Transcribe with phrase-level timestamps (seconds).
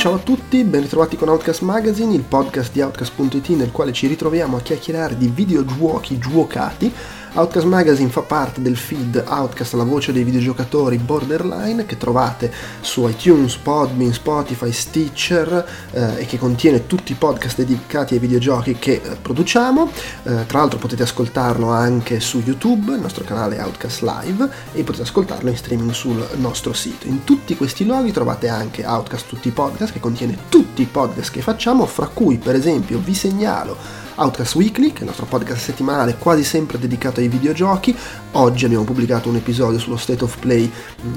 [0.00, 4.06] Ciao a tutti, ben ritrovati con Outcast Magazine, il podcast di Outcast.it nel quale ci
[4.06, 6.90] ritroviamo a chiacchierare di videogiochi giocati
[7.32, 13.06] Outcast Magazine fa parte del feed Outcast, la voce dei videogiocatori Borderline, che trovate su
[13.06, 19.00] iTunes, Podbean, Spotify, Stitcher eh, e che contiene tutti i podcast dedicati ai videogiochi che
[19.02, 19.90] eh, produciamo.
[20.24, 25.04] Eh, tra l'altro potete ascoltarlo anche su YouTube, il nostro canale Outcast Live, e potete
[25.04, 27.06] ascoltarlo in streaming sul nostro sito.
[27.06, 31.30] In tutti questi luoghi trovate anche Outcast Tutti i Podcast, che contiene tutti i podcast
[31.30, 35.62] che facciamo, fra cui per esempio vi segnalo Outcast Weekly, che è il nostro podcast
[35.62, 37.96] settimanale quasi sempre dedicato ai videogiochi.
[38.32, 40.70] Oggi abbiamo pubblicato un episodio sullo State of Play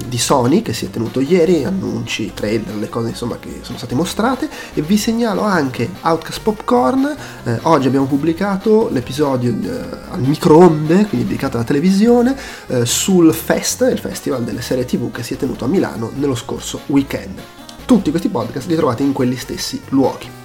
[0.06, 3.94] di Sony che si è tenuto ieri, annunci, trailer, le cose insomma che sono state
[3.94, 7.16] mostrate e vi segnalo anche Outcast Popcorn.
[7.44, 12.34] Eh, oggi abbiamo pubblicato l'episodio eh, al microonde, quindi dedicato alla televisione,
[12.68, 16.34] eh, sul Fest, il festival delle serie TV che si è tenuto a Milano nello
[16.34, 17.38] scorso weekend.
[17.84, 20.43] Tutti questi podcast li trovate in quegli stessi luoghi.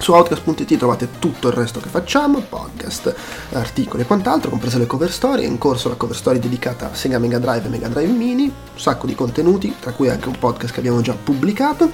[0.00, 3.14] Su Outcast.it trovate tutto il resto che facciamo, podcast,
[3.52, 6.94] articoli e quant'altro, comprese le cover story, è in corso la cover story dedicata a
[6.94, 10.38] Sega Mega Drive e Mega Drive Mini, un sacco di contenuti, tra cui anche un
[10.38, 11.90] podcast che abbiamo già pubblicato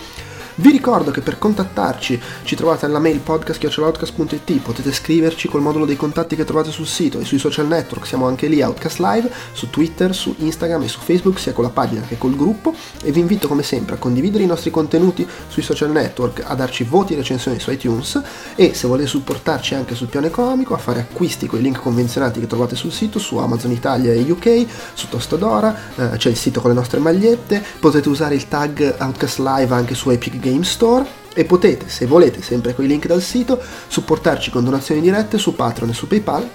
[0.57, 5.97] vi ricordo che per contattarci ci trovate nella mail podcast.outcast.it, potete scriverci col modulo dei
[5.97, 9.69] contatti che trovate sul sito e sui social network, siamo anche lì Outcast Live, su
[9.69, 13.21] Twitter, su Instagram e su Facebook, sia con la pagina che col gruppo e vi
[13.21, 17.17] invito come sempre a condividere i nostri contenuti sui social network, a darci voti e
[17.17, 18.23] recensioni su iTunes
[18.55, 22.41] e se volete supportarci anche sul piano economico a fare acquisti con i link convenzionati
[22.41, 26.63] che trovate sul sito, su Amazon Italia e UK, su Tostadora, eh, c'è il sito
[26.63, 31.05] con le nostre magliette, potete usare il tag Outcast Live anche su Epic Game Store
[31.35, 35.55] e potete, se volete, sempre con i link dal sito, supportarci con donazioni dirette su
[35.55, 36.49] Patreon e su PayPal.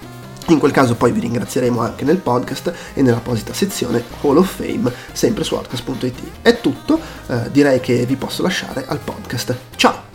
[0.48, 4.92] In quel caso poi vi ringrazieremo anche nel podcast e nell'apposita sezione Hall of Fame,
[5.12, 6.20] sempre su outcast.it.
[6.42, 9.56] È tutto, eh, direi che vi posso lasciare al podcast.
[9.76, 10.10] Ciao!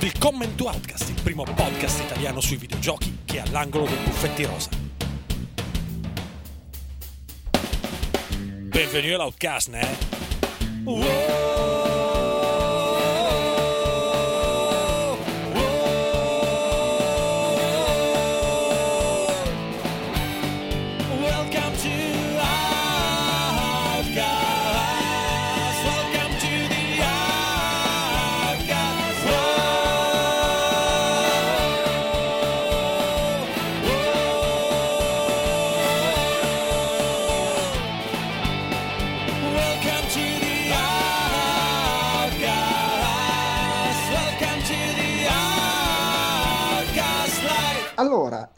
[0.00, 4.83] Willkommen to Outcast, il primo podcast italiano sui videogiochi che è all'angolo dei buffetti rosa.
[8.74, 9.82] Bienvenido a Outcast, né?
[10.84, 11.83] Whoa.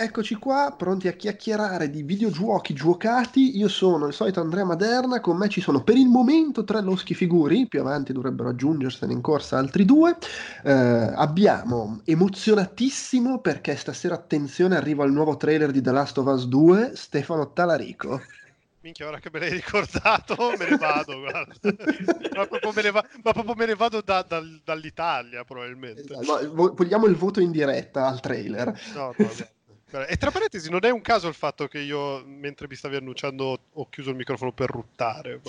[0.06, 3.58] Eccoci qua, pronti a chiacchierare di videogiochi giocati.
[3.58, 7.14] Io sono il solito Andrea Maderna, con me ci sono per il momento tre loschi
[7.14, 10.16] figuri, più avanti dovrebbero aggiungersene in corsa altri due.
[10.62, 16.46] Eh, abbiamo emozionatissimo perché stasera, attenzione, arriva il nuovo trailer di The Last of Us
[16.46, 18.20] 2, Stefano Talarico.
[18.86, 21.52] Minchia, ora che me l'hai ricordato, me ne vado, guarda.
[22.36, 26.04] ma, proprio me ne va- ma proprio me ne vado da- dal- dall'Italia, probabilmente.
[26.52, 28.66] Vo- vogliamo il voto in diretta al trailer.
[28.94, 29.48] No, no, guarda.
[30.08, 33.58] E tra parentesi, non è un caso il fatto che io, mentre mi stavi annunciando,
[33.72, 35.40] ho chiuso il microfono per ruttare.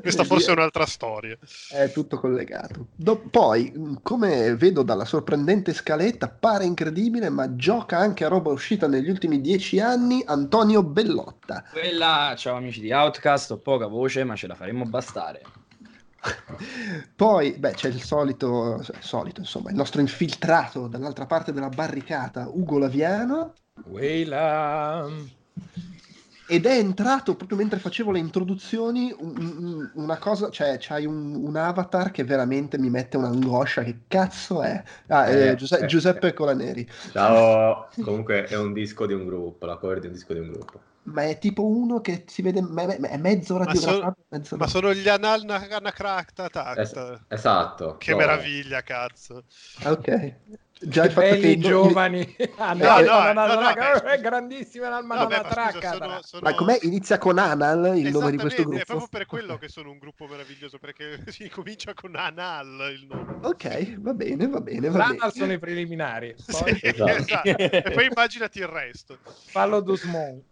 [0.00, 1.36] Questa forse è un'altra storia.
[1.68, 2.86] È tutto collegato.
[2.94, 8.86] Do- poi, come vedo dalla sorprendente scaletta, pare incredibile, ma gioca anche a roba uscita
[8.86, 11.64] negli ultimi dieci anni, Antonio Bellotta.
[11.72, 15.42] Quella, ciao amici di Outcast, ho poca voce, ma ce la faremo bastare.
[17.14, 22.78] Poi, beh, c'è il solito, solito, insomma, il nostro infiltrato dall'altra parte della barricata, Ugo
[22.78, 25.08] Laviano, Quella...
[26.48, 31.34] ed è entrato proprio mentre facevo le introduzioni un- un- una cosa, cioè c'hai un,
[31.34, 34.80] un avatar che veramente mi mette un'angoscia, che cazzo è?
[35.08, 36.32] Ah, eh, Eh, Giuse- eh, Giuseppe eh.
[36.34, 36.88] Colaneri.
[37.10, 40.50] Ciao, comunque è un disco di un gruppo, la cover di un disco di un
[40.52, 44.14] gruppo ma è tipo uno che si vede me- me- è mezz'ora ma di so,
[44.56, 48.16] ma sono gli anal anacracta es- esatto che no.
[48.18, 49.44] meraviglia cazzo.
[49.84, 50.34] Ok.
[50.78, 52.36] Già i belli giovani.
[52.58, 56.78] Ah, no, no, è grandissima l'almananatracca ma com'è?
[56.82, 58.80] Inizia con Anal il nome di questo gruppo?
[58.80, 63.06] è proprio per quello che sono un gruppo meraviglioso perché si comincia con Anal il
[63.06, 63.38] nome.
[63.42, 66.78] Ok va bene va bene va l'Anal sono i preliminari poi...
[66.82, 67.48] Esatto.
[67.48, 69.18] e poi immaginati il resto.
[69.22, 70.44] Fallo Dusmont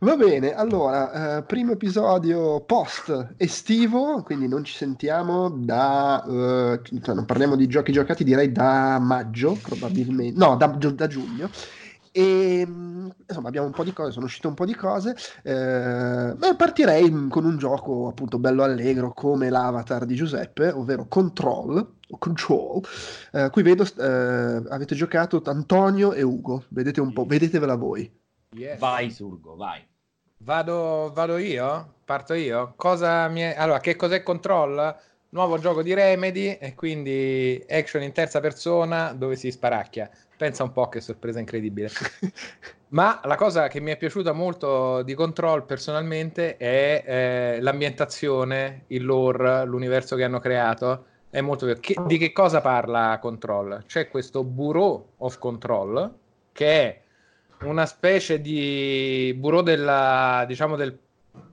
[0.00, 7.14] Va bene, allora, eh, primo episodio post estivo, quindi non ci sentiamo da, eh, cioè
[7.14, 11.48] non parliamo di giochi giocati, direi da maggio probabilmente, no, da, da giugno.
[12.12, 15.16] E mm, insomma abbiamo un po' di cose, sono uscite un po' di cose.
[15.42, 21.94] Eh, partirei con un gioco appunto bello allegro come l'avatar di Giuseppe, ovvero Control.
[22.18, 22.82] Control.
[23.32, 26.64] Eh, qui vedo eh, avete giocato Antonio e Ugo.
[26.68, 28.22] Vedete un po', vedetevela voi.
[28.56, 28.78] Yes.
[28.78, 29.84] Vai, Surgo, vai.
[30.38, 31.94] Vado, vado io?
[32.04, 32.74] Parto io?
[32.76, 33.54] Cosa mi è...
[33.56, 34.96] Allora, che cos'è Control?
[35.30, 40.08] Nuovo gioco di Remedy e quindi action in terza persona dove si sparacchia.
[40.36, 41.88] Pensa un po' che sorpresa incredibile.
[42.94, 49.04] Ma la cosa che mi è piaciuta molto di Control personalmente è eh, l'ambientazione, il
[49.04, 51.06] lore, l'universo che hanno creato.
[51.28, 53.82] È molto che, di che cosa parla Control?
[53.86, 56.18] C'è questo Bureau of Control
[56.52, 57.02] che è
[57.62, 60.98] una specie di bureau della, diciamo, del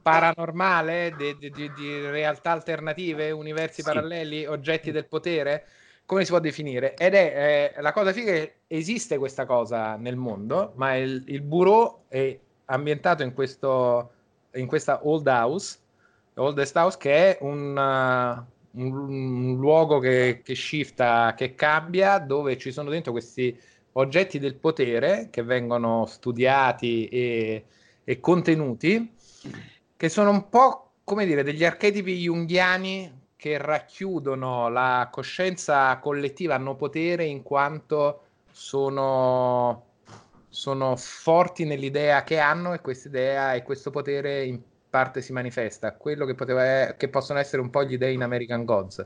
[0.01, 3.83] paranormale, di, di, di realtà alternative, universi sì.
[3.83, 5.65] paralleli, oggetti del potere
[6.11, 6.93] come si può definire?
[6.95, 11.39] Ed è eh, la cosa figa che esiste questa cosa nel mondo, ma il, il
[11.39, 14.11] bureau è ambientato in, questo,
[14.55, 15.77] in questa old house,
[16.33, 22.57] oldest house, che è un, uh, un, un luogo che, che shifta, che cambia, dove
[22.57, 23.57] ci sono dentro questi
[23.93, 27.65] oggetti del potere che vengono studiati e,
[28.03, 29.13] e contenuti,
[29.97, 36.75] che sono un po' come dire degli archetipi junghiani che racchiudono la coscienza collettiva hanno
[36.75, 38.21] potere in quanto
[38.51, 39.85] sono,
[40.47, 45.95] sono forti nell'idea che hanno e questa idea e questo potere in parte si manifesta.
[45.95, 49.05] Quello che, poteva, che possono essere un po' gli dei in American Gods.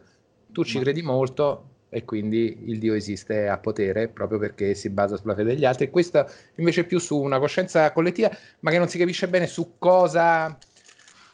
[0.52, 5.16] Tu ci credi molto e quindi il Dio esiste a potere proprio perché si basa
[5.16, 5.90] sulla fede degli altri.
[5.90, 9.76] Questo invece è più su una coscienza collettiva, ma che non si capisce bene su
[9.80, 10.58] cosa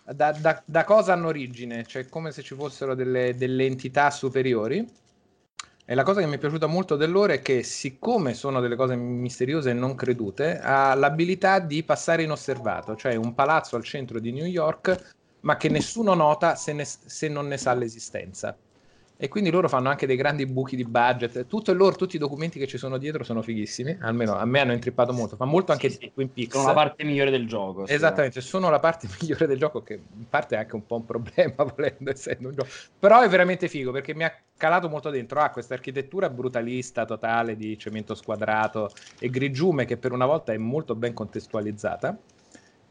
[0.06, 4.88] da, da, da, cosa hanno origine, cioè come se ci fossero delle, delle, entità superiori.
[5.84, 8.96] E la cosa che mi è piaciuta molto dell'ora è che, siccome sono delle cose
[8.96, 14.31] misteriose e non credute, ha l'abilità di passare inosservato, cioè un palazzo al centro di
[14.31, 18.56] New York, ma che nessuno nota se, ne, se non ne sa l'esistenza
[19.24, 21.46] e quindi loro fanno anche dei grandi buchi di budget.
[21.46, 24.62] Tutto il loro, tutti i documenti che ci sono dietro sono fighissimi, almeno a me
[24.62, 26.12] hanno intrippato molto, fa molto anche sì, sì.
[26.12, 26.56] Twin Peaks.
[26.56, 27.86] Sono la parte migliore del gioco.
[27.86, 31.06] Esattamente, sono la parte migliore del gioco che in parte è anche un po' un
[31.06, 35.40] problema volendo essendo un gioco, però è veramente figo perché mi ha calato molto dentro,
[35.40, 38.90] ha ah, questa architettura brutalista totale di cemento squadrato
[39.20, 42.18] e grigiume che per una volta è molto ben contestualizzata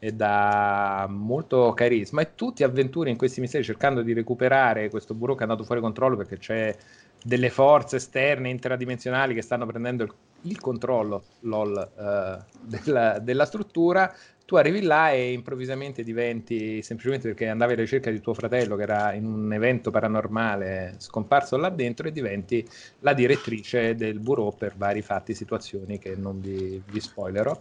[0.03, 5.35] e dà molto carisma e tutti avventure in questi misteri cercando di recuperare questo bureau
[5.37, 6.75] che è andato fuori controllo perché c'è
[7.23, 10.11] delle forze esterne interdimensionali che stanno prendendo il,
[10.41, 14.11] il controllo lol, uh, della, della, struttura
[14.51, 18.83] tu arrivi là e improvvisamente diventi semplicemente perché andavi alla ricerca di tuo fratello che
[18.83, 22.67] era in un evento paranormale scomparso là dentro e diventi
[22.99, 27.57] la direttrice del bureau per vari fatti, situazioni che non vi, vi spoilerò.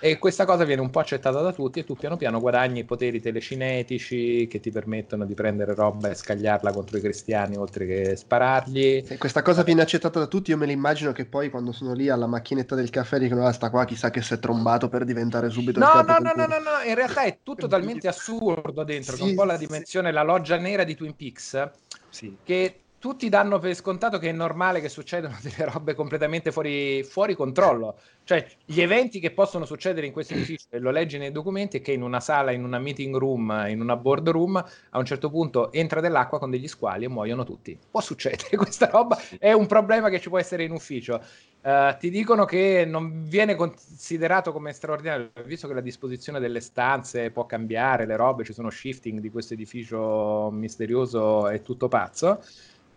[0.00, 3.20] E questa cosa viene un po' accettata da tutti e tu piano piano guadagni poteri
[3.20, 9.04] telecinetici che ti permettono di prendere roba e scagliarla contro i cristiani oltre che sparargli.
[9.08, 12.08] E questa cosa viene accettata da tutti, io me l'immagino che poi quando sono lì
[12.08, 15.50] alla macchinetta del caffè dicono ah sta qua chissà che si è trombato per diventare
[15.50, 18.84] subito no, il capo no, no, no, no, no, in realtà è tutto talmente assurdo
[18.84, 20.14] dentro, sì, che un po' la dimensione, sì.
[20.14, 21.70] la loggia nera di Twin Peaks,
[22.08, 22.36] sì.
[22.42, 27.34] che tutti danno per scontato che è normale che succedano delle robe completamente fuori, fuori,
[27.34, 27.96] controllo.
[28.24, 31.80] Cioè, gli eventi che possono succedere in questo edificio, e lo leggi nei documenti, è
[31.80, 34.56] che in una sala, in una meeting room, in una boardroom,
[34.90, 37.78] a un certo punto entra dell'acqua con degli squali e muoiono tutti.
[37.90, 41.22] Può succedere questa roba, è un problema che ci può essere in ufficio.
[41.60, 47.30] Uh, ti dicono che non viene considerato come straordinario, visto che la disposizione delle stanze
[47.30, 52.40] può cambiare, le robe, ci sono shifting di questo edificio misterioso, è tutto pazzo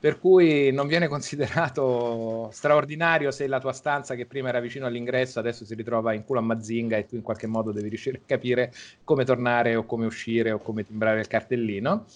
[0.01, 5.37] per cui non viene considerato straordinario se la tua stanza che prima era vicino all'ingresso
[5.37, 8.21] adesso si ritrova in culo a Mazinga e tu in qualche modo devi riuscire a
[8.25, 12.07] capire come tornare o come uscire o come timbrare il cartellino.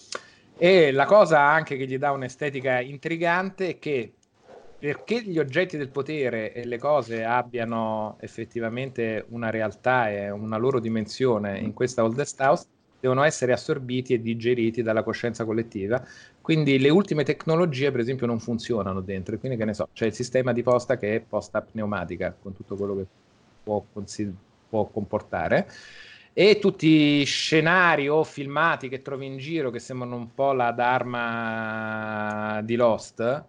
[0.58, 4.14] E la cosa anche che gli dà un'estetica intrigante è che
[4.78, 10.80] perché gli oggetti del potere e le cose abbiano effettivamente una realtà e una loro
[10.80, 12.66] dimensione in questa Oldest House,
[13.00, 16.04] devono essere assorbiti e digeriti dalla coscienza collettiva.
[16.40, 19.38] Quindi le ultime tecnologie, per esempio, non funzionano dentro.
[19.38, 22.76] Quindi, che ne so, c'è il sistema di posta che è posta pneumatica, con tutto
[22.76, 23.06] quello che
[23.62, 23.84] può,
[24.68, 25.68] può comportare.
[26.32, 30.70] E tutti i scenari o filmati che trovi in giro che sembrano un po' la
[30.70, 33.44] Dharma di Lost,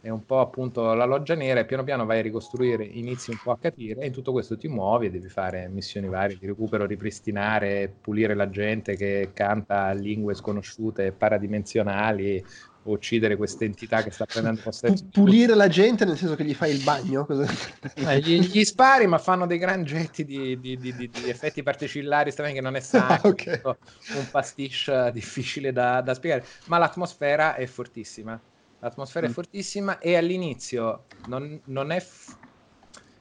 [0.00, 3.38] è un po' appunto la loggia nera e piano piano vai a ricostruire, inizi un
[3.38, 6.46] po' a capire e in tutto questo ti muovi e devi fare missioni varie di
[6.46, 12.42] recupero, ripristinare, pulire la gente che canta lingue sconosciute, paradimensionali,
[12.84, 15.04] uccidere questa entità che sta prendendo possesso.
[15.04, 17.26] Pu- pulire la gente nel senso che gli fai il bagno?
[17.92, 22.32] Eh, gli, gli spari, ma fanno dei gran getti di, di, di, di effetti particellari,
[22.32, 23.60] che non è sano, Ah, ok.
[24.16, 28.40] un pastiche difficile da, da spiegare, ma l'atmosfera è fortissima.
[28.80, 29.30] L'atmosfera Mm.
[29.30, 32.00] è fortissima e all'inizio non, non è...
[32.00, 32.38] f-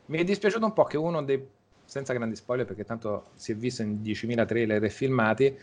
[0.08, 1.46] Mi è dispiaciuto un po' che uno dei...
[1.86, 5.58] senza grandi spoiler perché tanto si è visto in 10.000 trailer e filmati,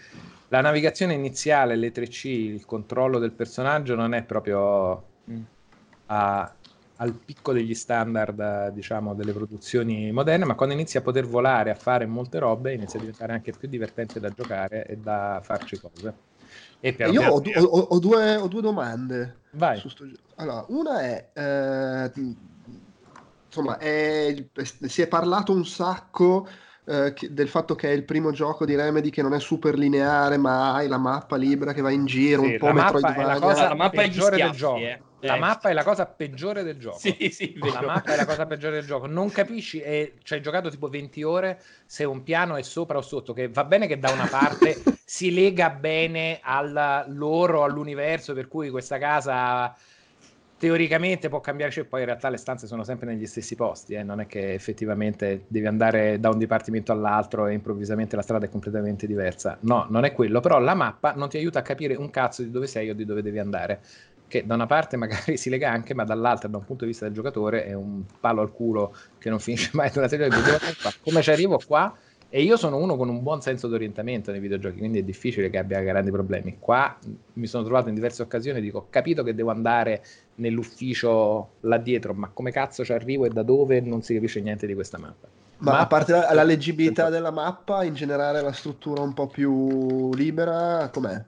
[0.48, 5.46] la navigazione iniziale, le 3C, il controllo del personaggio non è proprio Mm.
[6.06, 6.60] a-
[6.98, 11.74] al picco degli standard, diciamo, delle produzioni moderne, ma quando inizi a poter volare, a
[11.74, 16.20] fare molte robe, inizia a diventare anche più divertente da giocare e da farci cose.
[16.80, 19.40] E piano Io piano- ho, ho- ho due, ho due domande.
[19.52, 19.78] Vai.
[19.78, 20.04] su sto.
[20.36, 22.10] Allora, una è, eh,
[23.46, 24.46] insomma, è-
[24.86, 26.46] si è parlato un sacco
[26.88, 29.76] eh, che- del fatto che è il primo gioco di Remedy che non è super
[29.76, 32.98] lineare, ma hai la mappa libera che va in giro, Sì, un po' la mappa
[32.98, 33.40] è la Metroidvania.
[33.40, 34.78] cosa la mappa e gli peggiore del gioco.
[34.78, 35.02] eh.
[35.26, 35.38] La Eh.
[35.38, 36.98] mappa è la cosa peggiore del gioco.
[36.98, 39.06] Sì, sì, La mappa è la cosa peggiore del gioco.
[39.06, 43.02] Non capisci, e ci hai giocato tipo 20 ore se un piano è sopra o
[43.02, 43.32] sotto.
[43.32, 48.70] Che va bene che da una parte si lega bene al loro, all'universo, per cui
[48.70, 49.74] questa casa
[50.58, 54.02] teoricamente può cambiare, cioè poi in realtà le stanze sono sempre negli stessi posti, eh,
[54.02, 58.48] non è che effettivamente devi andare da un dipartimento all'altro e improvvisamente la strada è
[58.48, 59.58] completamente diversa.
[59.62, 62.50] No, non è quello, però la mappa non ti aiuta a capire un cazzo di
[62.50, 63.82] dove sei o di dove devi andare.
[64.28, 67.04] Che da una parte magari si lega anche, ma dall'altra, da un punto di vista
[67.06, 70.36] del giocatore, è un palo al culo che non finisce mai di una serie di.
[71.02, 71.94] Come ci arrivo qua?
[72.28, 75.58] E io sono uno con un buon senso d'orientamento nei videogiochi, quindi è difficile che
[75.58, 76.56] abbia grandi problemi.
[76.58, 76.98] Qua
[77.34, 80.02] mi sono trovato in diverse occasioni, dico, ho capito che devo andare
[80.34, 84.66] nell'ufficio là dietro, ma come cazzo ci arrivo e da dove non si capisce niente
[84.66, 85.28] di questa mappa.
[85.58, 89.28] Ma Mappa- a parte la, la leggibilità della mappa, in generale la struttura un po'
[89.28, 91.24] più libera, com'è?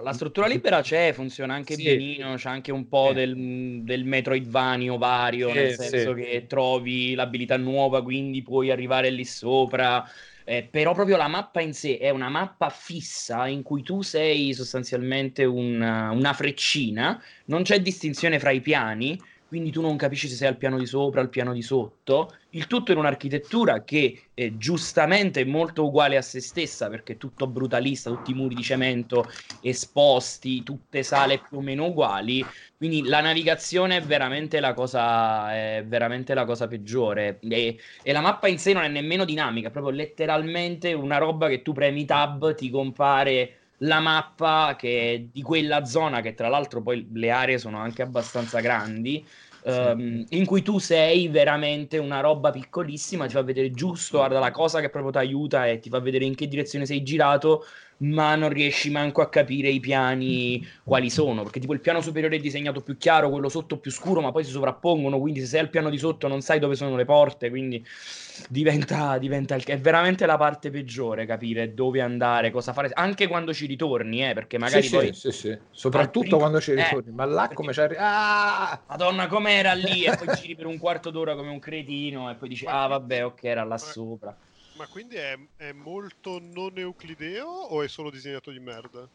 [0.00, 1.84] La struttura libera c'è, funziona anche Sì.
[1.84, 3.14] benino, c'è anche un po' Sì.
[3.14, 5.88] del, del Metroidvanio vario, Sì, nel sì.
[5.88, 10.04] senso che trovi l'abilità nuova, quindi puoi arrivare lì sopra.
[10.48, 14.52] Eh, però proprio la mappa in sé è una mappa fissa in cui tu sei
[14.54, 20.34] sostanzialmente una, una freccina, non c'è distinzione fra i piani, quindi tu non capisci se
[20.34, 22.34] sei al piano di sopra al piano di sotto.
[22.50, 27.16] Il tutto in un'architettura che eh, giustamente è molto uguale a se stessa perché è
[27.16, 32.44] tutto brutalista, tutti i muri di cemento esposti, tutte sale più o meno uguali.
[32.76, 37.38] Quindi la navigazione è veramente la cosa, è veramente la cosa peggiore.
[37.40, 41.48] E, e la mappa in sé non è nemmeno dinamica, è proprio letteralmente una roba
[41.48, 46.48] che tu premi tab, ti compare la mappa che è di quella zona, che tra
[46.48, 49.26] l'altro poi le aree sono anche abbastanza grandi.
[49.60, 54.50] ehm, in cui tu sei veramente una roba piccolissima, ti fa vedere giusto, guarda, la
[54.52, 57.64] cosa che proprio ti aiuta e ti fa vedere in che direzione sei girato,
[57.98, 62.36] ma non riesci manco a capire i piani quali sono, perché tipo il piano superiore
[62.36, 65.60] è disegnato più chiaro, quello sotto più scuro, ma poi si sovrappongono, quindi se sei
[65.60, 67.84] al piano di sotto non sai dove sono le porte, quindi
[68.48, 73.52] diventa, diventa il- è veramente la parte peggiore capire dove andare, cosa fare, anche quando
[73.52, 75.08] ci ritorni, eh, perché magari Sì, poi...
[75.12, 75.58] sì, sì, sì.
[75.70, 78.00] Soprattutto primo- quando ci eh, ritorni, ma là come ci arrivi?
[78.00, 78.84] Ah!
[78.88, 80.04] Madonna, com'era lì?
[80.04, 83.24] E poi giri per un quarto d'ora come un cretino e poi dici, ah vabbè,
[83.24, 84.36] ok, era là sopra.
[84.76, 89.08] Ma quindi è, è molto non euclideo o è solo disegnato di merda?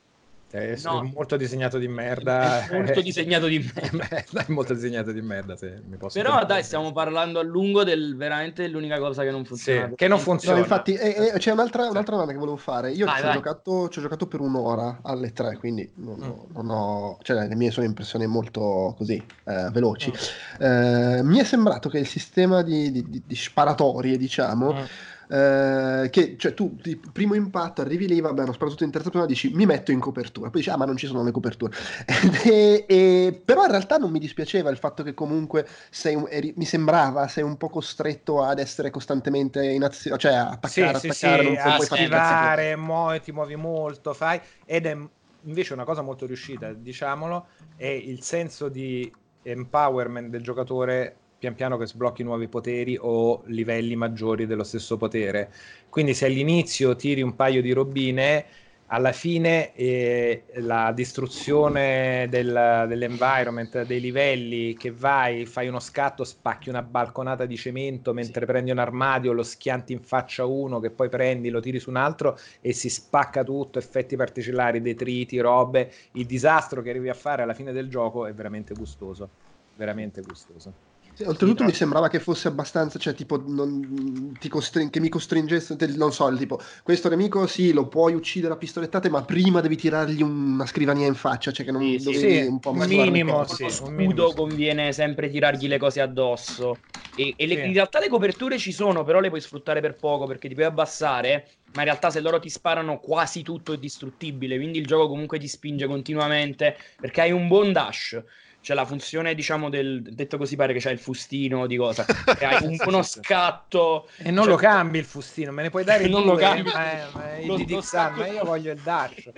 [0.49, 1.09] È No.
[1.15, 2.67] molto disegnato di merda.
[2.67, 3.59] È molto disegnato di
[3.93, 4.41] merda.
[4.45, 6.53] È molto disegnato di merda, se mi posso Però permettere.
[6.55, 9.87] dai, stiamo parlando a lungo del veramente l'unica cosa che non funziona.
[9.87, 10.57] Sì, che non No, funziona.
[10.57, 12.91] infatti, e- e c'è un'altra, un'altra domanda che volevo fare.
[12.91, 13.33] Io Vai, ci, ho vai.
[13.35, 16.23] giocato, ci ho giocato per un'ora alle tre, quindi non, Mm.
[16.23, 20.11] ho- non ho, cioè, le mie sono impressioni molto così eh, veloci.
[20.11, 20.65] Mm.
[20.65, 24.83] Eh, mi è sembrato che il sistema di, di- di- di sparatorie, diciamo, Mm.
[25.31, 29.49] Eh, che cioè, tu di primo impatto arrivi lì, vabbè, sparato in terza persona, dici
[29.53, 31.75] mi metto in copertura, poi dici ah ma non ci sono le coperture.
[32.43, 36.53] E- e- però in realtà non mi dispiaceva il fatto che comunque sei un- eri-
[36.57, 40.95] mi sembrava sei un po' costretto ad essere costantemente in azione, cioè a Sì, attaccare,
[40.95, 44.95] sì, attaccare, sì, non puoi a puoi schivare, muovi, ti muovi molto, fai ed è
[45.43, 51.75] invece una cosa molto riuscita, diciamolo, è il senso di empowerment del giocatore pian piano
[51.75, 55.51] che sblocchi nuovi poteri o livelli maggiori dello stesso potere.
[55.89, 58.45] Quindi se all'inizio tiri un paio di robine,
[58.85, 66.69] alla fine eh, la distruzione del- dell'environment, dei livelli che vai, fai uno scatto, spacchi
[66.69, 70.91] una balconata di cemento mentre prendi un armadio, lo schianti in faccia a uno, che
[70.91, 75.91] poi prendi, lo tiri su un altro e si spacca tutto, effetti particolari, detriti, robe.
[76.11, 79.31] Il disastro che arrivi a fare alla fine del gioco è veramente gustoso,
[79.73, 80.90] veramente gustoso.
[81.23, 85.75] Sì, oltretutto mi sembrava che fosse abbastanza, cioè tipo non, ti costring- che mi costringesse,
[85.75, 89.75] te- non so, tipo, questo nemico sì, lo puoi uccidere a pistolettate, ma prima devi
[89.75, 92.13] tirargli una scrivania in faccia, cioè che non Sì, sì.
[92.13, 93.63] dovevi Sì, un po' minimo, sì.
[93.63, 94.35] Lo un scudo minimo, sì.
[94.35, 96.83] conviene sempre tirargli le cose addosso.
[97.13, 97.59] E, e le- Sì.
[97.63, 100.65] in realtà le coperture ci sono, però le puoi sfruttare per poco perché ti puoi
[100.67, 101.49] abbassare.
[101.71, 104.57] Ma in realtà, se loro ti sparano, quasi tutto è distruttibile.
[104.57, 108.21] Quindi il gioco comunque ti spinge continuamente perché hai un buon dash.
[108.61, 112.05] C'è la funzione, diciamo, del detto così pare che c'è il fustino di cosa.
[112.37, 114.07] Che hai un- uno scatto.
[114.17, 116.69] E non Cioè- lo cambi il fustino, me ne puoi dare Non lo due, cambi.
[116.71, 119.31] ma, è- ma è Lo- di lo scatto- ma io voglio il dash.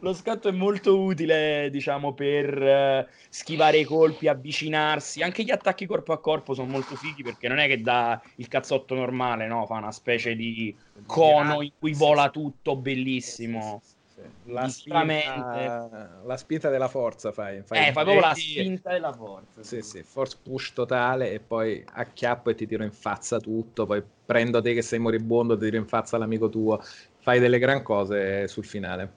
[0.00, 5.22] Lo scatto è molto utile, diciamo, per eh, schivare i colpi, avvicinarsi.
[5.22, 8.46] Anche gli attacchi corpo a corpo sono molto fighi perché non è che dà il
[8.46, 9.66] cazzotto normale, no?
[9.66, 10.74] Fa una specie di
[11.04, 13.80] cono in cui vola tutto, bellissimo.
[13.82, 13.95] Sì, sì, sì.
[14.44, 17.58] La, spinta, la spinta della forza fai.
[17.58, 19.62] Eh, fai proprio la spinta della forza.
[19.62, 24.02] Sì, sì, force push totale e poi acchiappo e ti tiro in faccia tutto, poi
[24.24, 26.80] prendo te che sei moribondo, ti tiro in faccia l'amico tuo,
[27.20, 29.12] fai delle gran cose sul finale.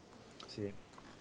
[0.45, 0.71] Sì.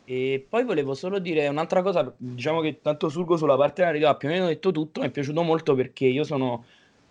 [0.04, 4.16] E poi volevo solo dire un'altra cosa, diciamo che tanto surgo sulla parte narrativa, ha
[4.16, 6.64] più o meno detto tutto, mi è piaciuto molto perché io sono...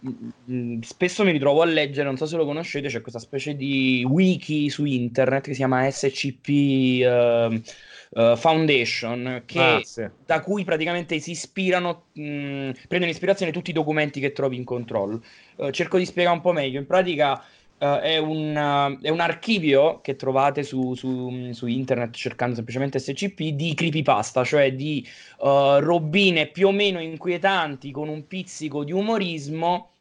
[0.05, 3.55] mm, mm, Spesso mi ritrovo a leggere, non so se lo conoscete, c'è questa specie
[3.55, 6.49] di wiki su internet che si chiama SCP
[7.03, 7.61] ehm,
[8.11, 10.07] eh, Foundation, che Ah, sì.
[10.25, 15.21] da cui praticamente si ispirano, mh, prendono ispirazione tutti i documenti che trovi in control.
[15.57, 16.79] Eh, cerco di spiegare un po' meglio.
[16.79, 17.41] In pratica
[17.79, 22.99] eh, è, un, eh, è un archivio che trovate su, su- su internet cercando semplicemente
[22.99, 25.07] SCP di creepypasta, cioè di
[25.43, 29.91] eh, robine più o meno inquietanti con un pizzico di umorismo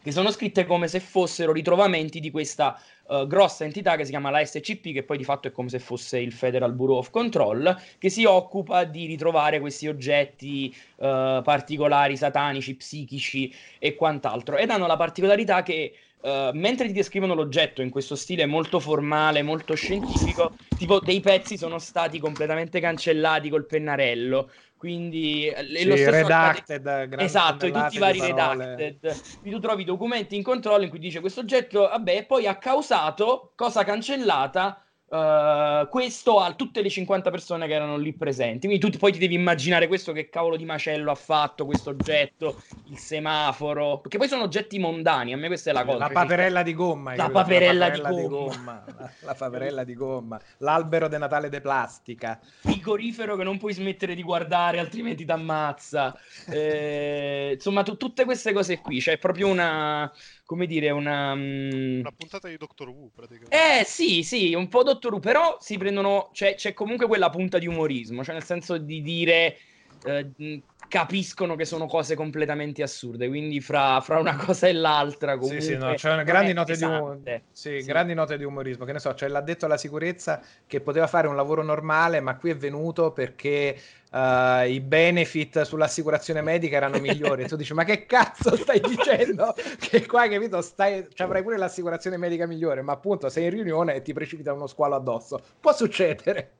[0.00, 4.30] che sono scritte come se fossero ritrovamenti di questa eh, grossa entità che si chiama
[4.30, 7.76] la SCP, che poi di fatto è come se fosse il Federal Bureau of Control,
[7.98, 14.56] che si occupa di ritrovare questi oggetti particolari, satanici, psichici e quant'altro.
[14.56, 19.42] Ed hanno la particolarità che eh, mentre ti descrivono l'oggetto in questo stile molto formale,
[19.42, 24.50] molto scientifico, tipo dei pezzi sono stati completamente cancellati col pennarello.
[24.76, 28.90] Quindi eh, e lo Sì, stesso redacted, grandi Esatto, e tutti i vari parole.
[29.00, 29.00] redacted.
[29.40, 33.52] Quindi tu trovi documenti in controllo in cui dice questo oggetto, vabbè, poi ha causato,
[33.56, 38.66] cosa cancellata, eh, questo a tutte le 50 persone che erano lì presenti.
[38.66, 42.62] Quindi tu poi ti devi immaginare questo che cavolo di macello ha fatto, questo oggetto,
[42.88, 45.98] il semaforo, perché poi sono oggetti mondani, a me questa è la cosa.
[45.98, 47.16] La perché- paperella di gomma.
[47.16, 48.84] La paperella di gomma.
[48.96, 50.40] La, la paperella di gomma.
[50.58, 52.38] L'albero de Natale de plastica.
[52.60, 56.14] frigorifero che non puoi smettere di guardare, altrimenti ti ammazza.
[56.48, 60.10] Eh, insomma, tu- tutte queste cose qui, c'è proprio una,
[60.48, 61.32] come dire, una...
[61.32, 63.54] Una puntata di Doctor Who, praticamente.
[63.54, 67.58] Eh sì, sì, un po' Dottor Who, però si prendono, c'è, c'è comunque quella punta
[67.58, 69.58] di umorismo, cioè nel senso di dire,
[70.06, 75.60] eh, capiscono che sono cose completamente assurde, quindi fra, fra una cosa e l'altra comunque...
[75.60, 77.22] Sì, sì, no, c'è grandi note, di um-
[77.52, 77.86] sì, Sì.
[77.86, 78.84] grandi note di umorismo.
[78.84, 82.50] Che ne so, c'è l'addetto alla sicurezza che poteva fare un lavoro normale, ma qui
[82.50, 83.78] è venuto perché
[84.10, 87.42] eh, i benefit sull'assicurazione medica erano migliori.
[87.44, 89.54] E tu dici, ma che cazzo stai dicendo?
[89.78, 94.02] Che qua, capito, stai, avrai pure l'assicurazione medica migliore, ma appunto sei in riunione e
[94.02, 95.40] ti precipita uno squalo addosso.
[95.60, 96.52] Può succedere.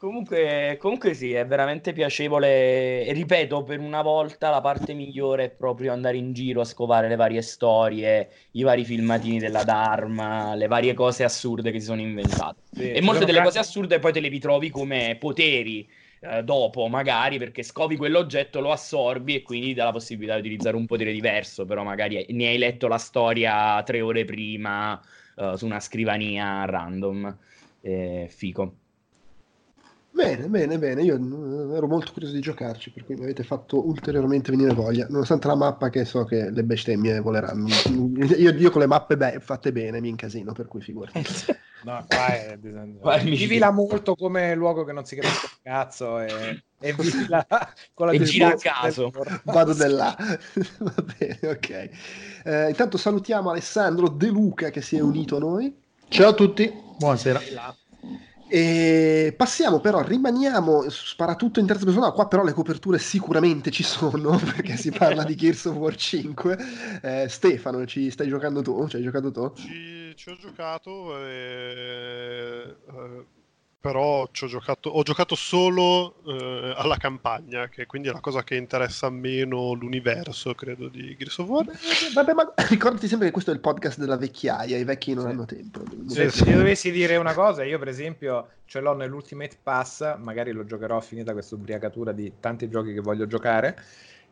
[0.00, 3.04] Comunque, comunque sì, è veramente piacevole.
[3.04, 7.06] E ripeto, per una volta la parte migliore è proprio andare in giro a scovare
[7.06, 12.00] le varie storie, i vari filmatini della Dharma, le varie cose assurde che si sono
[12.00, 12.62] inventate.
[12.72, 15.86] Sì, E molte delle cose assurde poi te le ritrovi come poteri
[16.20, 20.76] eh, dopo, magari perché scovi quell'oggetto, lo assorbi e quindi dà la possibilità di utilizzare
[20.76, 24.98] un potere diverso, però magari ne hai letto la storia tre ore prima
[25.36, 27.36] eh, su una scrivania random.
[27.82, 28.79] Eh, fico.
[30.12, 31.02] Bene, bene, bene.
[31.02, 35.06] Io mm, ero molto curioso di giocarci, per cui mi avete fatto ulteriormente venire voglia.
[35.08, 37.68] Nonostante la mappa che so che le bestemmie voleranno.
[38.36, 41.22] Io, io con le mappe be- fatte bene mi incasino, per cui figurati.
[41.84, 46.62] No, qua è è Vivila molto come luogo che non si capisce un cazzo e,
[46.80, 47.46] e vivila
[47.94, 49.10] con la E gira a caso.
[49.44, 50.16] Vado da là.
[50.78, 51.90] Va bene, ok.
[52.44, 55.74] Eh, intanto salutiamo Alessandro De Luca che si è unito a noi.
[56.08, 56.70] Ciao a tutti.
[56.98, 57.40] Buonasera.
[58.52, 63.84] E passiamo però, rimaniamo su sparatutto in terza persona, qua però le coperture sicuramente ci
[63.84, 66.58] sono perché si parla di Gears of War 5.
[67.02, 68.88] Eh, Stefano, ci stai giocando tu?
[68.88, 69.52] Ci hai giocato tu?
[69.54, 72.76] Ci, ci ho giocato e...
[72.88, 73.26] eh,
[73.80, 78.42] però ci ho, giocato, ho giocato solo eh, alla campagna, che quindi è la cosa
[78.42, 81.64] che interessa meno l'universo, credo, di Gears of War.
[82.12, 85.30] Vabbè, ma ricordati sempre che questo è il podcast della vecchiaia, i vecchi non Sì.
[85.30, 85.82] hanno tempo.
[86.08, 90.52] Se, se io dovessi dire una cosa, io per esempio ce l'ho nell'Ultimate Pass, magari
[90.52, 93.82] lo giocherò finita questa ubriacatura di tanti giochi che voglio giocare,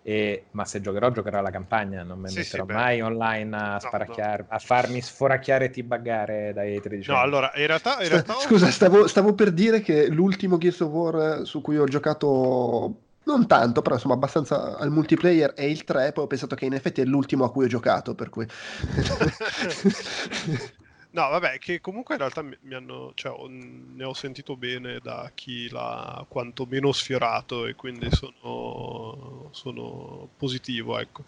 [0.09, 2.75] e- ma se giocherò giocherò alla campagna, non mi Sì, metterò sì, beh.
[2.75, 7.27] mai online a, No, sparacchiare, a farmi sforacchiare e tibaggare dai 13 No, anni.
[7.27, 8.03] allora, in realtà...
[8.03, 11.85] In realtà Scusa, stavo, stavo per dire che l'ultimo Gears of War su cui ho
[11.85, 16.65] giocato non tanto, però insomma abbastanza al multiplayer è il 3, poi ho pensato che
[16.65, 18.47] in effetti è l'ultimo a cui ho giocato, per cui...
[21.11, 25.67] No, vabbè, che comunque in realtà mi, hanno, cioè, ne ho sentito bene da chi
[25.71, 31.25] l'ha quantomeno sfiorato e quindi sono, sono positivo, ecco.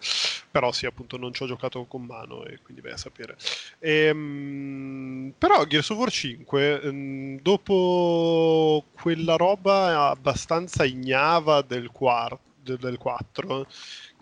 [0.51, 3.37] Però sì, appunto non ci ho giocato con mano e quindi vai a sapere.
[3.79, 12.77] Ehm, però Gears of War 5, ehm, dopo quella roba abbastanza ignava del, quar- del,
[12.77, 13.67] del 4,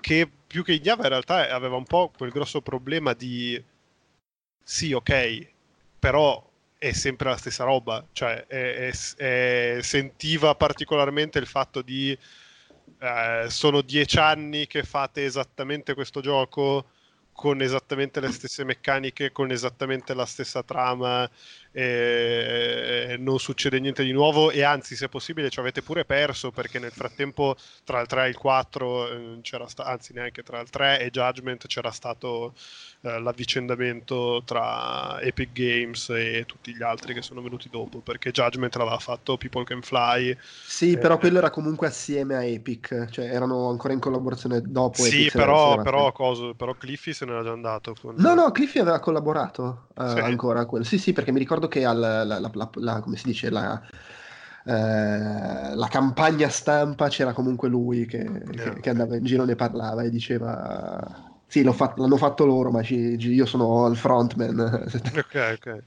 [0.01, 3.61] che più che ignava in realtà aveva un po' quel grosso problema di
[4.71, 5.53] sì, ok,
[5.99, 12.17] però è sempre la stessa roba, cioè è- è- è- sentiva particolarmente il fatto di
[13.01, 16.91] eh, sono dieci anni che fate esattamente questo gioco
[17.33, 21.29] con esattamente le stesse meccaniche, con esattamente la stessa trama,
[21.81, 26.79] e non succede niente di nuovo e anzi se possibile ci avete pure perso perché
[26.79, 30.69] nel frattempo tra il 3 e il 4 eh, c'era sta- anzi neanche tra il
[30.71, 32.55] 3 e Judgment c'era stato
[33.03, 38.75] eh, l'avvicendamento tra Epic Games e tutti gli altri che sono venuti dopo perché Judgment
[38.77, 40.37] l'aveva fatto People Can Fly
[40.67, 45.03] Sì, Eh, però quello era comunque assieme a Epic, cioè erano ancora in collaborazione dopo
[45.03, 45.33] sì Epic.
[45.37, 49.87] però, però, coso, però Cliffy se n'era già andato con- No, no, Cliffy aveva collaborato
[49.97, 50.19] eh, Sì.
[50.19, 50.85] ancora a quello.
[50.85, 53.81] Sì, sì, perché mi ricordo che al, la, la- la- la- come si dice, la,
[54.65, 58.81] eh, la campagna stampa c'era comunque lui che, che- ok.
[58.81, 61.27] che andava in giro, ne parlava e diceva...
[61.47, 64.85] Sì, fatto- l'hanno fatto loro, ma ci- io sono il frontman.
[65.17, 65.85] Ok, ok.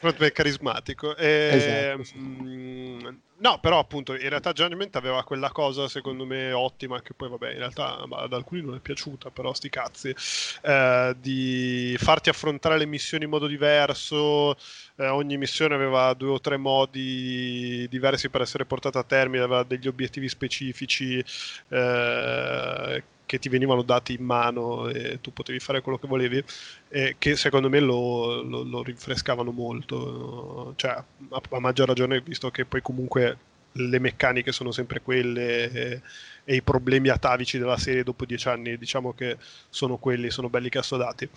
[0.00, 1.16] Proprio carismatico.
[1.16, 2.18] E, Esatto, sì.
[2.18, 3.08] mm,
[3.44, 7.50] no, però appunto in realtà Judgment aveva quella cosa secondo me ottima che poi vabbè
[7.52, 10.14] in realtà ad alcuni non è piaciuta, però sti cazzi,
[10.62, 14.56] eh, di farti affrontare le missioni in modo diverso,
[14.96, 19.62] eh, ogni missione aveva due o tre modi diversi per essere portata a termine, aveva
[19.62, 21.22] degli obiettivi specifici
[21.68, 26.42] eh, che ti venivano dati in mano e tu potevi fare quello che volevi
[26.88, 31.06] eh, che secondo me lo, lo- lo rinfrescavano molto, cioè a,
[31.50, 33.36] a maggior ragione visto che poi comunque
[33.76, 36.00] le meccaniche sono sempre quelle e,
[36.44, 39.36] e i problemi atavici della serie dopo dieci anni diciamo che
[39.68, 41.28] sono quelli, sono belli che assodati.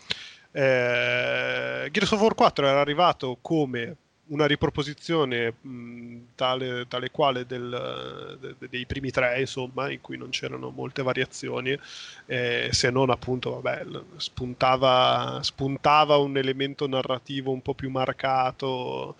[0.51, 3.95] Eh, Gears of War 4 era arrivato come
[4.29, 10.17] una riproposizione mh, tale, tale quale del- de- de- dei primi tre, insomma, in cui
[10.17, 11.77] non c'erano molte variazioni,
[12.25, 13.85] eh, se non appunto, vabbè,
[14.17, 19.15] spuntava, spuntava un elemento narrativo un po' più marcato.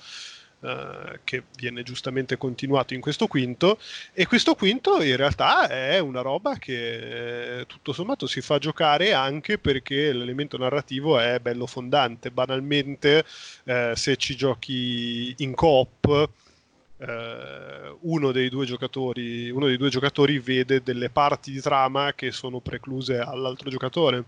[0.59, 3.77] Eh, che viene giustamente continuato in questo quinto
[4.13, 9.13] e questo quinto in realtà è una roba che eh, tutto sommato si fa giocare
[9.13, 13.23] anche perché l'elemento narrativo è bello fondante banalmente
[13.65, 16.29] eh, se ci giochi in coop
[17.99, 22.59] uno dei due giocatori uno dei due giocatori vede delle parti di trama che sono
[22.59, 24.23] precluse all'altro giocatore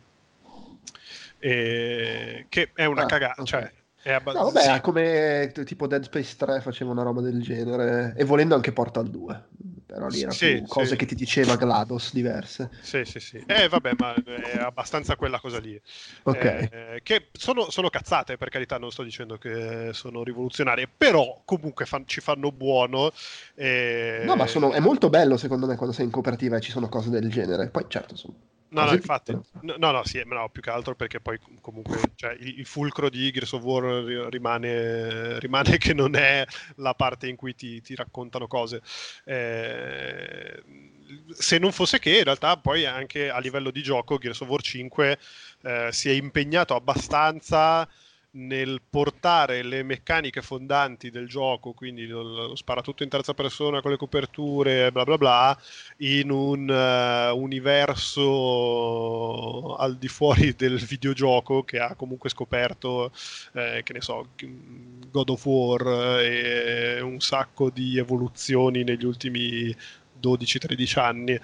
[1.39, 3.47] e che è una Ah, cagata ok.
[3.47, 3.71] cioè
[4.09, 8.13] è No, abbastanza vabbè, è come tipo Dead Space 3 faceva una roba del genere,
[8.17, 9.43] e volendo anche Portal 2,
[9.85, 10.95] però lì erano Sì, più cose sì.
[10.95, 12.69] che ti diceva GLaDOS diverse.
[12.81, 13.43] Sì, sì, sì.
[13.45, 15.79] Eh, vabbè, ma è abbastanza quella cosa lì.
[16.23, 16.35] Ok.
[16.43, 21.85] Eh, che sono, sono cazzate, per carità, non sto dicendo che sono rivoluzionarie, però comunque
[21.85, 23.11] fan- ci fanno buono.
[23.55, 26.71] e- No, ma sono- è molto bello secondo me quando sei in cooperativa e ci
[26.71, 27.69] sono cose del genere.
[27.69, 28.33] Poi certo sono
[28.71, 32.59] No, no, infatti, no, no, sì, no, più che altro perché poi comunque cioè, il,
[32.59, 37.35] il fulcro di Gears of War ri- rimane, rimane che non è la parte in
[37.35, 38.81] cui ti, ti raccontano cose.
[39.25, 40.63] Eh,
[41.31, 44.61] se non fosse che in realtà poi anche a livello di gioco Gears of War
[44.61, 45.17] 5
[45.63, 47.87] eh, si è impegnato abbastanza
[48.31, 53.89] nel portare le meccaniche fondanti del gioco, quindi lo, lo sparatutto in terza persona con
[53.91, 55.59] le coperture, bla bla bla,
[55.97, 58.25] in un eh, universo
[59.77, 63.11] al di fuori del videogioco che ha comunque scoperto,
[63.53, 69.75] eh, che ne so, God of War eh, e un sacco di evoluzioni negli ultimi
[70.21, 71.39] 12-13 anni.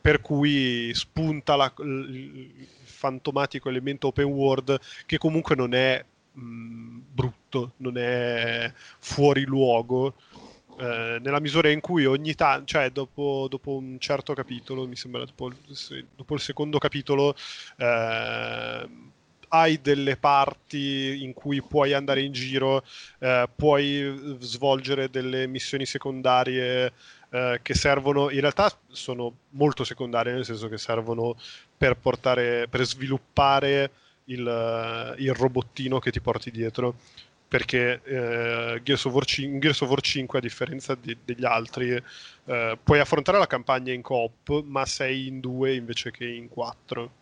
[0.00, 7.72] Per cui spunta la- il fantomatico elemento open world che comunque non è mh, brutto,
[7.78, 10.14] non è fuori luogo,
[10.78, 15.24] eh, nella misura in cui ogni tanto, cioè dopo, dopo, un certo capitolo, mi sembra
[15.24, 15.52] dopo,
[16.16, 17.34] dopo il secondo capitolo,
[17.76, 18.88] eh,
[19.48, 22.84] hai delle parti in cui puoi andare in giro,
[23.20, 26.92] eh, puoi svolgere delle missioni secondarie
[27.30, 31.36] eh, che servono, in realtà sono molto secondarie, nel senso che servono
[31.76, 33.90] per portare, per sviluppare
[34.24, 36.96] il, il robottino che ti porti dietro
[37.46, 42.02] perché eh, Gears, of 5, Gears, of War 5, a differenza di, degli altri,
[42.46, 47.12] eh, puoi affrontare la campagna in coop, ma sei in due invece che in quattro.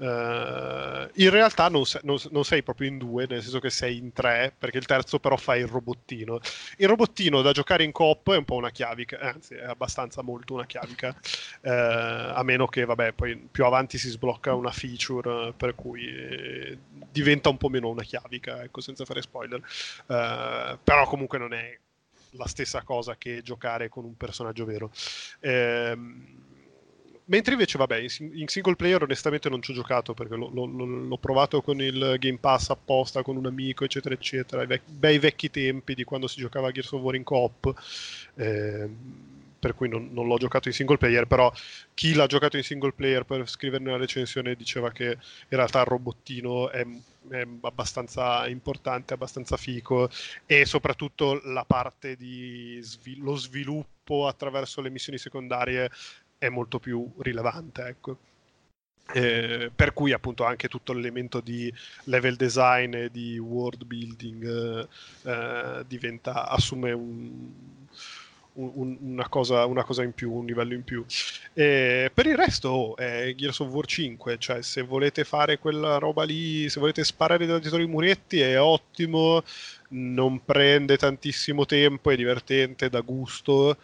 [0.00, 3.98] Uh, in realtà non, se, non, non, sei proprio in due, nel senso che sei
[3.98, 6.40] in tre, perché il terzo però fa il robottino.
[6.78, 10.54] Il robottino da giocare in coop è un po' una chiavica, anzi è abbastanza molto
[10.54, 15.74] una chiavica, uh, a meno che vabbè poi più avanti si sblocca una feature per
[15.74, 16.78] cui eh,
[17.12, 19.60] diventa un po' meno una chiavica, ecco senza fare spoiler.
[20.06, 21.78] Uh, però comunque non è
[22.34, 24.90] la stessa cosa che giocare con un personaggio vero.
[25.40, 26.48] Ehm,
[27.30, 27.96] Mentre invece, vabbè,
[28.32, 32.16] in single player onestamente non ci ho giocato perché l'ho, l'ho, l'ho, provato con il
[32.18, 34.64] Game Pass apposta, con un amico, eccetera, eccetera.
[34.64, 37.72] I vec- bei vecchi tempi di quando si giocava a Gears of War in coop.
[38.34, 38.88] Eh,
[39.60, 41.52] per cui non, non, l'ho giocato in single player, però
[41.94, 45.86] chi l'ha giocato in single player per scriverne una recensione diceva che in realtà il
[45.86, 46.84] robottino è,
[47.28, 50.08] è abbastanza importante, abbastanza fico
[50.46, 55.90] e soprattutto la parte di svil- lo sviluppo attraverso le missioni secondarie
[56.40, 58.18] è molto più rilevante, ecco.
[59.12, 61.72] Eh, per cui appunto anche tutto l'elemento di
[62.04, 64.88] level design e di world building eh,
[65.30, 67.50] eh diventa, assume un,
[68.54, 71.04] un, una, cosa, una, cosa, in più, un livello in più.
[71.52, 76.24] E per il resto è Gears of War 5, cioè se volete fare quella roba
[76.24, 79.42] lì, se volete sparare dietro i muretti è ottimo,
[79.88, 83.76] non prende tantissimo tempo, è divertente, da gusto.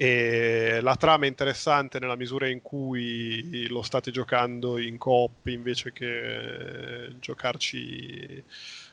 [0.00, 5.92] E la trama è interessante nella misura in cui lo state giocando in coop invece
[5.92, 8.44] che giocarci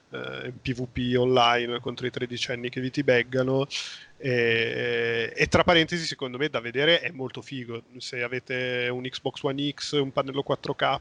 [0.09, 3.67] eh, PvP online contro i tredicenni che vi ti beggano.
[4.17, 7.83] E, e, tra parentesi, secondo me da vedere è molto figo.
[7.97, 10.99] Se avete un Xbox One X, un pannello 4K,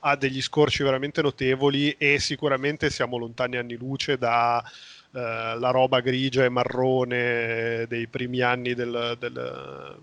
[0.00, 6.00] ha degli scorci veramente notevoli e sicuramente siamo lontani anni luce da eh, la roba
[6.00, 9.98] grigia e marrone dei primi anni del, del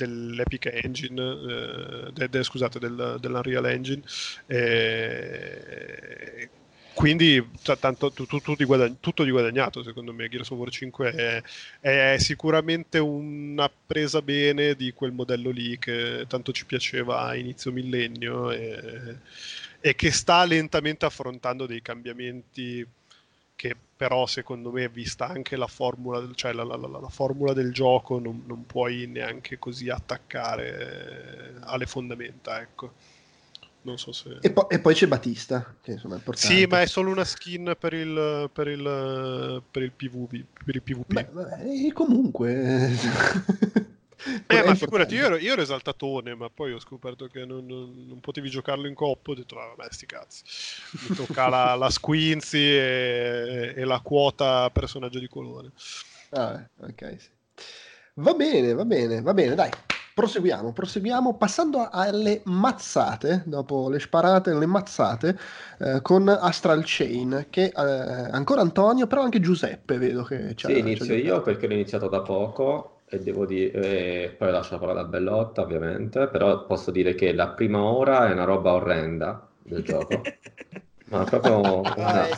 [0.00, 4.02] dell'Epic Engine, eh, de, de, scusate, del, dell'Unreal Engine.
[4.46, 6.48] Eh,
[6.94, 7.46] quindi
[7.78, 11.42] tanto, t- t- di guadagn- tutto di guadagnato secondo me Gears of War 5 è,
[11.80, 17.72] è, sicuramente una presa bene di quel modello lì che tanto ci piaceva a inizio
[17.72, 19.16] millennio e,
[19.80, 22.86] e che sta lentamente affrontando dei cambiamenti
[23.60, 27.74] che però secondo me vista anche la formula, cioè la, la, la, la formula del
[27.74, 32.94] gioco non, non, puoi neanche così attaccare alle fondamenta ecco
[33.82, 34.38] non so se...
[34.40, 37.26] e, po- e poi c'è Batista che insomma è importante sì ma è solo una
[37.26, 41.12] skin per il, per il, per il, PvP, per il PvP.
[41.12, 42.96] Beh, vabbè, e comunque
[44.46, 48.06] Eh, ma figurati, io ero, io ero, esaltatone, ma poi ho scoperto che non, non,
[48.06, 49.30] non potevi giocarlo in coppa.
[49.30, 50.42] Ho detto, ah, vabbè, sti cazzi.
[51.08, 55.70] Mi tocca la, la Squinzi e, e, la quota personaggio di colore.
[56.30, 57.28] Ah, ok, sì.
[58.14, 59.70] Va bene, va bene, va bene, dai.
[60.12, 65.38] Proseguiamo, proseguiamo passando alle mazzate, dopo le sparate, le mazzate,
[65.78, 70.66] eh, con Astral Chain, che eh, ancora Antonio, però anche Giuseppe vedo che c'è.
[70.66, 74.78] Sì, inizio io perché l'ho iniziato da poco e devo dire, eh, poi lascio la
[74.78, 79.48] parola a Bellotta ovviamente, però posso dire che la prima ora è una roba orrenda
[79.60, 80.22] del gioco.
[81.10, 82.28] ma proprio una,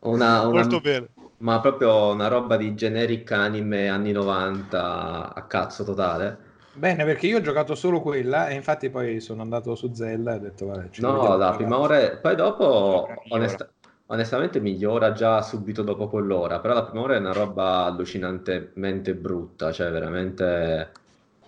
[0.00, 1.08] una, una, Molto bene.
[1.38, 6.50] Ma proprio una roba di generic anime anni 90 a cazzo totale.
[6.72, 10.36] Bene, perché io ho giocato solo quella e infatti poi sono andato su Zelda e
[10.36, 13.68] ho detto vabbè, No, la prima ora, poi dopo onesta
[14.12, 19.72] onestamente migliora già subito dopo quell'ora, però la prima ora è una roba allucinantemente brutta,
[19.72, 20.92] cioè veramente...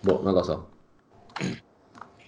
[0.01, 0.69] Boh, non lo so.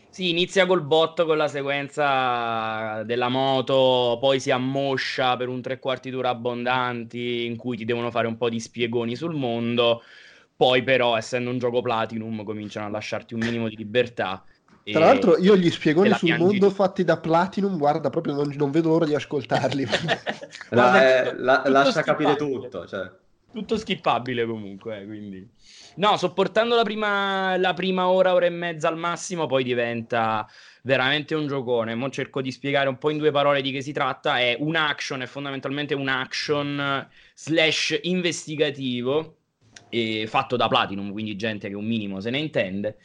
[0.09, 5.79] Sì, inizia col botto con la sequenza della moto, poi si ammoscia per un tre
[5.79, 10.03] quarti d'ora abbondanti in cui ti devono fare un po' di spiegoni sul mondo,
[10.55, 14.43] poi però essendo un gioco Platinum cominciano a lasciarti un minimo di libertà
[14.91, 18.89] tra l'altro io gli spiegoni sul mondo fatti da Platinum, guarda, proprio non, non vedo
[18.89, 19.85] l'ora di ascoltarli.
[20.71, 22.87] la, eh, la, lascia capire tutto.
[22.87, 23.11] Cioè.
[23.51, 25.49] Tutto skippabile comunque, eh, quindi...
[25.95, 30.47] No, sopportando la prima, la prima ora, ora e mezza al massimo, poi diventa
[30.83, 31.95] veramente un giocone.
[31.95, 34.39] Mo cerco di spiegare un po' in due parole di che si tratta.
[34.39, 39.37] È un action, è fondamentalmente un action slash investigativo
[39.89, 42.97] eh, fatto da Platinum, quindi gente che un minimo se ne intende.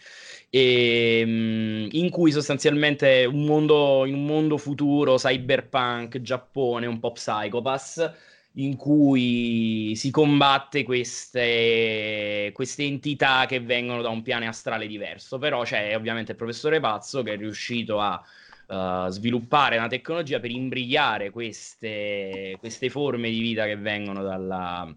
[0.55, 7.13] E, mm, in cui sostanzialmente un mondo, in un mondo futuro, cyberpunk, Giappone, un po'
[7.13, 8.15] psychopath
[8.57, 15.39] in cui si combatte queste, queste, entità che vengono da un piano astrale diverso.
[15.39, 18.23] Però c'è ovviamente il professore Pazzo che è riuscito a
[18.67, 24.95] uh, sviluppare una tecnologia per imbrigliare queste, queste, forme di vita che vengono dalla,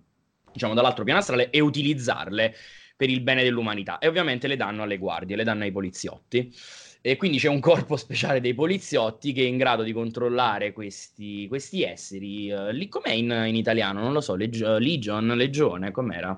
[0.52, 2.54] diciamo, dall'altro piano astrale e utilizzarle
[2.96, 4.00] per il bene dell'umanità.
[4.00, 6.54] E ovviamente le danno alle guardie, le danno ai poliziotti.
[7.02, 11.48] E quindi c'è un corpo speciale dei poliziotti che è in grado di controllare questi,
[11.48, 12.52] questi esseri.
[12.52, 14.02] Uh, lì com'è in, in, italiano?
[14.02, 16.38] Non lo so, Leg- Legion, Legione, com'era?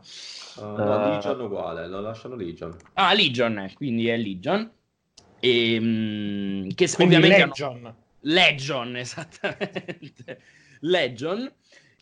[0.57, 2.75] Uh, uh, Legion uguale, lo lasciano Legion.
[2.93, 4.69] Ah, Legion, eh, quindi è Legion.
[5.39, 7.75] E, mh, che quindi ovviamente Legion.
[7.75, 7.95] Hanno...
[8.21, 10.41] Legion, esattamente.
[10.81, 11.49] Legion.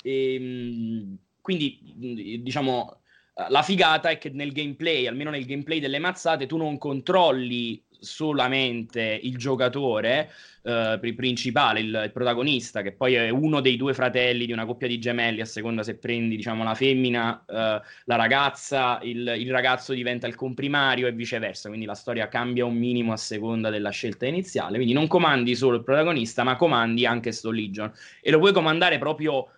[0.02, 3.02] E, mh, quindi, diciamo,
[3.50, 9.20] la figata è che nel gameplay, almeno nel gameplay delle mazzate, tu non controlli solamente
[9.24, 10.32] il giocatore
[10.64, 14.88] eh, principale, il, il, protagonista, che poi è uno dei due fratelli di una coppia
[14.88, 19.94] di gemelli, a seconda se prendi diciamo, la femmina, eh, la ragazza, il, il, ragazzo
[19.94, 24.26] diventa il comprimario e viceversa, quindi la storia cambia un minimo a seconda della scelta
[24.26, 27.92] iniziale, quindi non comandi solo il protagonista, ma comandi anche sto Legion.
[28.22, 29.50] E lo puoi comandare proprio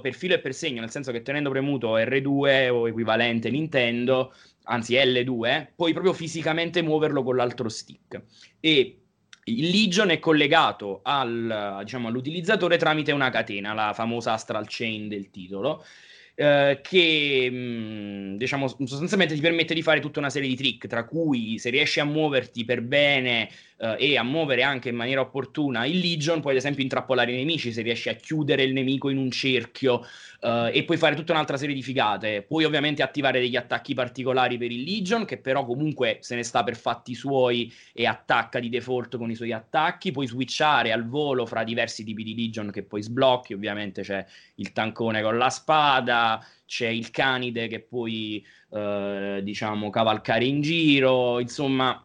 [0.00, 4.32] per filo e per segno, nel senso che tenendo premuto R2 o equivalente Nintendo,
[4.64, 8.22] anzi L2, puoi proprio fisicamente muoverlo con l'altro stick.
[8.60, 8.98] E
[9.44, 15.30] il Legion è collegato al, diciamo, all'utilizzatore tramite una catena, la famosa Astral Chain del
[15.30, 15.84] titolo,
[16.34, 20.86] eh, che mh, mm, diciamo sostanzialmente ti permette di fare tutta una serie di trick,
[20.86, 25.20] tra cui se riesci a muoverti per bene eh, e a muovere anche in maniera
[25.20, 29.10] opportuna il Legion, puoi ad esempio intrappolare i nemici, se riesci a chiudere il nemico
[29.10, 30.06] in un cerchio
[30.40, 32.42] eh, e puoi fare tutta un'altra serie di figate.
[32.42, 36.62] Puoi ovviamente attivare degli attacchi particolari per il Legion, che però comunque se ne sta
[36.62, 41.46] per fatti suoi e attacca di default con i suoi attacchi, puoi switchare al volo
[41.46, 44.24] fra diversi tipi di Legion che poi sblocchi, ovviamente c'è
[44.56, 51.40] il tancone con la spada, c'è il canide che puoi eh, diciamo cavalcare in giro,
[51.40, 52.04] insomma,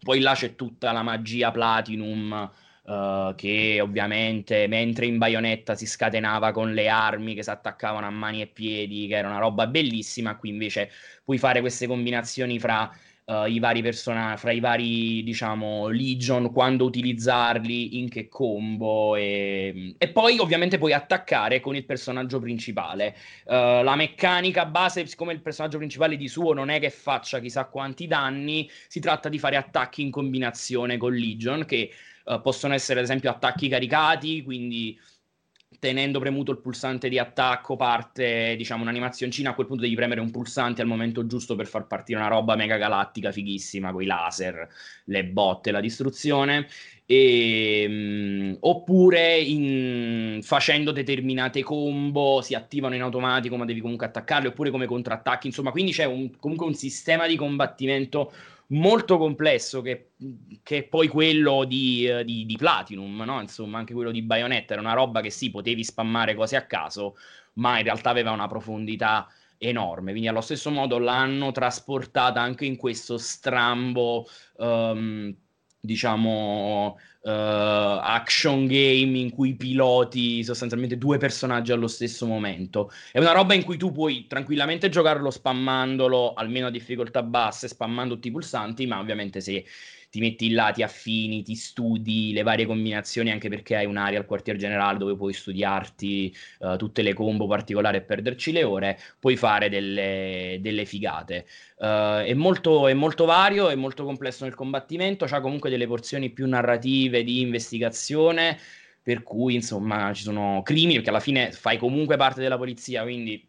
[0.00, 2.50] poi là c'è tutta la magia Platinum.
[2.88, 8.10] Uh, che ovviamente mentre in baionetta si scatenava con le armi che si attaccavano a
[8.10, 10.90] mani e piedi, che era una roba bellissima, qui invece
[11.22, 12.90] puoi fare queste combinazioni fra
[13.28, 19.94] uh, i vari personaggi, fra i vari, diciamo, Legion, quando utilizzarli, in che combo e,
[19.98, 23.14] e poi ovviamente puoi attaccare con il personaggio principale.
[23.44, 27.66] Uh, la meccanica base, siccome il personaggio principale di suo non è che faccia chissà
[27.66, 31.90] quanti danni, si tratta di fare attacchi in combinazione con Legion che
[32.24, 34.98] uh, possono essere ad esempio attacchi caricati, quindi
[35.78, 40.30] tenendo premuto il pulsante di attacco parte, diciamo, un'animazioncina, a quel punto devi premere un
[40.30, 44.68] pulsante al momento giusto per far partire una roba mega galattica fighissima, con i laser,
[45.04, 46.66] le botte, la distruzione.
[47.10, 54.04] E, mh, mm, oppure in, facendo determinate combo si attivano in automatico ma devi comunque
[54.04, 58.30] attaccarli oppure come contrattacchi insomma quindi c'è un, comunque un sistema di combattimento
[58.68, 60.10] molto complesso che,
[60.62, 63.40] che è poi quello di, eh, di, di, Platinum, no?
[63.40, 67.16] insomma anche quello di Bayonetta era una roba che sì, potevi spammare cose a caso,
[67.54, 69.26] ma in realtà aveva una profondità
[69.58, 74.26] enorme, quindi allo stesso modo l'hanno trasportata anche in questo strambo,
[74.56, 75.34] um,
[75.80, 76.96] diciamo,
[77.28, 82.90] uh, action game in cui piloti sostanzialmente due personaggi allo stesso momento.
[83.12, 88.14] È una roba in cui tu puoi tranquillamente giocarlo spammandolo, almeno a difficoltà basse, spammando
[88.14, 89.64] tutti i pulsanti, ma ovviamente se
[90.10, 94.26] ti metti là, ti affini, ti studi le varie combinazioni, anche perché hai un'area al
[94.26, 99.36] quartier generale dove puoi studiarti uh, tutte le combo particolari e perderci le ore, puoi
[99.36, 101.46] fare delle, delle figate.
[101.76, 106.30] Uh, è, molto, è, molto, vario, è molto complesso nel combattimento, ha comunque delle porzioni
[106.30, 108.58] più narrative di investigazione,
[109.02, 113.47] per cui insomma ci sono crimini, perché alla fine fai comunque parte della polizia, quindi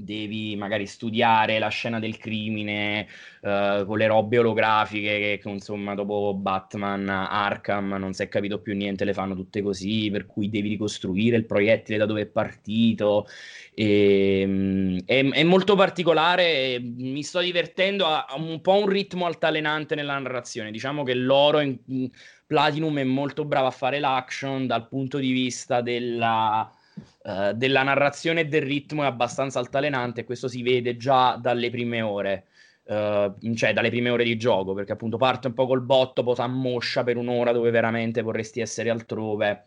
[0.00, 3.08] devi magari studiare la scena del crimine
[3.40, 8.60] uh, con le robe olografiche che, che, insomma dopo Batman Arkham non si è capito
[8.60, 12.26] più niente le fanno tutte così per cui devi ricostruire il proiettile da dove è
[12.26, 13.26] partito.
[13.74, 19.96] E, um, è, è, molto particolare mi sto divertendo ha, un po' un ritmo altalenante
[19.96, 20.70] nella narrazione.
[20.70, 22.08] Diciamo che loro in, in
[22.46, 26.72] Platinum è molto bravo a fare l'action dal punto di vista della
[27.22, 32.00] uh, della narrazione e del ritmo è abbastanza altalenante, questo si vede già dalle prime
[32.02, 32.44] ore.
[32.88, 36.34] Uh, cioè dalle prime ore di gioco, perché appunto parte un po' col botto, poi
[36.34, 39.66] s'ammoscia per un'ora dove veramente vorresti essere altrove,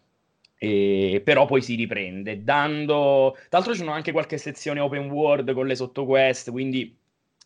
[0.58, 1.22] e...
[1.24, 3.34] però poi si riprende, dando...
[3.34, 6.98] Tra l'altro ci sono anche qualche sezione open world con le sottoquest, quindi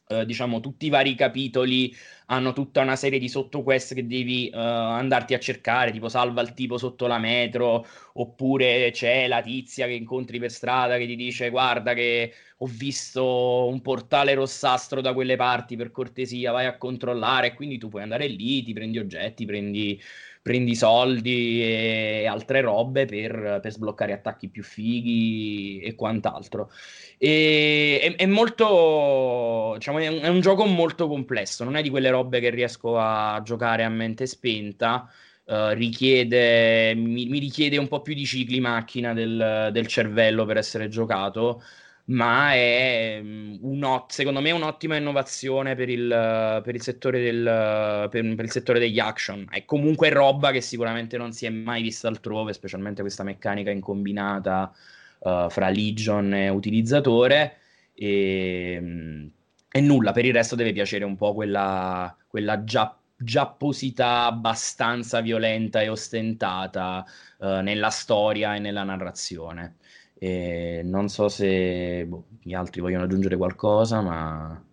[0.07, 1.91] Uh, diciamo, tutti i vari capitoli
[2.27, 6.53] hanno tutta una serie di sottoquest che devi uh, andarti a cercare, tipo salva il
[6.53, 11.49] tipo sotto la metro, oppure c'è la tizia che incontri per strada che ti dice
[11.49, 17.53] guarda che ho visto un portale rossastro da quelle parti, per cortesia vai a controllare,
[17.53, 19.99] quindi tu puoi andare lì, ti prendi oggetti, prendi
[20.45, 26.69] prendi soldi e altre robe per, per sbloccare attacchi più fighi e quant'altro.
[27.17, 31.89] E, è, è, molto, diciamo, è un, è un gioco molto complesso, non è di
[31.89, 35.09] quelle robe che riesco a giocare a mente spenta.
[35.45, 40.57] Uh, richiede, mi, mi, richiede un po' più di cicli macchina del, del cervello per
[40.57, 41.61] essere giocato
[42.05, 48.35] ma è mm, un, secondo me un'ottima innovazione per il, per il, settore del, per,
[48.35, 49.47] per il settore degli action.
[49.49, 54.71] È comunque roba che sicuramente non si è mai vista altrove, specialmente questa meccanica incombinata
[55.19, 57.57] uh, fra Legion e utilizzatore.
[57.95, 59.27] E, mm,
[59.75, 65.81] e, nulla, per il resto deve piacere un po' quella, quella già giapposità abbastanza violenta
[65.81, 67.03] e ostentata
[67.39, 69.75] uh, nella storia e nella narrazione.
[70.17, 74.63] E non so se boh, gli altri vogliono aggiungere qualcosa, ma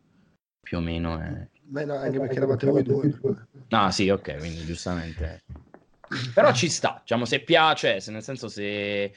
[0.60, 1.48] più o meno è...
[1.60, 3.18] Beh, no, anche perché eravate voi due.
[3.70, 5.42] Ah, sì, ok, quindi giustamente.
[6.32, 9.12] Però ci sta, diciamo, se piace, se nel senso se,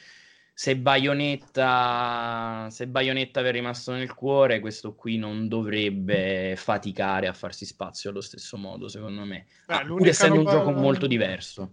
[0.57, 7.33] se Bayonetta se Bayonetta vi è rimasto nel cuore, questo qui non dovrebbe faticare a
[7.33, 9.47] farsi spazio allo stesso modo, secondo me.
[9.67, 10.49] Beh, ah, pur essendo roba...
[10.49, 11.69] un gioco molto diverso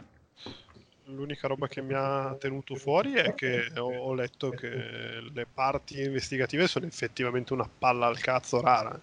[1.07, 6.67] l'unica roba che mi ha tenuto fuori è che ho letto che le parti investigative
[6.67, 8.99] sono effettivamente una palla al cazzo rara.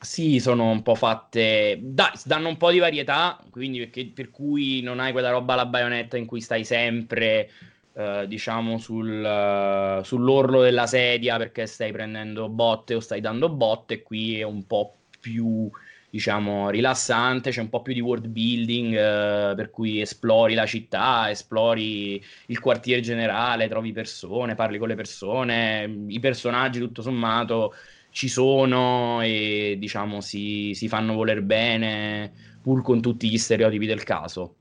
[0.00, 1.78] Sì, sono un po' fatte.
[1.80, 5.66] Dai, danno un po' di varietà, quindi perché, per cui non hai quella roba alla
[5.66, 7.50] baionetta in cui stai sempre,
[7.98, 14.02] eh, diciamo, sul, uh, sull'orlo della sedia perché stai prendendo botte o stai dando botte.
[14.02, 15.68] Qui è un po' più
[16.08, 21.28] diciamo, rilassante, c'è un po' più di world building, eh, per cui esplori la città,
[21.28, 27.74] esplori il quartiere generale, trovi persone, parli con le persone, i personaggi tutto sommato
[28.10, 32.32] ci sono e diciamo si, si fanno voler bene,
[32.62, 34.54] pur con tutti gli stereotipi del caso.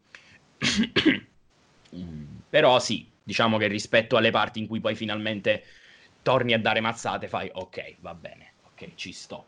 [2.49, 5.61] Però sì, diciamo che rispetto alle parti in cui poi finalmente
[6.21, 9.47] torni a dare mazzate, fai ok, va bene, ok, ci sto.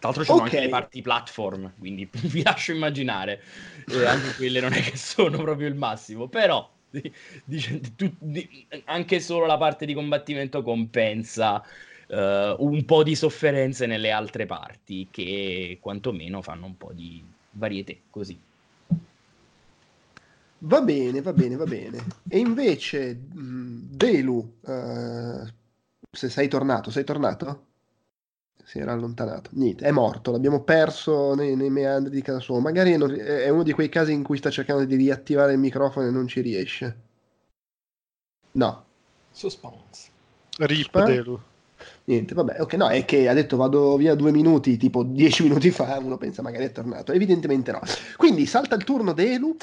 [0.00, 0.50] Tra l'altro ci sono okay.
[0.50, 3.40] anche le parti platform, quindi vi lascio immaginare.
[3.86, 6.68] Eh, anche quelle non è che sono proprio il massimo, però
[7.44, 11.64] dice, tu, di, anche solo la parte di combattimento compensa
[12.08, 12.16] uh,
[12.58, 18.36] un po' di sofferenze nelle altre parti che quantomeno fanno un po' di varietà così.
[20.64, 22.04] Va bene, va bene, va bene.
[22.28, 25.46] E invece, Delu, uh,
[26.10, 27.66] se sei tornato, sei tornato?
[28.64, 29.50] si era allontanato.
[29.52, 32.60] Niente, è morto, l'abbiamo perso nei, nei meandri di casa sua.
[32.60, 36.06] Magari non, è uno di quei casi in cui sta cercando di riattivare il microfono
[36.06, 36.96] e non ci riesce.
[38.52, 38.84] No.
[39.30, 40.08] Suspense.
[40.58, 41.40] Rip Delu.
[42.06, 45.70] Niente, vabbè, ok, no, è che ha detto vado via due minuti, tipo dieci minuti
[45.70, 47.80] fa, uno pensa magari è tornato, evidentemente no.
[48.16, 49.56] Quindi salta il turno Delu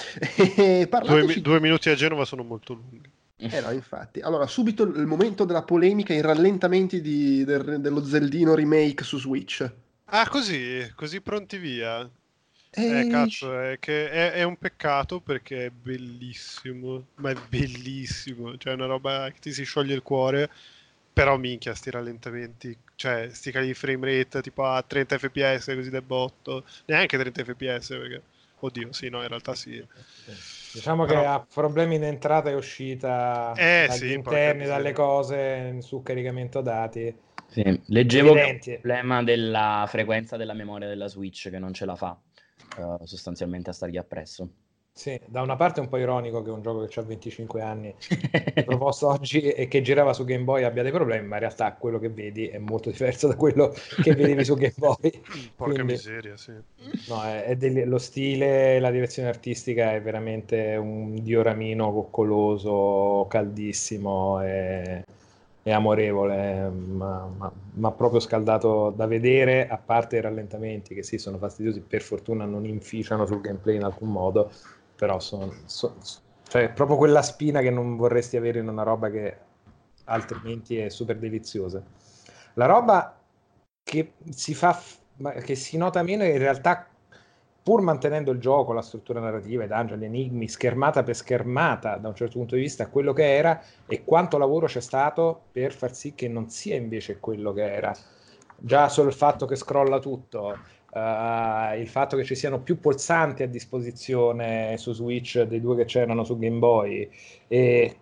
[0.56, 1.34] e parlateci...
[1.34, 3.10] due, due minuti a Genova sono molto lunghi.
[3.38, 4.22] Eh no, infatti.
[4.22, 9.68] Allora, subito il momento della polemica, i rallentamenti di, del, dello Zeldino remake su Switch.
[10.06, 12.08] Ah, così, così pronti via.
[12.70, 13.00] E...
[13.00, 18.58] Eh, cazzo, è, che è, è, un peccato perché è bellissimo, ma è bellissimo.
[18.58, 20.50] Cioè, è una roba che ti si scioglie il cuore.
[21.14, 25.90] Però minchia, sti rallentamenti, cioè, sti cali di frame rate tipo a 30 fps così
[25.90, 26.64] del botto.
[26.86, 28.22] Neanche 30 fps perché,
[28.60, 29.86] oddio, sì, no, in realtà sì.
[30.74, 31.20] Diciamo Però...
[31.20, 36.62] che ha problemi in entrata e uscita eh, dagli sì, interni, dalle cose su caricamento
[36.62, 37.14] dati.
[37.48, 37.82] Sì.
[37.88, 42.18] Leggevo che il problema della frequenza della memoria della Switch che non ce la fa
[42.78, 44.50] uh, sostanzialmente a stargli appresso.
[44.94, 47.96] Sì, da una parte è un po' ironico che un gioco che ha 25 anni
[48.66, 51.98] proposto oggi e che girava su Game Boy abbia dei problemi, ma in realtà quello
[51.98, 53.74] che vedi è molto diverso da quello
[54.04, 54.98] che vedevi su Game Boy.
[55.56, 56.52] Porca Quindi, miseria, sì.
[57.08, 64.44] No, è, è del, lo stile, la direzione artistica è veramente un dioramino coccoloso, caldissimo
[64.44, 65.06] e,
[65.64, 71.18] e amorevole, ma, ma, ma, proprio scaldato da vedere, a parte i rallentamenti che sì,
[71.18, 74.52] sono fastidiosi, per fortuna non inficiano sul gameplay in alcun modo
[75.02, 75.96] però sono, so,
[76.48, 79.36] Cioè, proprio quella spina che non vorresti avere in una roba che
[80.04, 81.82] altrimenti è super deliziosa.
[82.54, 83.18] La roba
[83.82, 84.80] che si fa,
[85.44, 86.86] che si nota meno in realtà
[87.64, 92.10] pur mantenendo il gioco, la struttura narrativa, i dungeon, gli enigmi, schermata per schermata da
[92.10, 95.96] un certo punto di vista, quello che era e quanto lavoro c'è stato per far
[95.96, 97.92] sì che non sia invece quello che era.
[98.56, 100.56] Già solo il fatto che scrolla tutto,
[100.92, 105.86] uh, il fatto che ci siano più pulsanti a disposizione su Switch dei due che
[105.86, 107.10] c'erano su Game Boy
[107.48, 107.96] e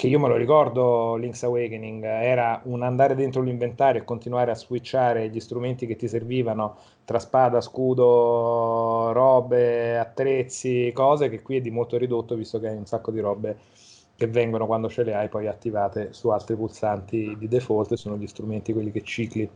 [0.00, 4.54] che io me lo ricordo Link's Awakening, era un andare dentro l'inventario e continuare a
[4.54, 11.60] switchare gli strumenti che ti servivano tra spada, scudo, robe, attrezzi, cose che qui è
[11.60, 13.58] di molto ridotto visto che hai un sacco di robe
[14.16, 18.26] che vengono quando ce le hai poi attivate su altri pulsanti di default, sono gli
[18.26, 19.50] strumenti quelli che cicli.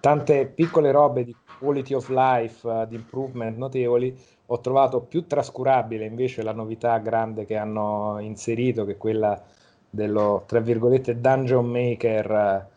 [0.00, 6.04] Tante piccole robe di quality of life, uh, di improvement notevoli, ho trovato più trascurabile
[6.04, 9.42] invece la novità grande che hanno inserito, che è quella
[9.88, 12.72] dello, tra virgolette, dungeon maker, uh,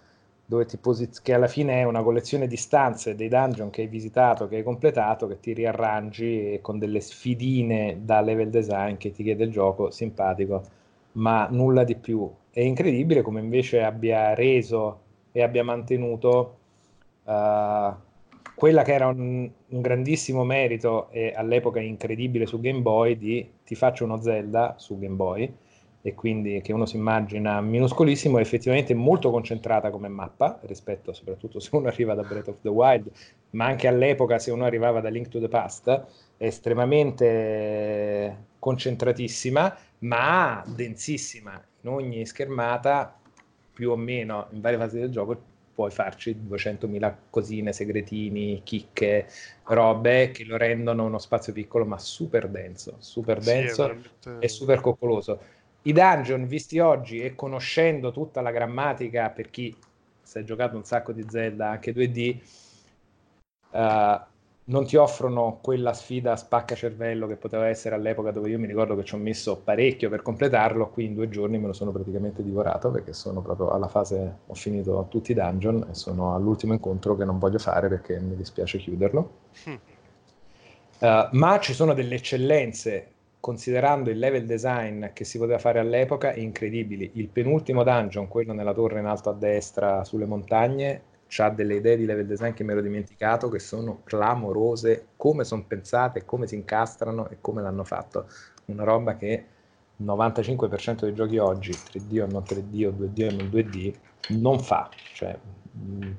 [0.50, 3.88] dove ti posiz- che alla fine è una collezione di stanze dei dungeon che hai
[3.88, 9.12] visitato, che hai completato, che ti riarrangi e con delle sfidine da level design che
[9.12, 10.64] ti chiede il gioco, simpatico,
[11.14, 12.32] ma nulla di più.
[12.50, 15.00] È incredibile come invece abbia reso
[15.34, 16.58] e abbia mantenuto
[17.26, 17.94] uh,
[18.58, 23.76] quella che era un, un, grandissimo merito e all'epoca incredibile su Game Boy di ti
[23.76, 25.54] faccio uno Zelda su Game Boy
[26.02, 31.70] e quindi che uno si immagina minuscolissimo, effettivamente molto concentrata come mappa rispetto soprattutto se
[31.74, 33.12] uno arriva da Breath of the Wild,
[33.52, 35.90] ma anche all'epoca se uno arrivava da Link to the Past,
[36.38, 43.20] è estremamente concentratissima, ma densissima in ogni schermata
[43.72, 49.28] più o meno in varie fasi del gioco puoi farci 200.000 cosine, segretini, chicche,
[49.66, 54.36] robe che lo rendono uno spazio piccolo ma super denso, super denso sì, veramente...
[54.40, 55.40] e super coccoloso.
[55.84, 59.78] I dungeon visti oggi e conoscendo tutta la grammatica per chi
[60.20, 62.40] si è giocato un sacco di Zelda anche 2D,
[63.70, 64.22] uh, eh,
[64.70, 68.96] non ti offrono quella sfida spacca cervello che poteva essere all'epoca dove io mi ricordo
[68.96, 72.44] che ci ho messo parecchio per completarlo, qui in due giorni me lo sono praticamente
[72.44, 77.16] divorato perché sono proprio alla fase, ho finito tutti i dungeon e sono all'ultimo incontro
[77.16, 79.32] che non voglio fare perché mi dispiace chiuderlo.
[81.00, 86.34] Uh, ma ci sono delle eccellenze considerando il level design che si poteva fare all'epoca
[86.34, 87.12] incredibili.
[87.14, 91.02] Il penultimo dungeon, quello nella torre in alto a destra sulle montagne,
[91.38, 95.66] ha delle idee di level design che mi ero dimenticato che sono clamorose, come sono
[95.66, 98.28] pensate, come si incastrano e come l'hanno fatto.
[98.66, 99.46] Una roba che
[99.98, 103.94] il 95% dei giochi oggi, 3D o non 3D o 2D o non 2D,
[104.28, 104.94] non fa.
[105.12, 105.38] Cioè,
[105.72, 106.12] mh,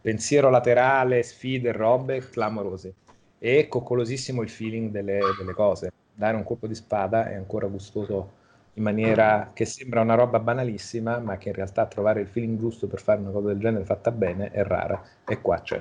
[0.00, 2.94] pensiero laterale, sfide, robe clamorose.
[3.38, 5.90] E coccolosissimo il feeling delle, delle cose.
[6.14, 8.40] Dare un colpo di spada è ancora gustoso
[8.74, 12.86] in maniera che sembra una roba banalissima, ma che in realtà trovare il feeling giusto
[12.86, 15.02] per fare una cosa del genere fatta bene è rara.
[15.26, 15.80] E qua c'è.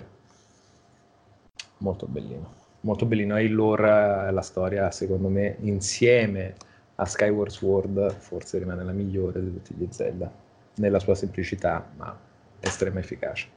[1.77, 2.53] Molto bellino.
[2.81, 3.37] Molto bellino.
[3.37, 6.55] E il lore, la storia, secondo me, insieme
[6.95, 10.31] a Skyward Sword, forse rimane la migliore di tutti gli Zelda.
[10.75, 12.17] Nella sua semplicità, ma
[12.59, 13.47] estrema efficacia.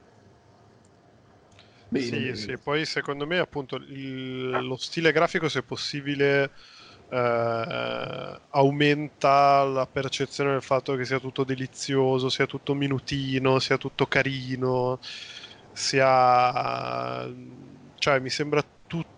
[1.89, 2.37] Bene, sì, bene.
[2.37, 6.51] sì, poi secondo me appunto il, lo stile grafico, se possibile,
[7.11, 14.07] eh, aumenta la percezione del fatto che sia tutto delizioso, sia tutto minutino, sia tutto
[14.07, 14.99] carino,
[15.73, 17.27] sia...
[17.95, 18.63] cioè mi sembra,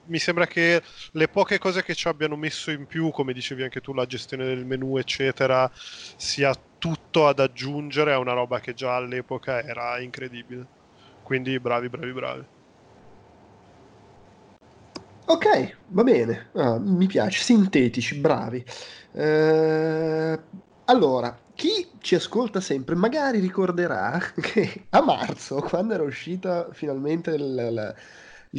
[0.06, 0.82] mi sembra che
[1.12, 4.44] le poche cose che ci abbiano messo in più, come dicevi anche tu, la gestione
[4.44, 10.66] del menu, eccetera, sia tutto ad aggiungere a una roba che già all'epoca era incredibile.
[11.22, 12.46] Quindi bravi, bravi, bravi.
[15.28, 18.64] Ok, va bene, ah, mi piace, sintetici, bravi.
[19.12, 20.40] Eh,
[20.84, 27.70] allora, chi ci ascolta sempre magari ricorderà che a marzo, quando era uscita finalmente la,
[27.70, 27.94] la,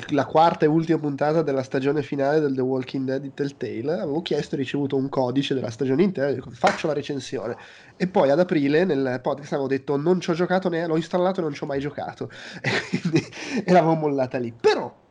[0.09, 4.21] la quarta e ultima puntata della stagione finale del The Walking Dead di Telltale, avevo
[4.21, 7.55] chiesto e ricevuto un codice della stagione intera, dico, faccio la recensione.
[7.95, 11.39] E poi ad aprile nel podcast avevo detto non ci ho giocato neanche, l'ho installato
[11.39, 12.29] e non ci ho mai giocato.
[12.61, 13.25] E quindi
[13.63, 14.51] eravamo mollata lì.
[14.51, 15.05] Però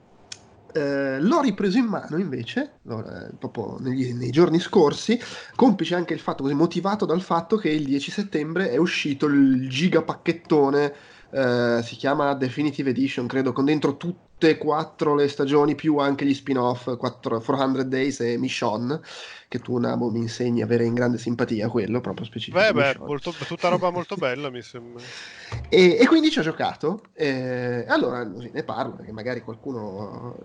[0.76, 5.18] eh, l'ho ripreso in mano invece, eh, proprio negli, nei giorni scorsi,
[5.54, 9.68] complice anche il fatto, così motivato dal fatto che il 10 settembre è uscito il
[9.68, 10.94] giga pacchettone,
[11.36, 16.24] eh, si chiama Definitive Edition, credo, con dentro tutte e quattro le stagioni, più anche
[16.24, 18.98] gli spin-off, 4, 400 Days e Mission,
[19.46, 22.58] che tu Nabo mi insegni a avere in grande simpatia quello proprio specifico.
[22.58, 25.02] Beh, beh, molto, tutta roba molto bella mi sembra.
[25.68, 27.02] E, e quindi ci ho giocato.
[27.12, 30.36] E allora così, ne parlo perché magari qualcuno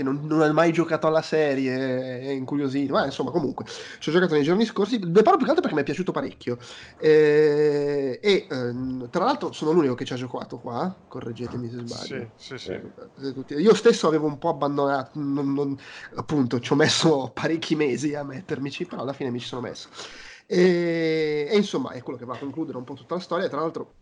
[0.00, 2.92] che non, non hai mai giocato alla serie, è incuriosito.
[2.92, 3.64] Ma insomma, comunque,
[3.98, 4.98] ci ho giocato nei giorni scorsi.
[4.98, 6.58] Ne parlo più che altro perché mi è piaciuto parecchio.
[6.96, 10.94] Eh, e ehm, tra l'altro sono l'unico che ci ha giocato qua.
[11.06, 12.30] Correggetemi se sbaglio.
[12.36, 12.70] Sì, sì, sì.
[12.72, 15.76] Eh, Io stesso avevo un po' abbandonato, non- non-
[16.14, 19.88] appunto, ci ho messo parecchi mesi a mettermici, però alla fine mi ci sono messo.
[20.46, 23.48] E, e insomma, è quello che va a concludere un po' tutta la storia.
[23.48, 23.99] Tra l'altro,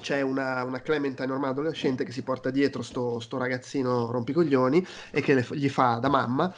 [0.00, 5.20] c'è una, una Clementine ormai adolescente che si porta dietro sto, sto ragazzino rompicoglioni e
[5.20, 6.52] che le- gli fa da mamma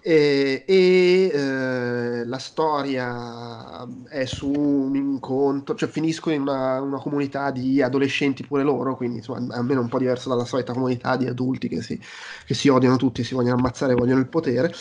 [0.00, 7.50] e, e, eh, la storia è su un incontro, cioè finiscono in una, una comunità
[7.50, 11.68] di adolescenti pure loro, quindi insomma almeno un po' diverso dalla solita comunità di adulti
[11.68, 11.98] che si,
[12.46, 14.72] che si odiano tutti, si vogliono ammazzare, vogliono il potere.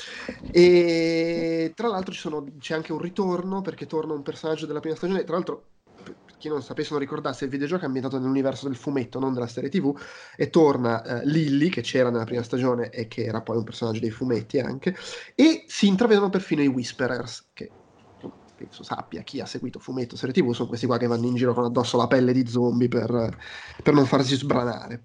[0.52, 5.24] E tra l'altro sono- c'è anche un ritorno perché torna un personaggio della prima stagione,
[5.24, 5.66] tra l'altro
[6.40, 9.46] chi non sapesse o non ricordasse, il videogioco è ambientato nell'universo del fumetto, non della
[9.46, 9.96] serie TV,
[10.36, 14.00] e torna eh, Lilly, che c'era nella prima stagione e che era poi un personaggio
[14.00, 14.96] dei fumetti anche,
[15.36, 17.70] e si intravedono perfino i Whisperers, che
[18.56, 21.54] penso sappia chi ha seguito fumetto serie TV, sono questi qua che vanno in giro
[21.54, 23.38] con addosso la pelle di zombie per,
[23.82, 25.04] per non farsi sbranare.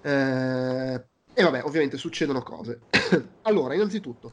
[0.00, 2.80] Eh, e vabbè, ovviamente succedono cose.
[3.42, 4.32] allora, innanzitutto,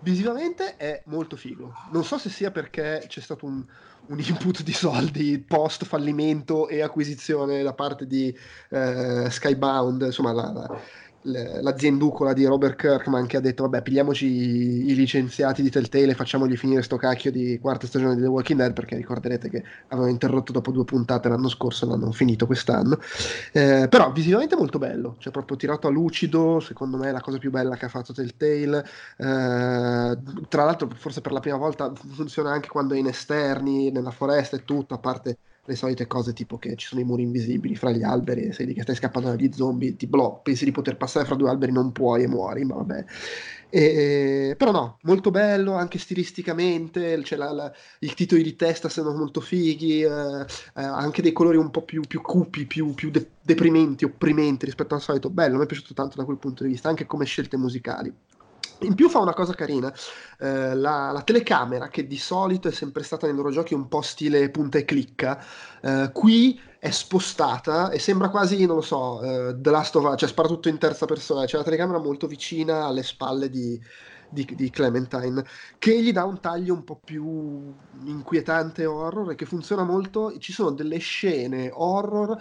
[0.00, 1.72] visivamente è molto figo.
[1.92, 3.62] Non so se sia perché c'è stato un,
[4.08, 8.36] un input di soldi post fallimento e acquisizione da parte di
[8.70, 10.80] eh, Skybound, insomma la, la-
[11.26, 16.56] l'azienducola di Robert Kirkman che ha detto vabbè pigliamoci i, licenziati di Telltale e facciamogli
[16.56, 20.52] finire sto cacchio di quarta stagione di The Walking Dead perché ricorderete che avevano interrotto
[20.52, 22.98] dopo due puntate l'anno scorso e l'hanno finito quest'anno.
[23.52, 27.38] Eh, però visivamente molto bello cioè proprio tirato a lucido secondo me è la cosa
[27.38, 28.86] più bella che ha fatto Telltale.
[29.16, 30.18] Eh,
[30.48, 34.56] tra l'altro, forse per la prima volta funziona anche quando è in esterni, nella foresta
[34.56, 37.90] e tutto, a parte le solite cose tipo che ci sono i muri invisibili fra
[37.90, 41.26] gli alberi sei lì che stai scappando dagli zombie, ti blocchi, pensi di poter passare
[41.26, 43.04] fra due alberi, non puoi e muori, ma vabbè.
[43.68, 49.12] E- però no, molto bello anche stilisticamente, c'è la- la- i titoli di testa sono
[49.14, 53.32] molto fighi, eh, eh, anche dei colori un po' più, più cupi, più, più de-
[53.40, 55.30] deprimenti, opprimenti rispetto al solito.
[55.30, 58.12] Bello, mi è piaciuto tanto da quel punto di vista, anche come scelte musicali.
[58.80, 59.90] In più fa una cosa carina,
[60.38, 64.02] eh, la, la telecamera che di solito è sempre stata nei loro giochi un po'
[64.02, 65.42] stile punta e clicca,
[65.80, 70.18] eh, qui è spostata e sembra quasi, non lo so, eh, The Last of Us,
[70.18, 73.80] cioè spara tutto in terza persona, c'è la telecamera molto vicina alle spalle di,
[74.28, 75.42] di- di Clementine,
[75.78, 77.74] che gli dà un taglio un po' più
[78.04, 82.36] inquietante horror e che funziona molto, ci sono delle scene horror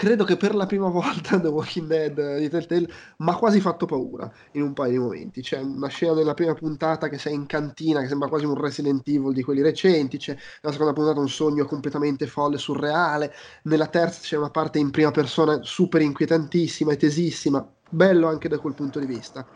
[0.00, 2.88] credo che per la prima volta The Walking Dead eh, di Telltale
[3.18, 5.42] mi ha quasi fatto paura in un paio di momenti.
[5.42, 9.06] C'è una scena nella prima puntata che sei in cantina, che sembra quasi un Resident
[9.06, 10.16] Evil di quelli recenti.
[10.16, 13.30] C'è nella seconda puntata un sogno completamente folle, surreale.
[13.64, 17.74] Nella terza c'è una parte in prima persona super inquietantissima e tesissima.
[17.92, 19.48] Bello anche da quel punto di vista.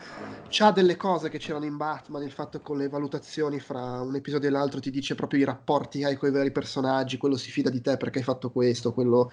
[0.49, 4.49] C'ha delle cose che c'erano in Batman, il fatto con le valutazioni fra un episodio
[4.49, 7.51] e l'altro ti dice proprio i rapporti che hai con i veri personaggi, quello si
[7.53, 9.31] fida di te perché hai fatto questo, quello,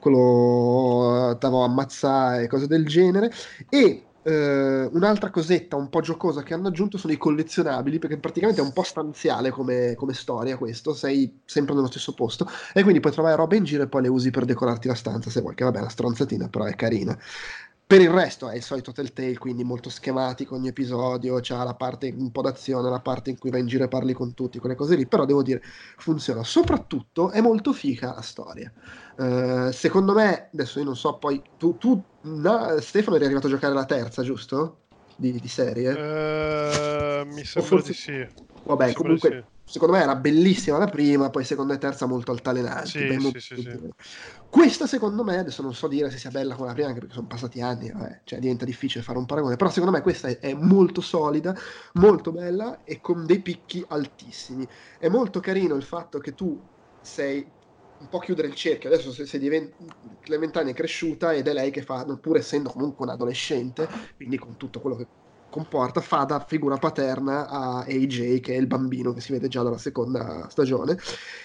[0.00, 3.30] quello eh, t'avevo ammazzare, cose del genere.
[3.68, 8.60] E eh, un'altra cosetta un po' giocosa che hanno aggiunto sono i collezionabili, perché praticamente
[8.60, 13.00] è un po' stanziale come, come storia questo, sei sempre nello stesso posto e quindi
[13.00, 15.54] puoi trovare robe in giro e poi le usi per decorarti la stanza se vuoi,
[15.54, 17.18] che vabbè è una stronzatina, però è carina.
[17.86, 22.12] Per il resto è il solito Telltale, quindi molto schematico ogni episodio, c'ha la parte
[22.16, 24.74] un po' d'azione, la parte in cui vai in giro e parli con tutti, quelle
[24.74, 25.60] cose lì, però devo dire,
[25.98, 26.42] funziona.
[26.42, 28.72] Soprattutto è molto figa la storia.
[29.16, 33.50] Eh, secondo me, adesso io non so, poi tu, tu no, Stefano eri arrivato a
[33.50, 34.78] giocare la terza, giusto?
[35.14, 35.92] Di, di serie?
[35.92, 38.28] Eh, mi sembra forse- di sì.
[38.62, 42.88] Vabbè, comunque di secondo me era bellissima la prima, poi seconda e terza molto altalenanti.
[42.90, 43.78] Sì, molto sì, sì.
[44.48, 47.14] Questa secondo me, adesso non so dire se sia bella come la prima, anche perché
[47.14, 50.38] sono passati anni, vabbè, cioè diventa difficile fare un paragone, però secondo me questa è,
[50.38, 51.56] è molto solida,
[51.94, 54.68] molto bella e con dei picchi altissimi.
[54.98, 56.64] È molto carino il fatto che tu
[57.00, 57.52] sei
[57.96, 59.76] un po' chiudere il cerchio, adesso se, se diventa
[60.20, 64.56] Clementine è cresciuta ed è lei che fa, pur essendo comunque un adolescente, quindi con
[64.56, 65.08] tutto quello che
[65.54, 69.62] comporta, fa da figura paterna a AJ, che è il bambino che si vede già
[69.62, 70.98] dalla seconda stagione,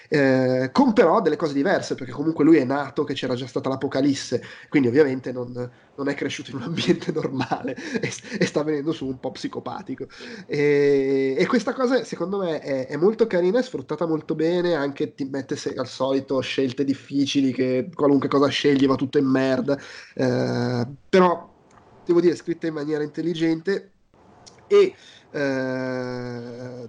[0.08, 3.68] eh, con però delle cose diverse, perché comunque lui è nato che c'era già stata
[3.68, 5.52] l'apocalisse, quindi ovviamente non,
[5.94, 10.08] non è cresciuto in un ambiente normale e, e sta venendo su un po' psicopatico.
[10.46, 15.14] E, e questa cosa secondo me è, è molto carina, è sfruttata molto bene, anche
[15.14, 19.78] ti mette se- al solito scelte difficili, che qualunque cosa scegli va tutto in merda,
[20.14, 21.48] eh, però
[22.04, 23.92] devo dire scritta in maniera intelligente
[24.70, 24.94] e
[25.32, 26.88] eh,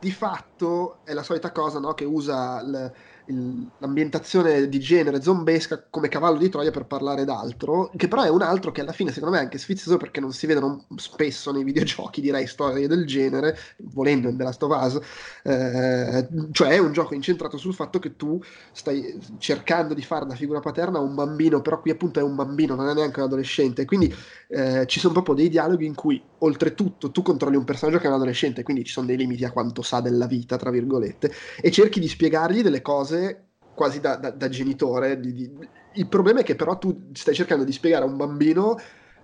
[0.00, 2.92] di fatto è la solita cosa no, che usa il,
[3.30, 8.28] il, l'ambientazione di genere zombesca come cavallo di Troia per parlare d'altro, che però è
[8.28, 11.52] un altro che alla fine secondo me è anche sfizioso perché non si vedono spesso
[11.52, 15.00] nei videogiochi, direi, storie del genere, volendo in The Last of Us,
[15.44, 18.40] eh, cioè è un gioco incentrato sul fatto che tu
[18.72, 22.34] stai cercando di fare da figura paterna a un bambino, però qui appunto è un
[22.34, 24.14] bambino, non è neanche un adolescente, quindi
[24.48, 28.08] eh, ci sono proprio dei dialoghi in cui oltretutto tu controlli un personaggio che è
[28.08, 31.70] un adolescente, quindi ci sono dei limiti a quanto sa della vita, tra virgolette, e
[31.70, 33.19] cerchi di spiegargli delle cose
[33.74, 35.18] quasi da, da, da genitore.
[35.18, 35.50] Di, di...
[35.94, 38.78] Il problema è che però tu stai cercando di spiegare a un bambino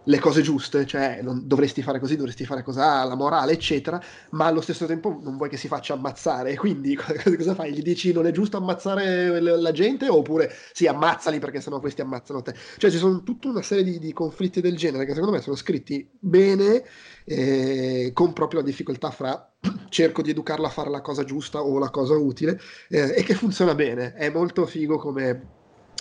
[0.08, 4.46] le cose giuste, cioè non dovresti fare così, dovresti fare così, la morale, eccetera, ma
[4.46, 7.72] allo stesso tempo non vuoi che si faccia ammazzare, quindi cosa fai?
[7.72, 12.42] Gli dici non è giusto ammazzare la gente oppure sì, ammazzali perché sennò questi ammazzano
[12.42, 12.54] te.
[12.76, 15.56] Cioè ci sono tutta una serie di, di conflitti del genere che secondo me sono
[15.56, 16.84] scritti bene,
[17.26, 19.52] eh, con proprio la difficoltà fra
[19.90, 23.34] cerco di educarla a fare la cosa giusta o la cosa utile eh, e che
[23.34, 25.54] funziona bene, è molto figo come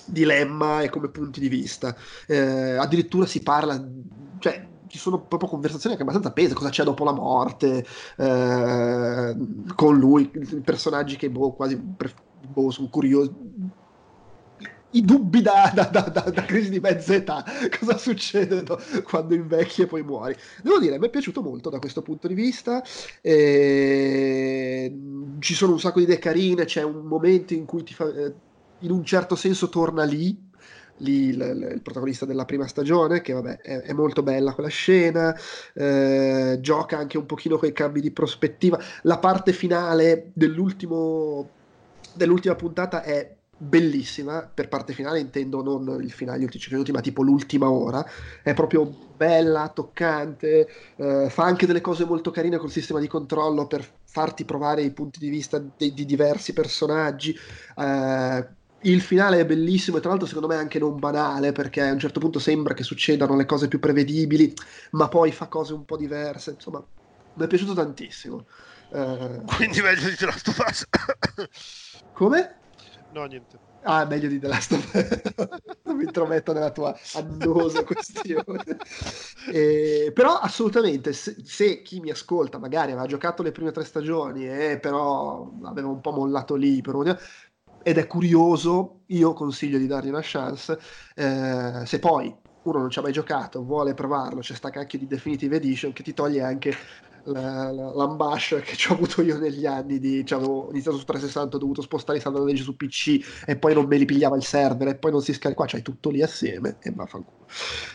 [0.05, 1.95] dilemma e come punti di vista.
[2.27, 3.83] Eh, addirittura si parla,
[4.39, 7.85] cioè ci sono proprio conversazioni anche abbastanza pese, cosa c'è dopo la morte,
[8.17, 9.35] eh,
[9.75, 10.29] con lui,
[10.63, 13.33] personaggi che boh, quasi boh, sono curiosi.
[14.91, 17.43] I dubbi da, da, da, da, crisi di mezza età,
[17.79, 18.63] cosa succede
[19.03, 20.35] quando invecchi e poi muori.
[20.63, 22.81] Devo dire, mi è piaciuto molto da questo punto di vista.
[23.21, 24.93] E...
[25.39, 28.33] Ci sono un sacco di idee carine, c'è un momento in cui ti fa, eh,
[28.79, 30.37] in un certo senso torna lì,
[30.97, 35.35] lì il, il, protagonista della prima stagione, che vabbè è, è molto bella quella scena,
[35.73, 38.79] eh, gioca anche un pochino con i cambi di prospettiva.
[39.03, 41.45] La parte finale dell'ultima
[42.55, 47.01] puntata è bellissima, per parte finale intendo non il finale, gli ultimi 5 minuti, ma
[47.01, 48.05] tipo l'ultima ora,
[48.43, 48.85] è proprio
[49.15, 54.45] bella, toccante, eh, fa anche delle cose molto carine col sistema di controllo per farti
[54.45, 57.37] provare i punti di vista di, di diversi personaggi.
[57.77, 58.47] Eh,
[58.81, 61.97] il finale è bellissimo e tra l'altro secondo me anche non banale perché a un
[61.97, 64.53] certo punto sembra che succedano le cose più prevedibili,
[64.91, 66.51] ma poi fa cose un po' diverse.
[66.51, 66.83] Insomma,
[67.33, 68.45] mi è piaciuto tantissimo.
[68.89, 69.43] Uh...
[69.55, 70.87] Quindi meglio di The Last.
[72.13, 72.55] Come?
[73.15, 73.57] No, niente.
[73.83, 75.21] Ah, meglio di The Last of Us.
[75.83, 78.77] non mi intrometto nella tua annosa questione.
[79.53, 84.47] eh, però assolutamente, se, se, chi mi ascolta magari aveva giocato le prime tre stagioni
[84.49, 87.17] e però aveva un po' mollato lì per un
[87.87, 90.77] ed è curioso, io consiglio di dargli una chance.
[91.15, 95.07] Eh, se poi uno non ci ha mai giocato, vuole provarlo, c'è sta cacchio di
[95.07, 96.73] Definitive Edition che ti toglie anche
[97.25, 101.55] la, la, l'ambash che ho avuto io negli anni di, cioè avevo iniziato su 360
[101.55, 104.89] ho dovuto spostare i salvaggi su PC e poi non me li pigliava il server
[104.89, 107.45] e poi non si scarica qua c'hai tutto lì assieme e vaffanculo.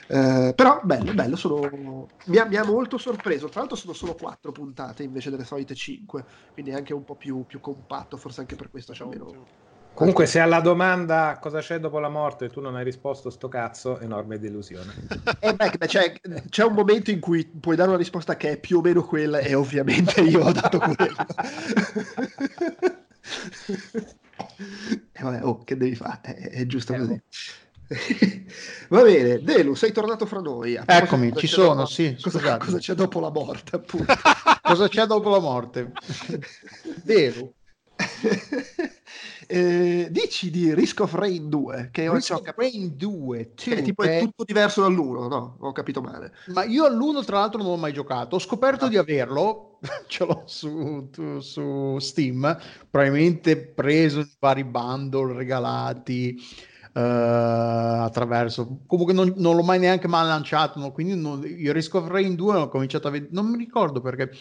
[0.09, 3.49] Eh, però bello bello sono mi ha, mi ha, molto sorpreso.
[3.49, 7.15] Tra l'altro sono solo 4 puntate invece delle solite 5 quindi è anche un po'
[7.15, 11.79] più, più compatto forse anche per questo c'è meno Comunque, se alla domanda cosa c'è
[11.79, 14.95] dopo la morte tu non hai risposto sto cazzo, enorme delusione.
[15.41, 16.15] eh beh, c'è,
[16.49, 19.39] c'è, un momento in cui puoi dare una risposta che è più o meno quella,
[19.39, 21.27] e ovviamente io ho dato quella.
[25.13, 26.21] e vabbè, oh, che devi fare?
[26.23, 27.23] È, è giusto eh, così.
[28.89, 30.81] Va bene, Delu, sei tornato fra noi.
[30.85, 32.17] Eccomi, ci sono, dopo, sì.
[32.21, 34.15] Cosa, cosa, c'è dopo la morte, appunto?
[34.63, 35.93] cosa c'è dopo la morte?
[37.03, 37.53] Delu.
[39.53, 44.05] Eh, dici di Risk of Rain 2, che Risk of Rain 2, che è tipo
[44.05, 45.57] è tutto diverso dall'1, no?
[45.59, 46.33] Ho capito male.
[46.55, 48.89] Ma io all'1 tra l'altro non l'ho mai giocato, ho scoperto ah.
[48.89, 52.57] di averlo, ce l'ho su, tu, su Steam,
[52.89, 56.39] probabilmente preso in vari bundle regalati.
[56.93, 60.91] Uh, attraverso comunque non, non, l'ho mai neanche mai lanciato no?
[60.91, 64.33] quindi non, io Risk of Rain 2 ho cominciato a vedere non mi ricordo perché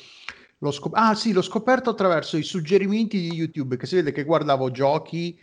[0.62, 4.26] L'ho scop- ah sì, l'ho scoperto attraverso i suggerimenti di YouTube, che si vede che
[4.26, 5.40] guardavo giochi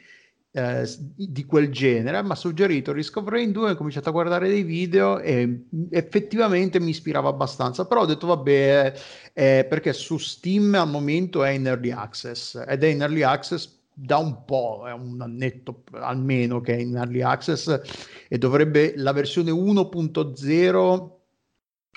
[0.57, 5.19] eh, di quel genere, ma ha suggerito Rain 2, ho cominciato a guardare dei video
[5.19, 8.95] e effettivamente mi ispirava abbastanza, però ho detto vabbè,
[9.33, 13.75] eh, perché su Steam al momento è in early access ed è in early access
[13.93, 17.81] da un po', è un annetto almeno che è in early access
[18.29, 21.11] e dovrebbe la versione 1.0,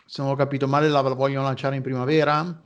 [0.05, 2.61] se non ho capito male, la vogliono lanciare in primavera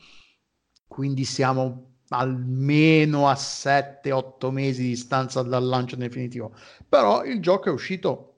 [0.94, 6.54] quindi siamo almeno a 7-8 mesi di distanza dal lancio definitivo.
[6.88, 8.38] Però il gioco è uscito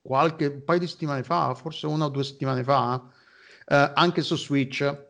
[0.00, 3.02] qualche un paio di settimane fa, forse una o due settimane fa,
[3.66, 5.06] eh, anche su Switch,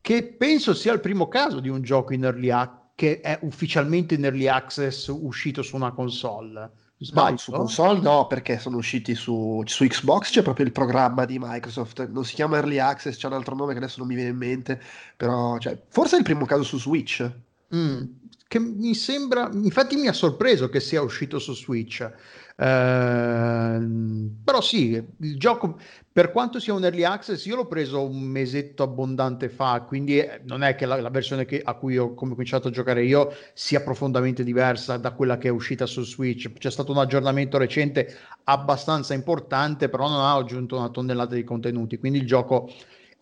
[0.00, 4.14] che penso sia il primo caso di un gioco in early access che è ufficialmente
[4.14, 6.70] in early access uscito su una console
[7.02, 7.36] Sbaglio?
[7.36, 12.08] Su console no, perché sono usciti su, su, Xbox, c'è proprio il programma di Microsoft,
[12.08, 14.36] non si chiama Early Access, c'è un altro nome che adesso non mi viene in
[14.36, 14.80] mente,
[15.16, 17.30] però cioè, forse è il primo caso su Switch.
[17.74, 18.02] Mm,
[18.46, 22.08] che mi sembra, infatti mi ha sorpreso che sia uscito su Switch.
[22.56, 25.78] Ehm, però sì, il gioco,
[26.10, 30.40] per quanto sia un early access, io l'ho preso un mesetto abbondante fa, quindi eh,
[30.44, 33.80] non è che la, la versione che, a cui ho cominciato a giocare io sia
[33.82, 36.52] profondamente diversa da quella che è uscita su Switch.
[36.52, 41.98] C'è stato un aggiornamento recente abbastanza importante, però non ha aggiunto una tonnellata di contenuti,
[41.98, 42.68] quindi il gioco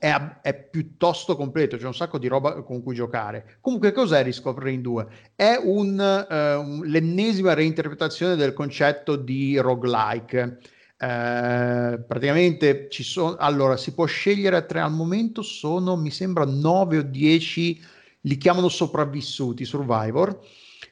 [0.00, 3.58] è, è, piuttosto completo, c'è un sacco di roba con cui giocare.
[3.60, 4.24] Comunque, cos'è
[4.56, 5.06] Rain 2?
[5.36, 10.58] È un, uh, l'ennesima reinterpretazione del concetto di roguelike.
[10.94, 16.98] Uh, praticamente ci sono allora si può scegliere tre al momento sono mi sembra 9
[16.98, 17.82] o 10
[18.20, 20.38] li chiamano sopravvissuti survivor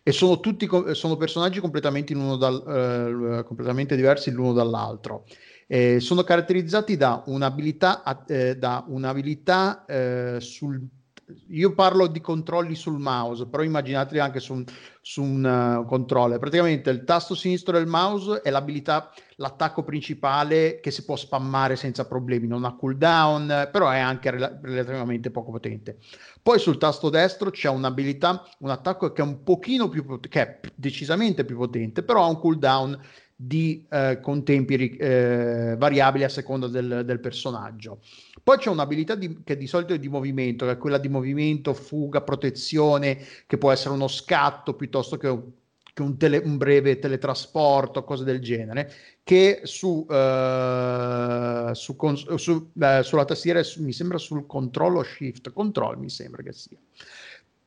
[0.03, 5.27] e sono tutti sono personaggi completamente, dal, uh, completamente diversi l'uno dall'altro
[5.69, 10.81] eh, sono caratterizzati da un'abilità, eh, da un'abilità eh, sul
[11.49, 14.64] io parlo di controlli sul mouse, però immaginateli anche su un,
[15.03, 16.39] su un uh, controller.
[16.39, 22.07] Praticamente il tasto sinistro del mouse è l'abilità, l'attacco principale che si può spammare senza
[22.07, 25.99] problemi, non ha cooldown, però è anche rel- relativamente poco potente.
[26.43, 30.41] Poi sul tasto destro c'è un'abilità, un attacco che è un pochino più potente, che
[30.41, 32.99] è decisamente più potente, però ha un cooldown
[33.41, 38.01] di, eh, con tempi eh, variabili a seconda del, del, personaggio.
[38.43, 41.72] Poi c'è un'abilità di, che di solito è di movimento, che è quella di movimento,
[41.72, 43.16] fuga, protezione,
[43.47, 45.43] che può essere uno scatto piuttosto che un,
[45.95, 51.97] che un, tele, un breve teletrasporto, cose del genere, che su, uh, su,
[52.34, 56.76] su uh, sulla tastiera mi sembra sul controllo shift, control mi sembra che sia.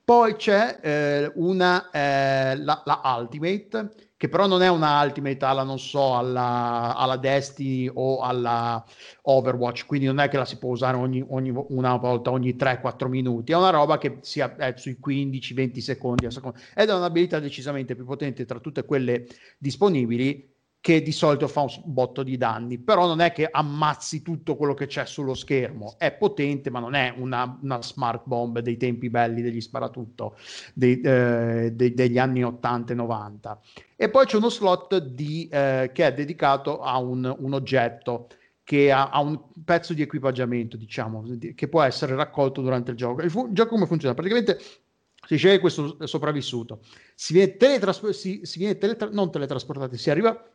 [0.04, 5.64] Poi c'è eh, una, eh, la, la Ultimate, che però non è una Ultimate alla,
[5.64, 8.86] non so, alla, alla, Destiny o alla
[9.24, 13.08] Overwatch, quindi non è che la si può usare ogni, ogni una volta ogni 3-4
[13.08, 17.40] minuti, è una roba che sia è sui 15-20 secondi a seconda, ed è un'abilità
[17.40, 19.26] decisamente più potente tra tutte quelle
[19.58, 20.52] disponibili
[20.82, 24.74] che di solito fa un botto di danni, però non è che ammazzi tutto quello
[24.74, 29.12] che c'è sullo schermo, è potente ma non è una, una smart bomb dei tempi
[29.12, 30.36] belli degli sparatutto
[30.74, 33.62] dei, eh, dei, degli anni 80 e 90.
[34.02, 38.30] E poi c'è uno slot di, eh, che è dedicato a un, un oggetto
[38.64, 41.24] che ha, ha, un pezzo di equipaggiamento, diciamo,
[41.54, 43.22] che può essere raccolto durante il gioco.
[43.22, 44.16] Il, fu- il gioco come funziona?
[44.16, 44.58] Praticamente
[45.28, 46.82] si sceglie questo sopravvissuto,
[47.14, 50.50] si viene, teletrasp- si, si viene teletra- non teletrasportati, si arriva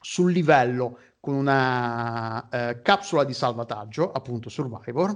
[0.00, 5.14] sul livello con una eh, capsula di salvataggio, appunto Survivor,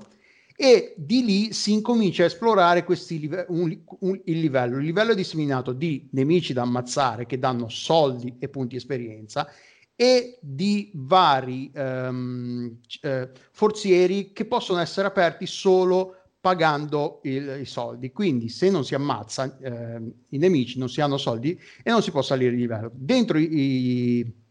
[0.56, 4.78] e di lì si incomincia a esplorare live- un, un, il livello.
[4.78, 9.48] Il livello è disseminato di nemici da ammazzare che danno soldi e punti esperienza
[9.94, 18.10] e di vari um, eh, forzieri che possono essere aperti solo pagando il, i soldi.
[18.10, 20.00] Quindi se non si ammazza eh,
[20.30, 22.90] i nemici non si hanno soldi e non si può salire di livello.
[22.94, 24.41] Dentro i, i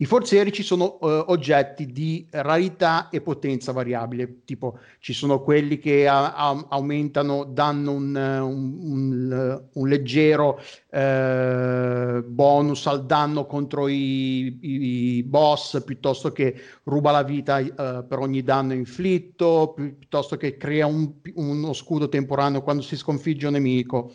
[0.00, 5.78] i forzieri ci sono uh, oggetti di rarità e potenza variabile, tipo ci sono quelli
[5.78, 10.58] che a- a- aumentano, danno un, un, un, un leggero
[10.90, 18.06] uh, bonus al danno contro i, i, i, boss, piuttosto che ruba la vita uh,
[18.06, 23.52] per ogni danno inflitto, pi- piuttosto che crea uno scudo temporaneo quando si sconfigge un
[23.52, 24.12] nemico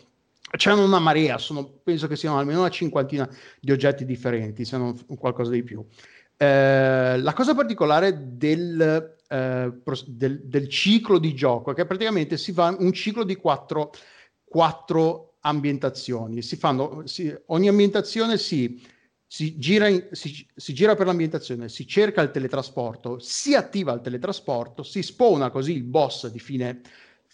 [0.50, 3.28] c'è una marea, sono, penso che siano almeno una cinquantina
[3.60, 5.84] di oggetti differenti, se non qualcosa di più.
[6.36, 9.72] Eh, la cosa particolare del, eh,
[10.06, 13.90] del, del, ciclo di gioco è che praticamente si fa un ciclo di quattro,
[14.44, 16.42] quattro ambientazioni.
[16.42, 18.80] Si fanno, si, ogni ambientazione si,
[19.26, 24.82] si, gira in, si gira per l'ambientazione, si cerca il teletrasporto, si attiva il teletrasporto,
[24.82, 26.82] si spona così il boss di fine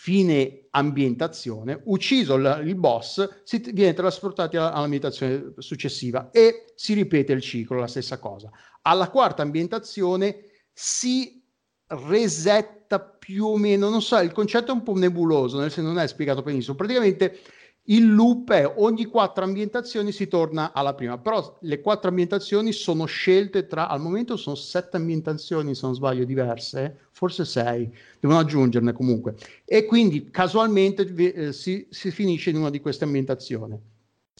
[0.02, 7.32] fine ambientazione, ucciso il, il boss, si t- viene trasportati all'ambientazione successiva e si ripete
[7.32, 8.50] il ciclo, la stessa cosa.
[8.82, 11.40] Alla quarta ambientazione si
[11.86, 16.00] resetta più o meno, non so, il concetto è un po' nebuloso, nel senso non
[16.00, 16.74] è spiegato benissimo.
[16.74, 17.38] Praticamente
[17.86, 23.06] il loop è ogni quattro ambientazioni si torna alla prima, però le quattro ambientazioni sono
[23.06, 28.92] scelte tra, al momento sono sette ambientazioni, se non sbaglio, diverse, forse sei, devono aggiungerne
[28.92, 29.34] comunque.
[29.64, 33.76] E quindi casualmente eh, si, si, finisce in una di queste ambientazioni.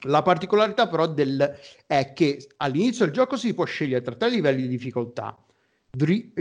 [0.04, 4.62] La particolarità però del, è che all'inizio del gioco si può scegliere tra tre livelli
[4.62, 5.36] di difficoltà,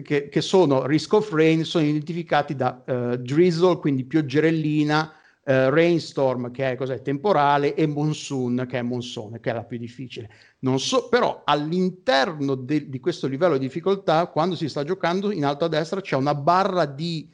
[0.04, 5.14] che, che sono Risk of Rain, sono identificati da uh, Drizzle, quindi pioggerellina,
[5.44, 9.78] uh, Rainstorm che è cos'è, temporale e Monsoon che è monsone, che è la più
[9.78, 10.30] difficile.
[10.60, 15.46] Non so, però all'interno de- di questo livello di difficoltà, quando si sta giocando, in
[15.46, 17.30] alto a destra c'è una barra di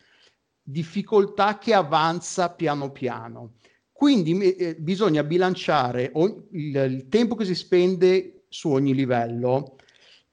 [0.61, 3.53] difficoltà che avanza piano piano.
[3.91, 9.77] Quindi eh, bisogna bilanciare ogni, il, il, tempo che si spende su ogni livello.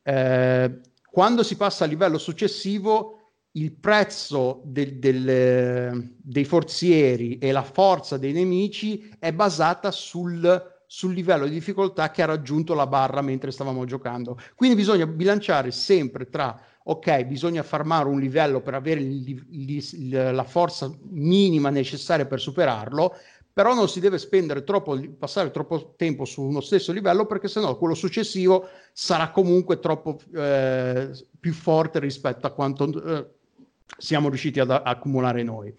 [0.03, 3.24] Eh, quando si passa al livello successivo,
[3.57, 11.12] il prezzo del, del, dei forzieri e la forza dei nemici è basata sul sul
[11.12, 14.38] livello di difficoltà che ha raggiunto la barra mentre stavamo giocando.
[14.55, 20.44] Quindi bisogna bilanciare sempre tra, ok, bisogna farmare un livello per avere il, il, la
[20.44, 23.12] forza minima necessaria per superarlo,
[23.52, 27.76] però non si deve spendere troppo, passare troppo tempo su uno stesso livello perché sennò
[27.76, 33.26] quello successivo sarà comunque troppo eh, più forte rispetto a quanto eh,
[33.99, 35.74] siamo riusciti ad accumulare noi.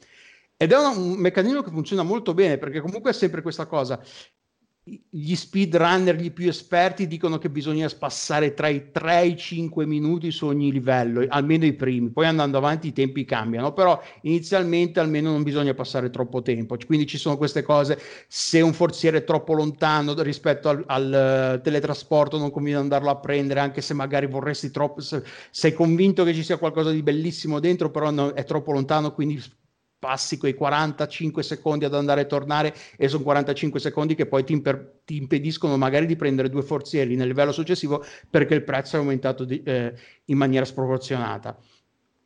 [0.58, 4.01] Ed è un, meccanismo che funziona molto bene perché comunque è sempre questa cosa
[5.10, 9.84] gli speedrunner, gli più esperti dicono che bisogna passare tra i 3 e i 5
[9.88, 15.00] minuti su ogni livello, almeno i primi, poi andando avanti i tempi cambiano, però inizialmente
[15.00, 19.24] almeno non bisogna passare troppo tempo, quindi ci sono queste cose, se un forziere è
[19.24, 24.70] troppo lontano rispetto al, al teletrasporto non conviene andarlo a prendere, anche se magari vorresti
[24.70, 28.72] troppo, se, sei convinto che ci sia qualcosa di bellissimo dentro, però no, è troppo
[28.72, 29.42] lontano, quindi
[30.06, 34.53] passi quei 45 secondi ad andare e tornare e sono 45 secondi che poi ti,
[34.53, 38.99] imper- ti, impediscono magari di prendere due forzieri nel livello successivo perché il prezzo è
[38.99, 39.95] aumentato di, eh,
[40.26, 41.58] in maniera sproporzionata.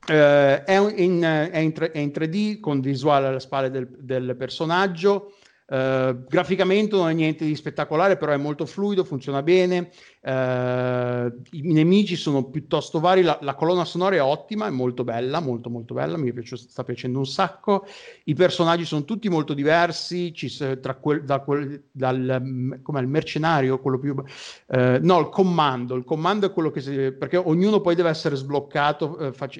[0.06, 5.36] Eh, è, in, è, in, è, in, 3D con visuale alle spalle del, del personaggio
[5.70, 9.92] Uh, graficamente non è niente di spettacolare, però è molto fluido, funziona bene.
[10.22, 13.22] Uh, I nemici sono piuttosto vari.
[13.22, 16.18] La, la, colonna sonora è ottima, è molto bella, molto molto bella.
[16.18, 17.86] Mi piace, sta piacendo un sacco.
[18.24, 20.34] I personaggi sono tutti molto diversi.
[20.34, 24.24] Ci, tra quel, da quel, dal come il mercenario, quello più uh,
[25.02, 25.94] no, il comando.
[25.94, 29.32] Il comando è quello che si, perché ognuno poi deve essere sbloccato.
[29.34, 29.60] Fac,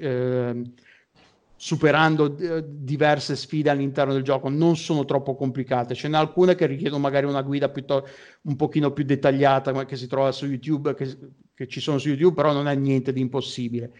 [1.62, 5.94] superando eh, diverse sfide all'interno del gioco, non sono troppo complicate.
[5.94, 8.08] Ce n'è alcune che richiedono magari una guida piuttosto,
[8.44, 11.18] un pochino più dettagliata, che si trova su YouTube, che,
[11.52, 13.92] che ci sono su YouTube, però non è niente di impossibile.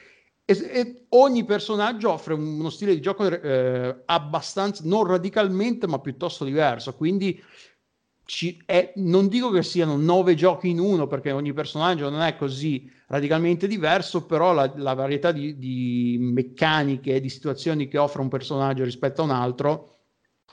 [0.47, 6.47] E, e ogni personaggio offre uno stile di gioco eh, abbastanza, non radicalmente, ma piuttosto
[6.47, 6.95] diverso.
[6.95, 7.39] Quindi
[8.25, 12.37] ci è, non dico che siano nove giochi in uno, perché ogni personaggio non è
[12.37, 18.29] così radicalmente diverso, però la, la varietà di, di meccaniche di situazioni che offre un
[18.29, 19.99] personaggio rispetto a un altro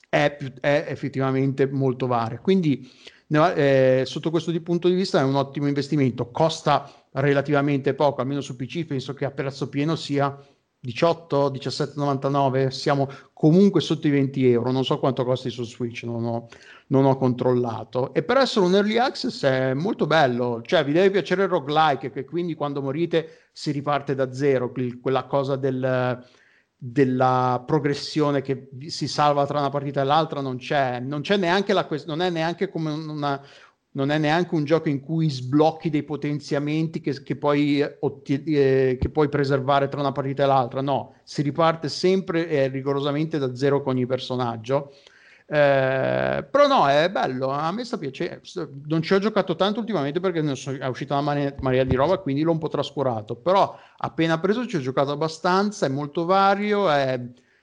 [0.09, 2.39] è, è effettivamente molto varia.
[2.39, 2.89] Quindi,
[3.29, 6.31] eh, sotto questo punto di vista, è un ottimo investimento.
[6.31, 10.35] Costa relativamente poco, almeno su PC, penso che a prezzo pieno sia
[10.79, 16.23] 18, 17,99, siamo comunque sotto i 20 euro, non so quanto costi su Switch, non
[16.25, 16.47] ho,
[16.87, 18.13] non ho controllato.
[18.13, 22.11] E per essere un early access è molto bello, cioè vi deve piacere il roguelike,
[22.11, 24.71] che quindi quando morite si riparte da zero,
[25.01, 26.23] quella cosa del,
[26.75, 31.73] della progressione che si salva tra una partita e l'altra non c'è, non c'è neanche
[31.73, 33.41] la non è neanche come una,
[33.97, 39.09] non è neanche un gioco in cui sblocchi dei potenziamenti che, che, puoi, eh, che
[39.11, 40.81] puoi preservare tra una partita e l'altra.
[40.81, 44.93] No, si riparte sempre e rigorosamente da zero con ogni personaggio.
[45.49, 48.41] Eh, però no, è bello, a me sta piacendo.
[48.87, 52.51] Non ci ho giocato tanto ultimamente perché è uscita una marea di roba, quindi l'ho
[52.51, 53.35] un po' trascurato.
[53.35, 57.19] Però appena preso ci ho giocato abbastanza, è molto vario, è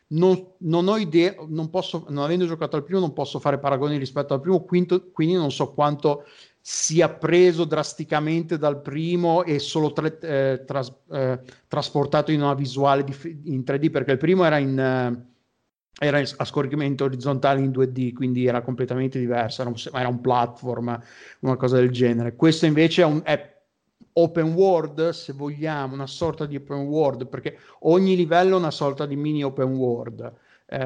[0.06, 3.96] non, non, ho idea, non posso, non avendo giocato al primo, non posso fare paragoni
[3.96, 6.24] rispetto al primo, quinto, quindi non so quanto
[6.60, 13.04] sia preso drasticamente dal primo e solo tre, eh, tras, eh, trasportato in una visuale
[13.04, 13.14] di,
[13.44, 15.33] in 3D, perché il primo era in, eh,
[15.98, 21.00] era a scorrimento orizzontale in 2D, quindi era completamente diverso, era un, era un platform,
[21.40, 22.34] una cosa del genere.
[22.34, 23.54] Questo invece è, un, è
[24.14, 29.06] open world, se vogliamo, una sorta di open world, perché ogni livello è una sorta
[29.06, 30.32] di mini open world.
[30.66, 30.76] Eh,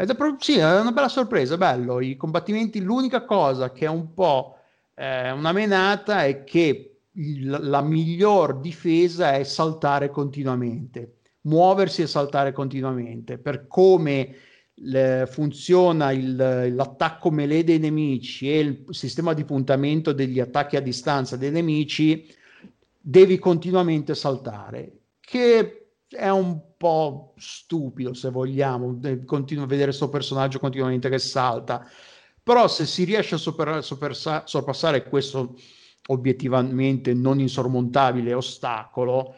[0.00, 2.00] ed è, proprio, sì, è una bella sorpresa, bello.
[2.00, 4.56] I combattimenti, l'unica cosa che è un po'
[4.94, 12.52] eh, una menata è che il, la miglior difesa è saltare continuamente, muoversi e saltare
[12.52, 13.38] continuamente.
[13.38, 14.36] Per come
[14.74, 16.36] le, funziona il,
[16.74, 22.26] l'attacco melee dei nemici e il sistema di puntamento degli attacchi a distanza dei nemici,
[23.00, 30.58] devi continuamente saltare, che è un po' stupido se vogliamo, continuo a vedere questo personaggio
[30.58, 31.86] continuamente che salta,
[32.42, 35.56] però se si riesce a super, super, sorpassare questo
[36.08, 39.36] obiettivamente non insormontabile ostacolo,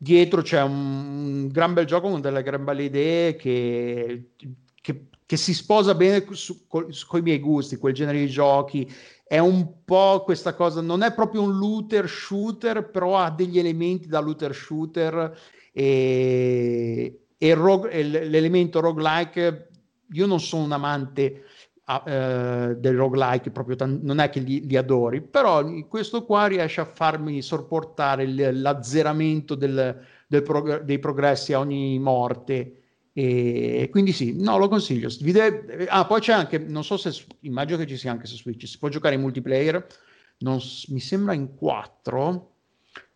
[0.00, 4.30] dietro c'è un, gran bel gioco con delle gran belle idee che
[4.88, 8.90] che, che si sposa bene con i miei gusti, quel genere di giochi.
[9.22, 14.08] È un po' questa cosa, non è proprio un looter shooter, però ha degli elementi
[14.08, 15.38] da looter shooter
[15.72, 19.68] e, e, rogue, e l'elemento roguelike.
[20.12, 21.44] Io non sono un amante
[21.90, 26.46] a, eh, del roguelike, proprio tan- non è che li, li, adori, però questo qua
[26.46, 32.74] riesce a farmi sopportare il, l'azzeramento del, del prog- dei progressi a ogni morte.
[33.12, 35.08] E quindi sì, no, lo consiglio.
[35.88, 38.78] Ah, poi c'è anche, non so se, immagino che ci sia anche su Switch, si
[38.78, 39.84] può giocare in multiplayer,
[40.38, 42.52] non, mi sembra in 4.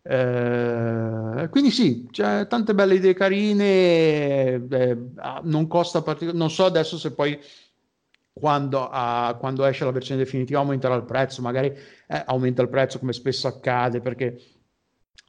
[0.05, 4.97] Eh, quindi sì, c'è tante belle idee carine, eh,
[5.43, 7.39] non costa particolarmente, non so adesso se poi
[8.33, 12.97] quando, uh, quando, esce la versione definitiva aumenterà il prezzo, magari eh, aumenta il prezzo
[12.99, 14.37] come spesso accade perché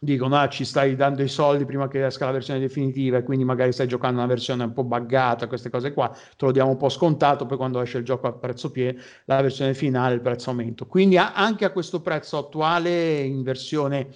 [0.00, 3.44] dicono ah, ci stai dando i soldi prima che esca la versione definitiva e quindi
[3.44, 6.76] magari stai giocando una versione un po' buggata, queste cose qua, te lo diamo un
[6.76, 10.50] po' scontato, poi quando esce il gioco a prezzo pieno, la versione finale il prezzo
[10.50, 10.84] aumenta.
[10.84, 14.08] Quindi a- anche a questo prezzo attuale in versione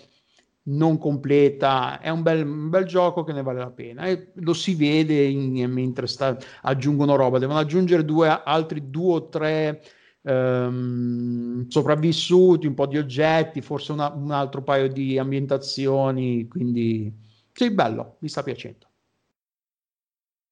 [0.68, 4.52] non completa, è un bel, un bel, gioco che ne vale la pena e lo
[4.52, 9.82] si vede in, mentre sta, aggiungono roba, devono aggiungere due, altri due o tre
[10.22, 17.12] ehm, sopravvissuti, un po' di oggetti, forse una, un altro paio di ambientazioni, quindi
[17.52, 18.86] sì, bello, mi sta piacendo.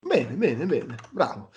[0.00, 1.50] Bene, bene, bene, bravo.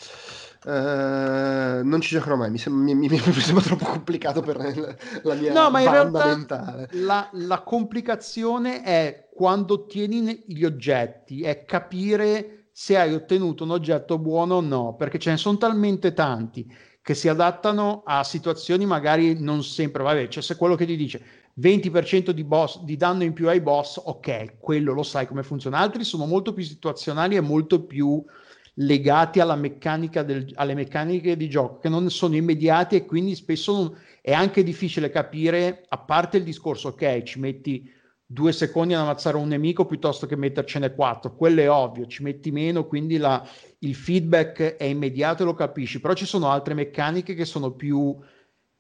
[0.66, 4.96] Uh, non ci giocherò mai, mi sembra, mi, mi, mi sembra troppo complicato per la,
[5.24, 6.90] la mia no, ma in realtà mentale.
[6.92, 14.18] La, la, complicazione è quando ottieni gli oggetti, è capire se hai ottenuto un oggetto
[14.18, 16.70] buono o no, perché ce ne sono talmente tanti
[17.02, 21.24] che si adattano a situazioni magari non sempre, vabbè, cioè se quello che ti dice
[21.60, 25.78] 20% di, boss, di danno in più ai boss, ok, quello lo sai come funziona,
[25.78, 28.24] altri sono molto più situazionali e molto più
[28.82, 33.74] legati alla meccanica del, alle meccaniche di gioco che non sono immediati e quindi spesso
[33.74, 37.92] non, è anche difficile capire, a parte il discorso, ok, ci metti
[38.26, 42.52] due secondi ad ammazzare un nemico piuttosto che mettercene quattro, quello è ovvio, ci metti
[42.52, 43.44] meno, quindi la,
[43.80, 48.16] il feedback è immediato e lo capisci, però ci sono altre meccaniche che sono più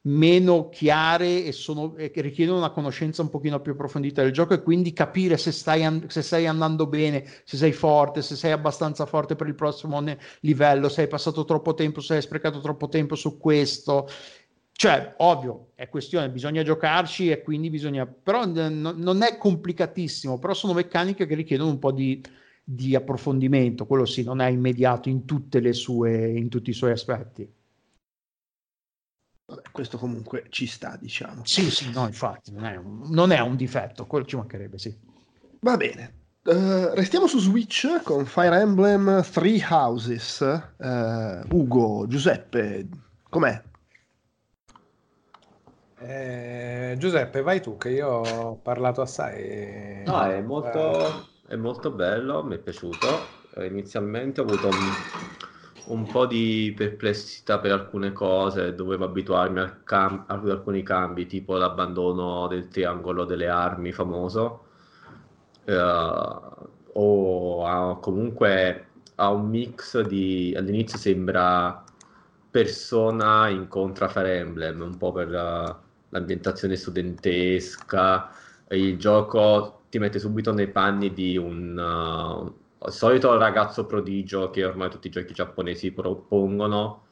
[0.01, 4.61] meno chiare e, sono, e richiedono una conoscenza un pochino più approfondita del gioco e
[4.63, 9.05] quindi capire se stai, an- se stai andando bene, se sei forte, se sei abbastanza
[9.05, 12.87] forte per il prossimo ne- livello, se hai passato troppo tempo, se hai sprecato troppo
[12.87, 14.07] tempo su questo.
[14.71, 18.05] Cioè, ovvio, è questione, bisogna giocarci e quindi bisogna...
[18.05, 22.23] Però n- non è complicatissimo, però sono meccaniche che richiedono un po' di,
[22.63, 25.23] di approfondimento, quello sì, non è immediato in,
[25.73, 27.45] sue, in tutti i suoi aspetti.
[29.49, 31.41] Vabbè, questo comunque ci sta, diciamo.
[31.43, 34.95] Sì, sì, no, infatti, non è un, non è un difetto, quello ci mancherebbe, sì.
[35.61, 36.17] Va bene.
[36.43, 40.39] Uh, restiamo su Switch con Fire Emblem Three Houses.
[40.77, 42.87] Uh, Ugo, Giuseppe,
[43.27, 43.61] com'è?
[46.01, 50.03] Eh, Giuseppe, vai tu, che io ho parlato assai.
[50.05, 53.07] No, è molto, è molto bello, mi è piaciuto.
[53.57, 54.77] Inizialmente ho avuto un
[55.89, 61.57] un po' di perplessità per alcune cose, dovevo abituarmi al cam- ad alcuni cambi, tipo
[61.57, 64.65] l'abbandono del triangolo delle armi famoso,
[65.65, 70.53] uh, o a, comunque ha un mix di...
[70.55, 71.83] all'inizio sembra
[72.51, 75.75] persona incontra Fire Emblem, un po' per uh,
[76.09, 78.31] l'ambientazione studentesca,
[78.69, 81.77] il gioco ti mette subito nei panni di un...
[81.77, 87.05] Uh, il solito ragazzo prodigio che ormai tutti i giochi giapponesi propongono,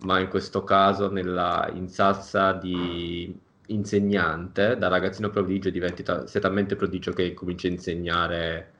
[0.00, 3.34] ma in questo caso nella in salsa di
[3.68, 8.72] insegnante, da ragazzino prodigio diventi ta- sei talmente prodigio che comincia a insegnare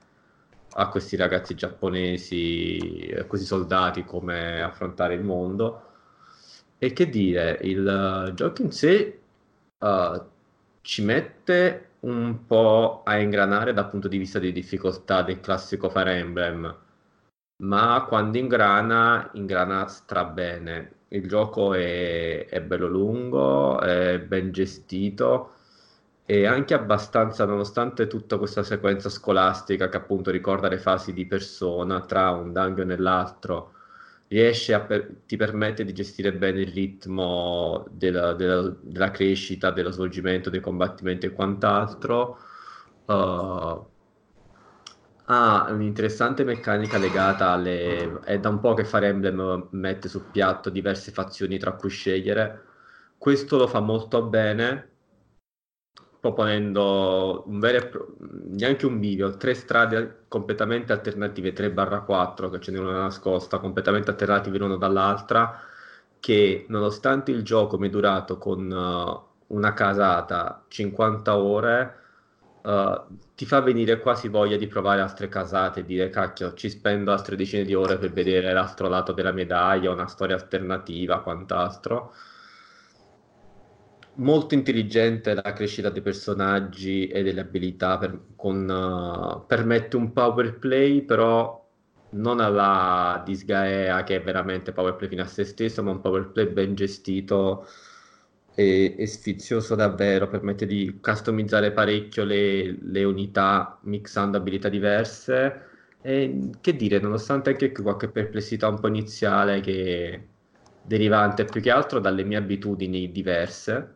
[0.79, 5.83] a questi ragazzi giapponesi, a questi soldati come affrontare il mondo.
[6.79, 9.21] E che dire, il gioco in sé
[9.79, 10.23] uh,
[10.83, 16.15] ci mette un po' a ingranare dal punto di vista di difficoltà del classico Fire
[16.17, 16.77] Emblem,
[17.63, 20.93] ma quando ingrana, ingrana strabene.
[21.09, 25.53] Il gioco è, è bello lungo, è ben gestito
[26.25, 32.01] e anche abbastanza, nonostante tutta questa sequenza scolastica che appunto ricorda le fasi di persona
[32.03, 33.73] tra un dungeon e l'altro,
[34.29, 39.91] riesce a per, ti permette di gestire bene il ritmo della, della, della crescita, dello
[39.91, 42.39] svolgimento dei combattimenti e quant'altro.
[43.07, 43.87] Uh,
[45.29, 48.21] ha un'interessante meccanica legata alle...
[48.21, 52.65] è da un po' che Fire Emblem mette sul piatto diverse fazioni tra cui scegliere.
[53.19, 54.96] Questo lo fa molto bene
[56.27, 58.17] proponendo un vero
[58.49, 64.59] neanche un video, tre strade completamente alternative, 3-4 che ce n'è una nascosta, completamente alternative
[64.59, 65.61] l'una dall'altra,
[66.19, 71.95] che nonostante il gioco mi è durato con uh, una casata 50 ore,
[72.63, 73.03] uh,
[73.37, 77.37] ti fa venire quasi voglia di provare altre casate e dire cacchio, ci spendo altre
[77.37, 82.13] decine di ore per vedere l'altro lato della medaglia, una storia alternativa, quant'altro.
[84.19, 90.59] Molto intelligente la crescita dei personaggi e delle abilità, per, con, uh, permette un power
[90.59, 91.63] play, però
[92.11, 96.31] non alla disgaea che è veramente power play fino a se stesso, ma un power
[96.31, 97.67] play ben gestito
[98.55, 105.63] e, e sfizioso davvero, permette di customizzare parecchio le, le unità mixando abilità diverse.
[106.01, 110.29] E che dire, nonostante anche qui qualche perplessità un po' iniziale che
[110.81, 113.95] derivante più che altro dalle mie abitudini diverse,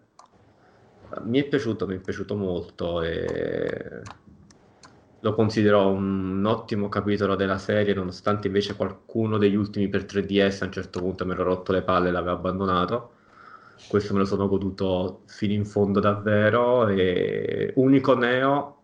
[1.25, 4.03] mi è piaciuto, mi è piaciuto molto e
[5.23, 10.65] lo considero un ottimo capitolo della serie, nonostante invece qualcuno degli ultimi per 3DS a
[10.67, 13.13] un certo punto mi ero rotto le palle e l'avevo abbandonato.
[13.87, 16.89] Questo me lo sono goduto fino in fondo davvero.
[16.89, 18.83] E unico neo,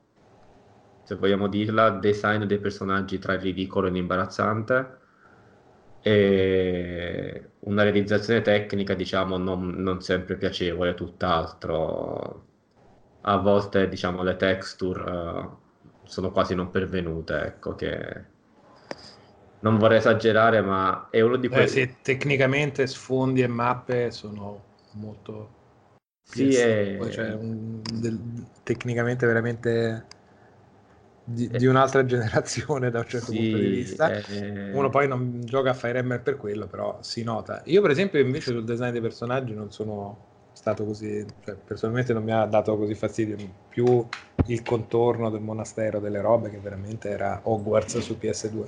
[1.02, 4.98] se vogliamo dirla, design dei personaggi tra il ridicolo e l'imbarazzante.
[6.06, 12.44] E una realizzazione tecnica, diciamo, non, non sempre piacevole, tutt'altro.
[13.22, 15.10] A volte, diciamo, le texture.
[15.10, 15.56] Uh,
[16.04, 18.24] sono quasi non pervenute, ecco, che
[19.58, 21.64] non vorrei esagerare, ma è uno di quei...
[21.64, 24.62] Eh, sì, tecnicamente sfondi e mappe sono
[24.92, 25.54] molto...
[26.22, 26.98] Sì, è...
[27.10, 28.20] cioè, un, del,
[28.62, 30.06] tecnicamente veramente
[31.28, 34.10] di, di, un'altra generazione da un certo sì, punto di vista.
[34.10, 34.70] È...
[34.72, 37.62] Uno poi non gioca a Fire Emblem per quello, però si nota.
[37.64, 42.22] Io per esempio invece sul design dei personaggi non sono stato così, cioè, personalmente non
[42.22, 43.36] mi ha dato così fastidio,
[43.68, 44.06] più
[44.46, 48.66] il contorno del monastero, delle robe che veramente era Hogwarts su PS2.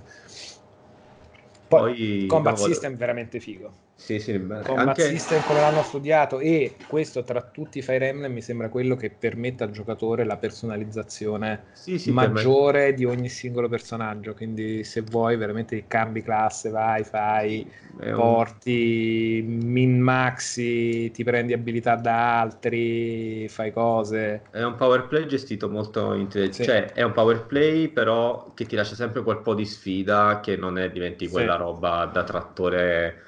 [1.69, 3.71] Poi, Poi combat no, system veramente figo.
[4.01, 5.03] Sì, sì, Combat anche...
[5.03, 9.11] System come l'hanno studiato e questo tra tutti i Fire Emblem mi sembra quello che
[9.11, 15.37] permette al giocatore la personalizzazione sì, sì, maggiore di ogni singolo personaggio, quindi se vuoi
[15.37, 17.69] veramente cambi classe, vai, fai,
[17.99, 19.69] È porti, un...
[19.69, 24.43] min maxi, ti prendi abilità da altri, fai cose.
[24.53, 26.65] È un power play gestito molto intelligente, sì.
[26.65, 30.57] cioè è un power play però che ti lascia sempre quel po' di sfida che
[30.57, 33.23] non è diventi quella roba da trattore.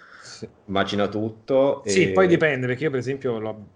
[0.67, 1.83] Immagina tutto.
[1.85, 1.91] E...
[1.91, 3.67] Sì, poi dipende, perché io per esempio l'ho...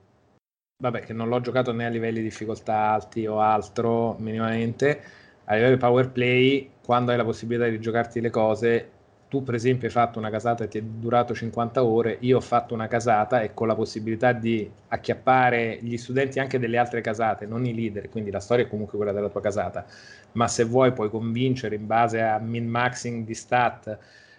[0.83, 5.01] Vabbè, che non l'ho giocato né a livelli di difficoltà alti o altro minimamente,
[5.45, 8.91] a livello di power play, quando hai la possibilità di giocarti le cose,
[9.35, 12.41] tu per esempio hai fatto una casata e ti è durato 50 ore, io ho
[12.41, 17.45] fatto una casata e con la possibilità di acchiappare gli studenti anche delle altre casate,
[17.45, 19.85] non i leader, quindi la storia è comunque quella della tua casata,
[20.33, 23.99] ma se vuoi puoi convincere in base a min-maxing di stat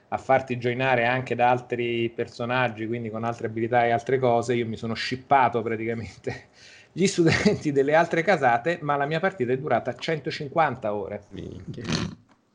[0.10, 4.68] a farti joinare anche da altri personaggi, quindi con altre abilità e altre cose, io
[4.68, 6.50] mi sono shippato praticamente
[6.92, 11.24] gli studenti delle altre casate, ma la mia partita è durata 150 ore.
[11.30, 11.84] Minchia.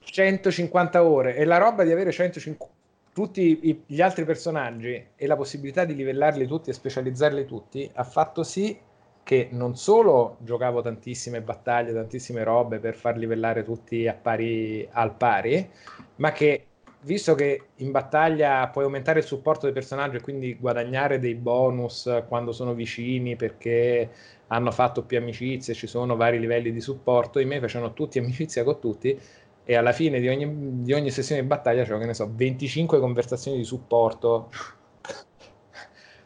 [0.02, 2.78] 150 ore e la roba di avere 150
[3.12, 8.44] tutti gli altri personaggi e la possibilità di livellarli tutti e specializzarli tutti ha fatto
[8.44, 8.78] sì
[9.22, 15.14] che non solo giocavo tantissime battaglie, tantissime robe per far livellare tutti a pari, al
[15.14, 15.68] pari,
[16.16, 16.64] ma che
[17.02, 22.24] visto che in battaglia puoi aumentare il supporto del personaggio e quindi guadagnare dei bonus
[22.28, 24.10] quando sono vicini perché
[24.48, 28.64] hanno fatto più amicizie, ci sono vari livelli di supporto, i miei facevano tutti amicizia
[28.64, 29.18] con tutti
[29.64, 32.98] e alla fine di ogni, di ogni sessione di battaglia c'erano, che ne so, 25
[32.98, 34.50] conversazioni di supporto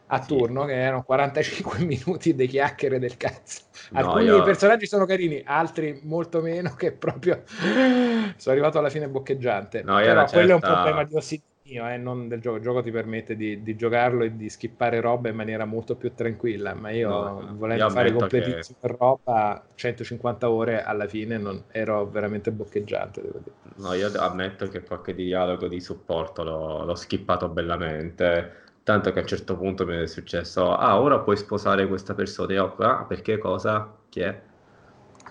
[0.07, 0.67] a turno sì.
[0.67, 3.61] che erano 45 minuti di chiacchiere del cazzo.
[3.93, 4.43] Alcuni no, io...
[4.43, 7.43] personaggi sono carini, altri molto meno che proprio
[8.37, 9.83] sono arrivato alla fine boccheggiante.
[9.83, 10.51] No, Però quello certa...
[10.51, 12.57] è un problema di ossidino, eh, non del gioco.
[12.57, 16.13] Il gioco ti permette di, di, giocarlo e di skippare roba in maniera molto più
[16.13, 18.95] tranquilla, ma io no, volendo io fare completissima che...
[18.97, 23.55] roba 150 ore alla fine non ero veramente boccheggiante, devo dire.
[23.77, 29.21] No, io ammetto che qualche dialogo di supporto l'ho, l'ho skippato bellamente Tanto che a
[29.23, 32.51] un certo punto mi è successo, ah, ora puoi sposare questa persona.
[32.51, 33.91] E io, ah, perché cosa?
[34.09, 34.39] Chi è?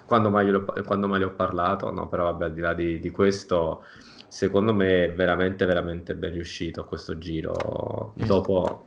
[0.07, 1.89] Quando mai, ho, quando mai gli ho parlato?
[1.93, 3.85] No, però vabbè, al di là di, di, questo,
[4.27, 8.13] secondo me è veramente, veramente ben riuscito questo giro.
[8.17, 8.87] Dopo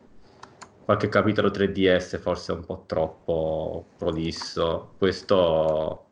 [0.84, 4.96] qualche capitolo 3DS forse un po' troppo prolisso.
[4.98, 6.08] Questo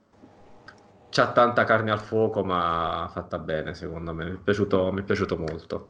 [1.09, 4.23] c'ha tanta carne al fuoco, ma fatta bene, secondo me.
[4.23, 5.89] Mi è piaciuto, mi è piaciuto molto.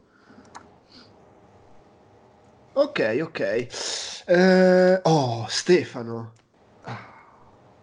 [2.78, 3.40] Ok, ok.
[4.26, 6.34] Eh, oh, Stefano.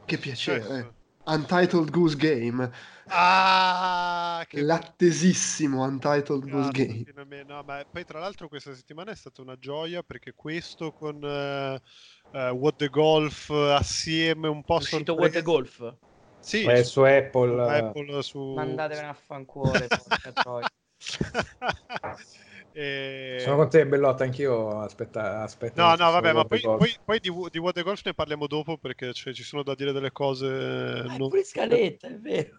[0.05, 0.61] Che piacere.
[0.61, 0.93] Certo.
[1.25, 2.71] Untitled Goose Game.
[3.07, 7.43] Ah, che L'attesissimo Untitled Goose Game.
[7.43, 12.37] No, ma poi tra l'altro questa settimana è stata una gioia perché questo con uh,
[12.37, 15.91] uh, What the Golf assieme un po' è uscito What the Golf?
[16.39, 17.77] Sì, Eh, su- su Apple, eh.
[17.79, 18.53] Apple, su...
[18.53, 19.71] Mandatevene a fanculo.
[22.73, 24.79] E- Sono con te, Bellotta, anch'io.
[24.79, 25.81] Aspetta, aspetta.
[25.81, 28.77] No, no, vabbè, ma poi, poi- poi di, di What the Golf ne parliamo dopo
[28.77, 30.47] perché cioè, ci sono da dire delle cose.
[30.47, 32.57] Ah, non- pure scaletta, è vero.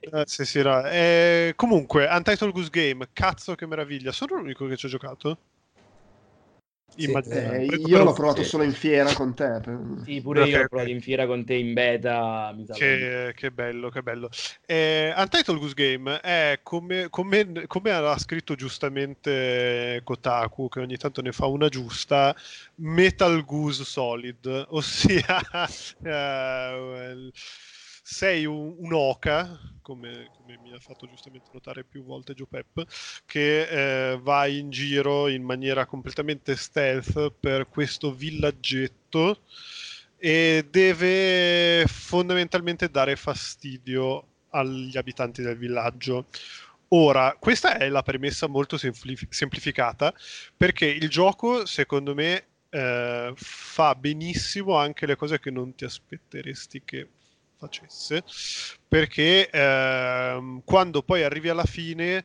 [0.00, 0.84] Eh, sì, sì, no.
[0.86, 4.12] Eh, comunque, Untitled Goose Game, cazzo che meraviglia.
[4.12, 5.38] Sono l'unico che ci ho giocato?
[6.96, 7.10] Sì.
[7.10, 8.48] Eh, io l'ho provato sì.
[8.48, 9.60] solo in fiera con te.
[10.04, 12.54] Sì, pure Ok, io l'ho provato in fiera con te in beta.
[12.72, 14.30] Che, che bello, che bello.
[14.64, 21.20] Eh, Untitled Goose Game è come, come- come ha scritto giustamente Kotaku, che ogni tanto
[21.20, 22.34] ne fa una giusta,
[22.76, 25.40] Metal Goose Solid, ossia
[26.04, 27.30] eh,
[28.02, 32.86] sei un, un oca, come, come mi ha fatto giustamente notare più volte Joe Pep,
[33.26, 39.42] che eh, va in giro in maniera completamente stealth per questo villaggetto
[40.16, 46.26] e deve fondamentalmente dare fastidio agli abitanti del villaggio.
[46.88, 50.14] Ora, questa è la premessa molto semplif- semplificata
[50.56, 56.82] perché il gioco, secondo me, eh, fa benissimo anche le cose che non ti aspetteresti
[56.84, 57.08] che
[57.66, 58.22] facesse,
[58.88, 62.24] perché ehm, quando poi arrivi alla fine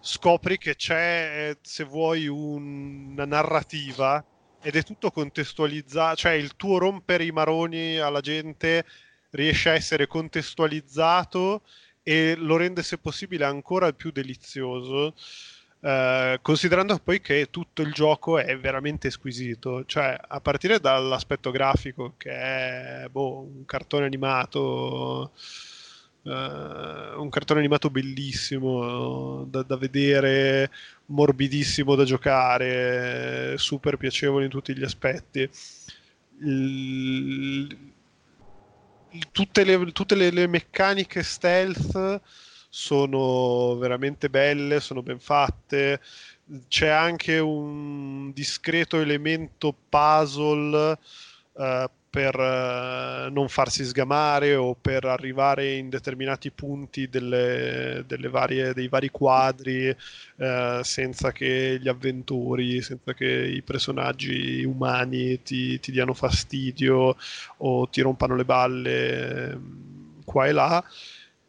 [0.00, 4.24] scopri che c'è, se vuoi, un- una narrativa
[4.60, 8.84] ed è tutto contestualizzato, cioè il tuo rompere i maroni alla gente
[9.30, 11.62] riesce a essere contestualizzato
[12.02, 15.14] e lo rende se possibile ancora più delizioso.
[15.84, 22.14] Eh, considerando poi che tutto il gioco è veramente squisito, cioè a partire dall'aspetto grafico
[22.16, 25.32] che è boh, un cartone animato,
[26.22, 26.30] eh,
[27.16, 30.70] un cartone animato bellissimo da, da vedere,
[31.06, 35.48] morbidissimo da giocare, super piacevole in tutti gli aspetti.
[36.40, 37.92] Il-
[39.32, 42.20] tutte le, tutte le- le meccaniche stealth
[42.76, 46.00] sono veramente belle, sono ben fatte.
[46.66, 50.98] C'è anche un discreto elemento puzzle
[51.56, 58.74] eh, per eh, non farsi sgamare o per arrivare in determinati punti delle, delle varie,
[58.74, 59.96] dei vari quadri
[60.36, 67.16] eh, senza che gli avventori, senza che i personaggi umani ti, ti diano fastidio
[67.58, 70.84] o ti rompano le balle ehm, qua e là.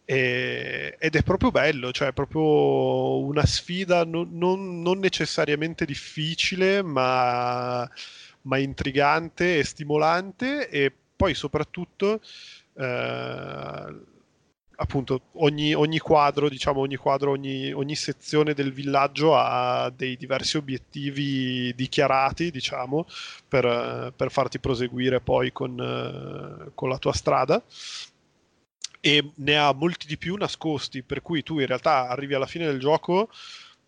[0.07, 6.82] E- ed è proprio bello, cioè è proprio una sfida non, non- non necessariamente difficile,
[6.84, 7.90] ma,
[8.44, 10.69] ma intrigante e stimolante.
[10.69, 12.22] E poi soprattutto,
[12.77, 13.95] eh,
[14.77, 20.57] appunto, ogni, ogni quadro, diciamo, ogni quadro, ogni, ogni sezione del villaggio ha dei diversi
[20.57, 23.07] obiettivi dichiarati, diciamo,
[23.48, 27.64] per, per farti proseguire poi con, con la tua strada
[29.06, 32.65] e ne ha molti di più nascosti, per cui tu in realtà arrivi alla fine
[32.65, 33.30] del gioco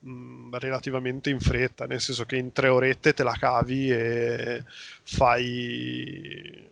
[0.02, 4.64] mh, relativamente in fretta, nel senso che in tre orette te la cavi e
[5.02, 6.70] fai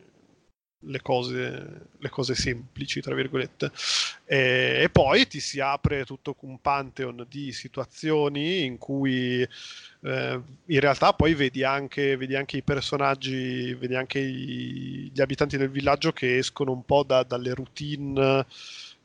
[0.86, 3.72] le cose, le cose semplici, tra virgolette.
[4.26, 10.80] E, e poi ti si apre tutto un pantheon di situazioni in cui eh, in
[10.80, 16.12] realtà poi vedi anche, vedi anche i personaggi, vedi anche i- gli abitanti del villaggio
[16.12, 18.46] che escono un po' da- dalle routine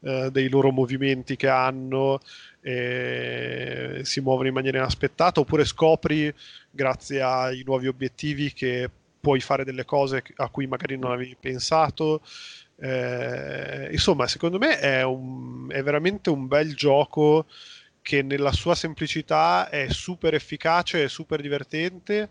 [0.03, 2.21] eh, dei loro movimenti che hanno,
[2.63, 6.33] e si muovono in maniera inaspettata, oppure scopri,
[6.71, 8.91] grazie ai nuovi obiettivi, che
[9.21, 12.23] puoi fare delle cose a cui magari non avevi pensato.
[12.77, 17.47] Eh, insomma, secondo me è, un- è veramente un bel gioco
[18.03, 22.31] che nella sua semplicità è super efficace, è super divertente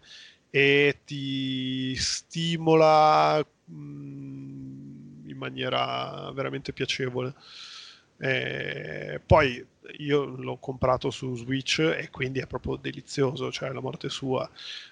[0.49, 3.73] e ti stimola mh,
[5.29, 7.33] in maniera veramente piacevole.
[8.21, 9.65] Eh, poi
[9.97, 14.49] io l'ho comprato su Switch e quindi è proprio delizioso, cioè la morte sua.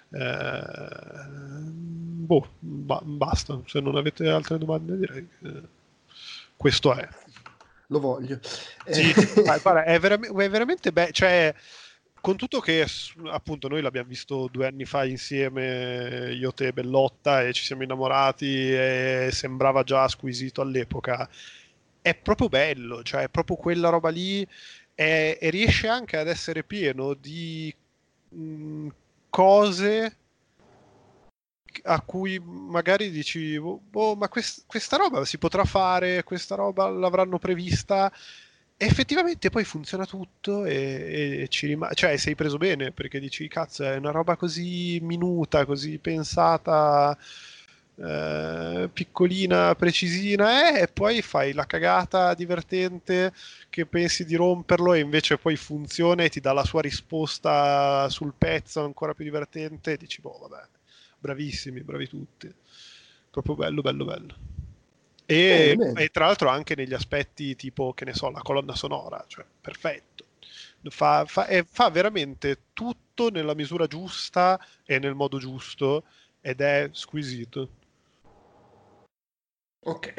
[0.10, 3.62] Eh, boh, ba- basta.
[3.66, 5.62] Se non avete altre domande, direi che
[6.56, 7.08] questo è.
[7.88, 8.40] Lo voglio.
[8.90, 9.14] Sì, Eh,
[9.46, 11.12] ma guarda, è, veram- è veramente bello.
[11.12, 11.54] Cioè,
[12.20, 12.86] con tutto che
[13.28, 17.84] appunto noi l'abbiamo visto due anni fa insieme, io, te e Bellotta, e ci siamo
[17.84, 21.30] innamorati e sembrava già squisito all'epoca.
[22.02, 24.46] È proprio bello, cioè è proprio quella roba lì
[25.00, 27.74] e, e riesce anche ad essere pieno di
[28.30, 28.88] mh,
[29.30, 30.18] cose
[31.84, 37.38] a cui magari dici, boh, ma quest- questa roba si potrà fare, questa roba l'avranno
[37.40, 38.12] prevista.
[38.80, 43.48] E effettivamente poi funziona tutto e, e ci rimane, cioè sei preso bene perché dici,
[43.48, 47.18] cazzo, è una roba così minuta, così pensata
[48.00, 53.34] eh, piccolina, precisina, eh, e poi fai la cagata divertente
[53.70, 58.34] che pensi di romperlo e invece poi funziona e ti dà la sua risposta sul
[58.38, 60.64] pezzo ancora più divertente e dici, boh, vabbè,
[61.20, 62.54] bravissimi, bravi tutti.
[63.32, 64.36] Proprio bello, bello, bello.
[65.26, 66.04] E, Bene, bene.
[66.04, 70.26] e tra l'altro anche negli aspetti tipo, che ne so, la colonna sonora, cioè perfetto.
[70.90, 76.04] Fa, fa- e fa veramente tutto nella misura giusta e nel modo giusto
[76.40, 77.70] ed è squisito.
[79.88, 80.14] Ok.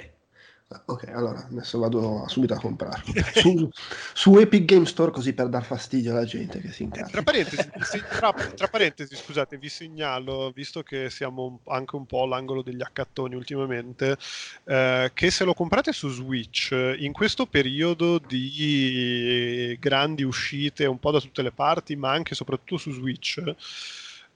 [0.85, 3.13] Ok, allora adesso vado subito a comprarlo.
[3.35, 3.71] Su,
[4.13, 7.23] su Epic Game Store così per dar fastidio alla gente che si Tra incazza.
[7.23, 12.23] parentesi, sì, tra, tra parentesi, scusate, vi segnalo, visto che siamo un- anche un po'
[12.25, 14.19] all'angolo degli accattoni ultimamente,
[14.65, 20.99] eh, che se lo comprate su Switch, eh, in questo periodo di grandi uscite un
[20.99, 23.43] po' da tutte le parti, ma anche e soprattutto su Switch,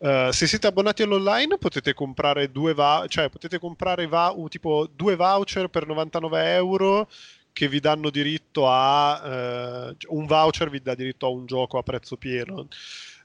[0.03, 4.89] eh, se siete abbonati all'online potete comprare due va- cioè potete comprare va- uh, tipo
[4.93, 7.09] due voucher per 99 euro
[7.53, 11.83] che vi danno diritto a eh, un voucher vi dà diritto a un gioco a
[11.83, 12.67] prezzo pieno.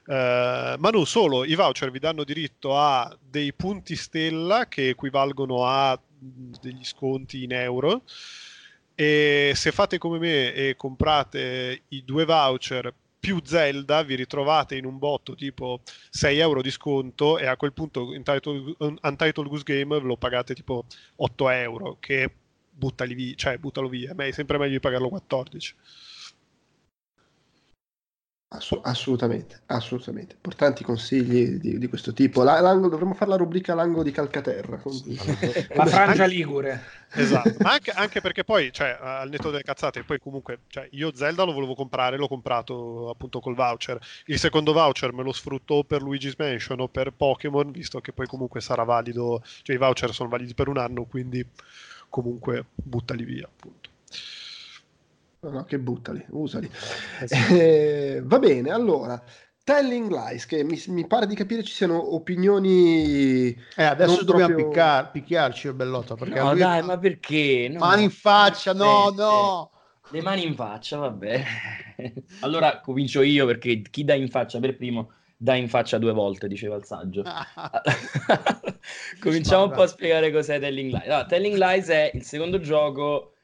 [0.06, 5.64] Eh, ma non solo, i voucher vi danno diritto a dei punti stella che equivalgono
[5.66, 8.02] a mh, degli sconti in euro.
[8.94, 14.84] E se fate come me e comprate i due voucher più Zelda, vi ritrovate in
[14.84, 15.80] un botto tipo
[16.10, 20.84] 6 euro di sconto e a quel punto Untitled, Untitled Goose Game lo pagate tipo
[21.16, 22.30] 8 euro, che
[22.70, 25.74] buttali via, cioè buttalo via, è sempre meglio di pagarlo 14.
[28.50, 30.34] Assu- assolutamente, assolutamente.
[30.36, 32.42] Importanti consigli di, di questo tipo.
[32.42, 34.78] La- l'angolo- dovremmo fare la rubrica l'angolo di Calcaterra.
[34.78, 34.98] con-
[35.74, 36.82] La Frangia Ligure.
[37.12, 41.14] Esatto, ma anche, anche perché poi, cioè, al netto delle cazzate, poi comunque, cioè, io
[41.14, 43.98] Zelda lo volevo comprare, l'ho comprato appunto col voucher.
[44.26, 48.26] Il secondo voucher me lo sfrutto per Luigi's Mansion o per Pokémon, visto che poi
[48.26, 51.46] comunque sarà valido, cioè i voucher sono validi per un anno, quindi
[52.08, 53.90] comunque buttali via, appunto.
[55.40, 56.68] No, no, che buttali, usali.
[57.50, 59.22] Eh, va bene, allora.
[59.62, 63.50] Telling Lies, che mi, mi pare di capire ci siano opinioni...
[63.76, 67.68] Eh, adesso dobbiamo proprio- piccar- picchiarci il bellotto perché No, lui- dai, ma perché?
[67.70, 67.80] No.
[67.80, 69.70] mani in faccia, no, Eh, no.
[70.10, 71.44] Le mani in faccia, vabbè.
[72.40, 76.48] allora comincio io perché chi dà in faccia per primo dà in faccia due volte,
[76.48, 77.22] diceva il saggio.
[79.20, 81.04] Cominciamo un po' a spiegare cos'è Telling Lies.
[81.04, 83.34] Allora, Telling Lies è il secondo gioco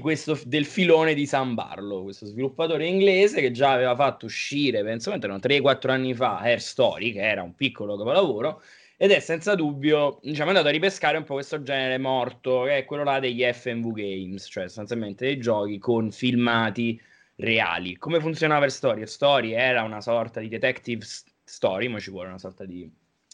[0.00, 5.12] questo, del filone di Sam Barlow, questo sviluppatore inglese che già aveva fatto uscire, penso,
[5.12, 8.62] erano 3-4 anni fa, Hair Story, che era un piccolo capolavoro,
[8.96, 12.84] ed è senza dubbio, diciamo, andato a ripescare un po' questo genere morto, che è
[12.84, 17.00] quello là degli FMV Games, cioè sostanzialmente dei giochi con filmati
[17.36, 17.96] reali.
[17.96, 18.98] Come funzionava Hair Story?
[18.98, 21.04] Hair Story era una sorta di detective
[21.44, 22.90] story, ma ci vuole una sorta di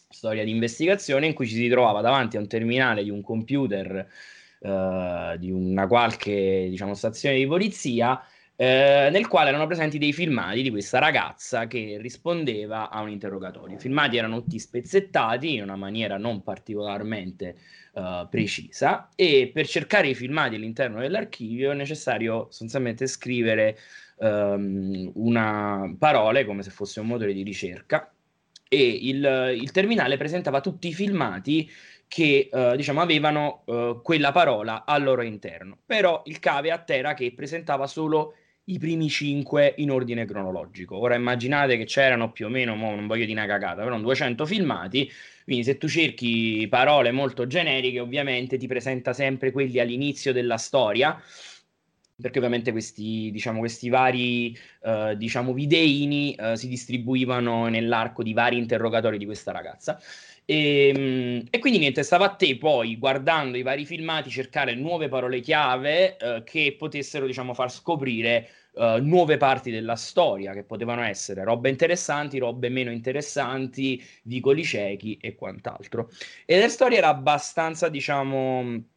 [0.07, 4.07] storia di investigazione in cui ci si trovava davanti a un terminale di un computer
[4.63, 8.23] eh, di una qualche diciamo, stazione di polizia
[8.55, 13.75] eh, nel quale erano presenti dei filmati di questa ragazza che rispondeva a un interrogatorio.
[13.75, 17.57] I filmati erano tutti spezzettati in una maniera non particolarmente
[17.93, 23.77] eh, precisa e per cercare i filmati all'interno dell'archivio è necessario sostanzialmente scrivere
[24.19, 28.13] ehm, una parole come se fosse un motore di ricerca
[28.73, 31.69] e il, il terminale presentava tutti i filmati
[32.13, 35.79] che eh, diciamo avevano eh, quella parola al loro interno.
[35.83, 38.35] Però il caveat era che presentava solo
[38.65, 40.95] i primi cinque in ordine cronologico.
[40.95, 45.11] Ora immaginate che c'erano più o meno, non voglio dire una cagata, però 200 filmati,
[45.43, 51.19] quindi se tu cerchi parole molto generiche, ovviamente ti presenta sempre quelli all'inizio della storia,
[52.15, 58.59] perché ovviamente questi, diciamo, questi vari eh, diciamo, videini eh, si distribuivano nell'arco di vari
[58.59, 59.99] interrogatori di questa ragazza.
[60.45, 65.07] E, mm, e quindi niente, stava a te poi guardando i vari filmati cercare nuove
[65.07, 71.01] parole chiave eh, che potessero diciamo far scoprire eh, nuove parti della storia che potevano
[71.03, 76.09] essere robe interessanti, robe meno interessanti, vicoli ciechi e quant'altro.
[76.45, 78.91] E la storia era abbastanza diciamo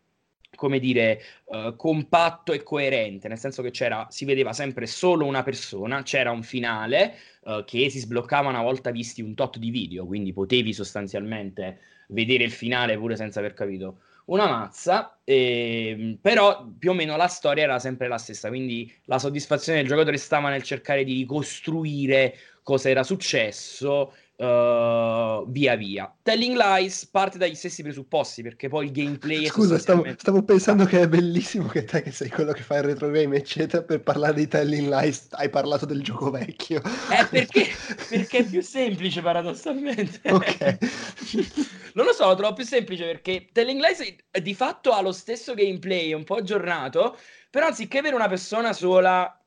[0.57, 5.45] come dire, eh, compatto e coerente, nel senso che c'era, si vedeva sempre solo una
[5.45, 7.15] persona, c'era un finale
[7.45, 11.78] eh, che si sbloccava una volta visti un tot di video, quindi potevi sostanzialmente
[12.09, 17.28] vedere il finale pure senza aver capito una mazza, ehm, però più o meno la
[17.28, 22.35] storia era sempre la stessa, quindi la soddisfazione del giocatore stava nel cercare di ricostruire
[22.62, 26.15] cosa era successo uh, via via.
[26.23, 30.43] Telling Lies parte dagli stessi presupposti perché poi il gameplay è Scusa, stavo, sostanzialmente- stavo
[30.43, 33.83] pensando che è bellissimo che te che sei quello che fa il retro game, eccetera,
[33.83, 36.83] per parlare di Telling Lies hai parlato del gioco vecchio.
[37.11, 37.67] Eh, perché,
[38.09, 40.21] perché è più semplice paradossalmente.
[40.31, 40.79] Ok.
[41.95, 45.55] non lo so, lo trovo più semplice perché Telling Lies di fatto ha lo stesso
[45.55, 47.19] gameplay, è un po' aggiornato,
[47.51, 49.43] però anziché avere una persona sola,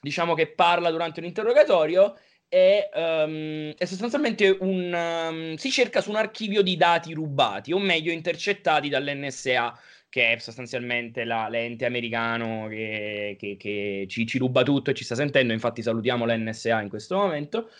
[0.00, 2.16] diciamo che parla durante un interrogatorio,
[2.52, 4.92] è, ehm, è sostanzialmente un...
[4.94, 9.78] ehm, si cerca su un archivio di dati rubati, o meglio intercettati dall'NSA,
[10.10, 15.04] che è sostanzialmente la- l'ente americano che, che- che ci, ci ruba tutto e ci
[15.04, 17.70] sta sentendo, infatti salutiamo l'NSA in questo momento.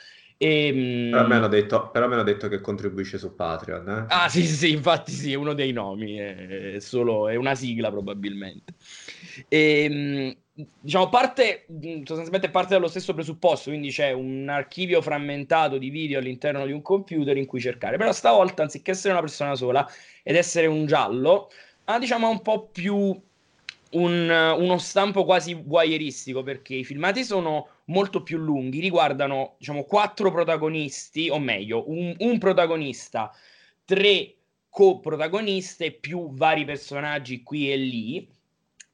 [0.51, 0.73] E,
[1.09, 1.91] Però mi hanno detto,
[2.25, 3.89] detto che contribuisce su Patreon.
[3.89, 4.07] eh.
[4.15, 8.75] Ah, sì, sì, infatti sì, è uno dei nomi, è, solo, è una sigla probabilmente.
[9.49, 10.37] E,
[10.81, 11.65] diciamo, parte,
[12.05, 16.83] sostanzialmente parte dallo stesso presupposto, quindi c'è un archivio frammentato di video all'interno di un
[16.83, 19.89] computer in cui cercare, però stavolta anziché essere una persona sola
[20.23, 21.49] ed essere un giallo,
[21.85, 23.19] ha diciamo un po' più
[23.93, 30.31] un- uno stampo quasi voyeuristico perché i filmati sono molto più lunghi, riguardano diciamo quattro
[30.31, 33.31] protagonisti, o meglio, un, un protagonista,
[33.85, 34.37] tre
[34.69, 38.31] coprotagoniste più vari personaggi qui e lì.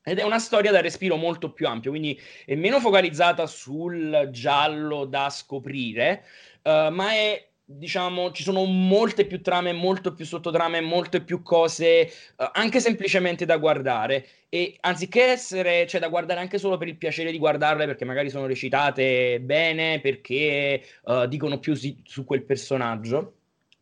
[0.02, 5.04] Ed è una storia da respiro molto più ampio, quindi è meno focalizzata sul giallo
[5.04, 6.24] da scoprire,
[6.62, 11.84] eh, ma è, diciamo, ci sono molte più trame, molto più sottotrame, molte più cose,
[12.06, 12.10] eh,
[12.52, 14.26] anche semplicemente da guardare.
[14.48, 18.30] E anziché essere, cioè, da guardare anche solo per il piacere di guardarle, perché magari
[18.30, 23.34] sono recitate bene, perché eh, dicono più si- su quel personaggio.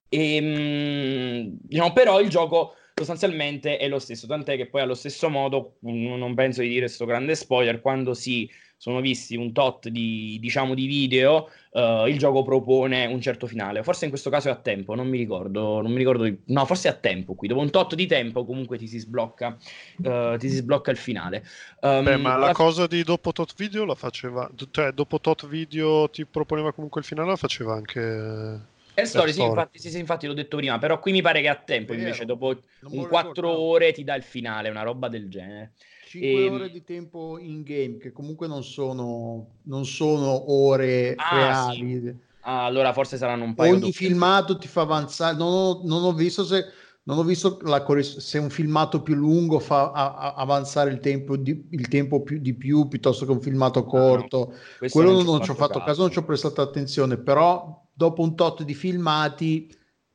[0.08, 5.28] E, mm, diciamo, però il gioco sostanzialmente è lo stesso, tant'è che poi allo stesso
[5.28, 10.38] modo, non penso di dire sto grande spoiler, quando si sono visti un tot di,
[10.40, 13.82] diciamo, di video, eh, il gioco propone un certo finale.
[13.82, 16.64] Forse in questo caso è a tempo, non mi ricordo, non mi ricordo di- no,
[16.66, 19.56] forse è a tempo qui, dopo un tot di tempo comunque ti si sblocca,
[20.02, 21.44] eh, ti si sblocca il finale.
[21.80, 25.46] Um, Beh, ma la alla- cosa di dopo tot video la faceva, cioè dopo tot
[25.46, 28.60] video ti proponeva comunque il finale, la faceva anche...
[28.92, 31.48] È story, sì, infatti, sì, sì, infatti l'ho detto prima, però qui mi pare che
[31.48, 32.46] a tempo invece, dopo
[32.88, 33.62] un lo 4 ricordavo.
[33.74, 35.74] ore ti dà il finale, una roba del genere.
[36.06, 41.28] 5 Ehm, ore di tempo in game, che comunque non sono, non sono ore Ah,
[41.28, 42.18] reali.
[42.40, 44.14] Ah, allora forse saranno un paio Ogni doppie.
[44.14, 45.36] filmato ti fa avanzare.
[45.36, 46.64] Non ho, non ho visto se.
[47.04, 51.36] Non ho visto la se un filmato più lungo fa a- a- avanzare il tempo,
[51.36, 54.52] di, il tempo più, di più piuttosto che un filmato corto.
[54.76, 57.88] Questo Quello non non, ci ho fatto fatto caso, non ci ho prestato attenzione, però
[57.92, 59.72] dopo un tot di filmati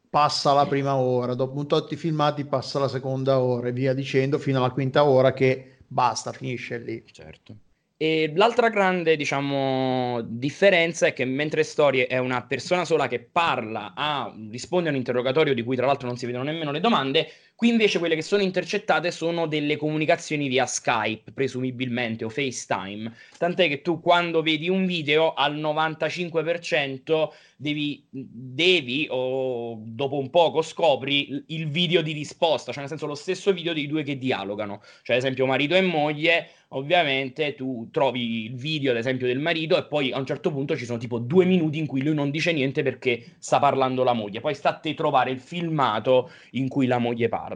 [0.10, 3.94] passa la prima ora, dopo un tot di filmati passa la seconda ora e via
[3.94, 7.04] dicendo fino alla quinta ora che basta, finisce lì.
[7.12, 7.58] Certo.
[7.98, 13.94] E l'altra grande, diciamo, differenza è che mentre Story è una persona sola che parla,
[13.96, 17.28] a, risponde a un interrogatorio di cui tra l'altro non si vedono nemmeno le domande,
[17.62, 23.14] qui invece quelle che sono intercettate sono delle comunicazioni via Skype, presumibilmente, o FaceTime.
[23.38, 30.64] Tant'è che tu quando vedi un video al 95% devi, devi o dopo un poco
[30.64, 34.82] scopri il video di risposta, cioè nel senso lo stesso video dei due che dialogano.
[35.04, 39.78] Cioè, ad esempio, marito e moglie, ovviamente tu trovi il video, ad esempio, del marito
[39.78, 42.32] e poi a un certo punto ci sono tipo due minuti in cui lui non
[42.32, 44.40] dice niente perché sta parlando la moglie.
[44.40, 47.51] Poi sta a trovare il filmato in cui la moglie parla.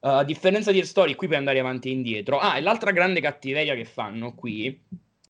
[0.00, 2.38] Uh, a differenza di Story, qui puoi andare avanti e indietro.
[2.38, 4.80] Ah, e l'altra grande cattiveria che fanno qui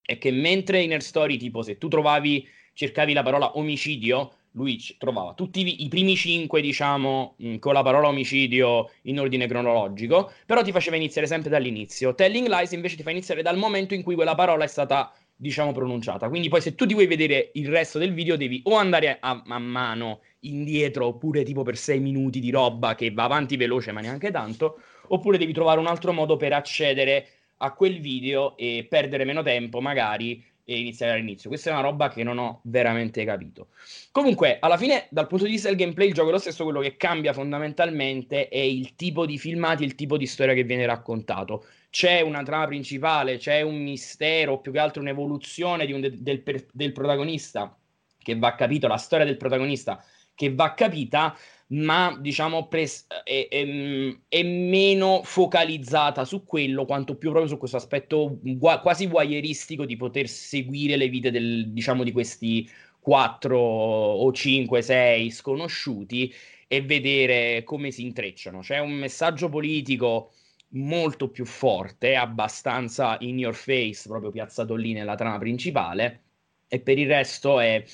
[0.03, 4.83] è che mentre in Air Story, tipo, se tu trovavi, cercavi la parola omicidio, lui
[4.99, 10.63] trovava tutti i primi cinque, diciamo, mh, con la parola omicidio in ordine cronologico, però
[10.63, 12.15] ti faceva iniziare sempre dall'inizio.
[12.15, 15.73] Telling Lies invece ti fa iniziare dal momento in cui quella parola è stata, diciamo,
[15.73, 16.29] pronunciata.
[16.29, 19.43] Quindi poi se tu ti vuoi vedere il resto del video devi o andare a,
[19.47, 24.01] a mano indietro, oppure tipo per sei minuti di roba che va avanti veloce ma
[24.01, 27.29] neanche tanto, oppure devi trovare un altro modo per accedere
[27.59, 31.49] a quel video e perdere meno tempo magari e iniziare dall'inizio.
[31.49, 33.69] Questa è una roba che non ho veramente capito.
[34.11, 36.81] Comunque, alla fine, dal punto di vista del gameplay, il gioco è lo stesso, quello
[36.81, 41.65] che cambia fondamentalmente è il tipo di filmati, il tipo di storia che viene raccontato.
[41.89, 46.67] C'è una trama principale, c'è un mistero, più che altro un'evoluzione un de- del, per-
[46.73, 47.79] del protagonista
[48.19, 50.05] che va capito, la storia del protagonista
[50.37, 51.37] che va capita,
[51.69, 57.77] ma diciamo pres- è, è- è meno focalizzata su quello quanto più proprio su questo
[57.77, 62.69] aspetto gua- quasi voyeuristico di poter seguire le vite del, diciamo, di questi
[63.01, 66.33] 4 o 5, 6 sconosciuti
[66.69, 68.61] e vedere come si intrecciano.
[68.61, 70.33] C'è un messaggio politico
[70.71, 76.23] molto più forte, abbastanza in your face, proprio piazzato lì nella trama principale,
[76.69, 77.85] e per il resto è,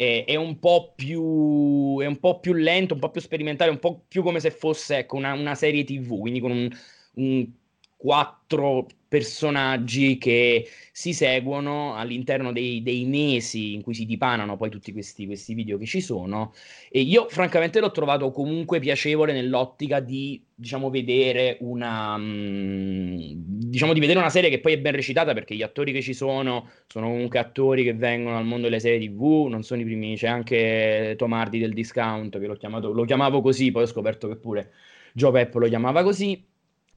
[0.00, 4.04] è, un po più, è un po' più lento, un po' più sperimentale, un po'
[4.08, 6.70] più come se fosse ecco, una, una serie TV, quindi con un,
[7.16, 7.52] un
[8.00, 14.90] quattro personaggi che si seguono all'interno dei, dei, mesi in cui si dipanano poi tutti
[14.90, 16.54] questi, questi, video che ci sono.
[16.90, 23.32] E io francamente l'ho trovato comunque piacevole nell'ottica di diciamo vedere una mm,
[23.68, 26.14] diciamo di vedere una serie che poi è ben recitata perché gli attori che ci
[26.14, 30.16] sono sono comunque attori che vengono dal mondo delle serie tv non sono i primi
[30.16, 34.36] c'è anche Tomardi del discount che l'ho chiamato lo chiamavo così poi ho scoperto che
[34.36, 34.72] pure
[35.14, 36.49] Joe Pep lo chiamava così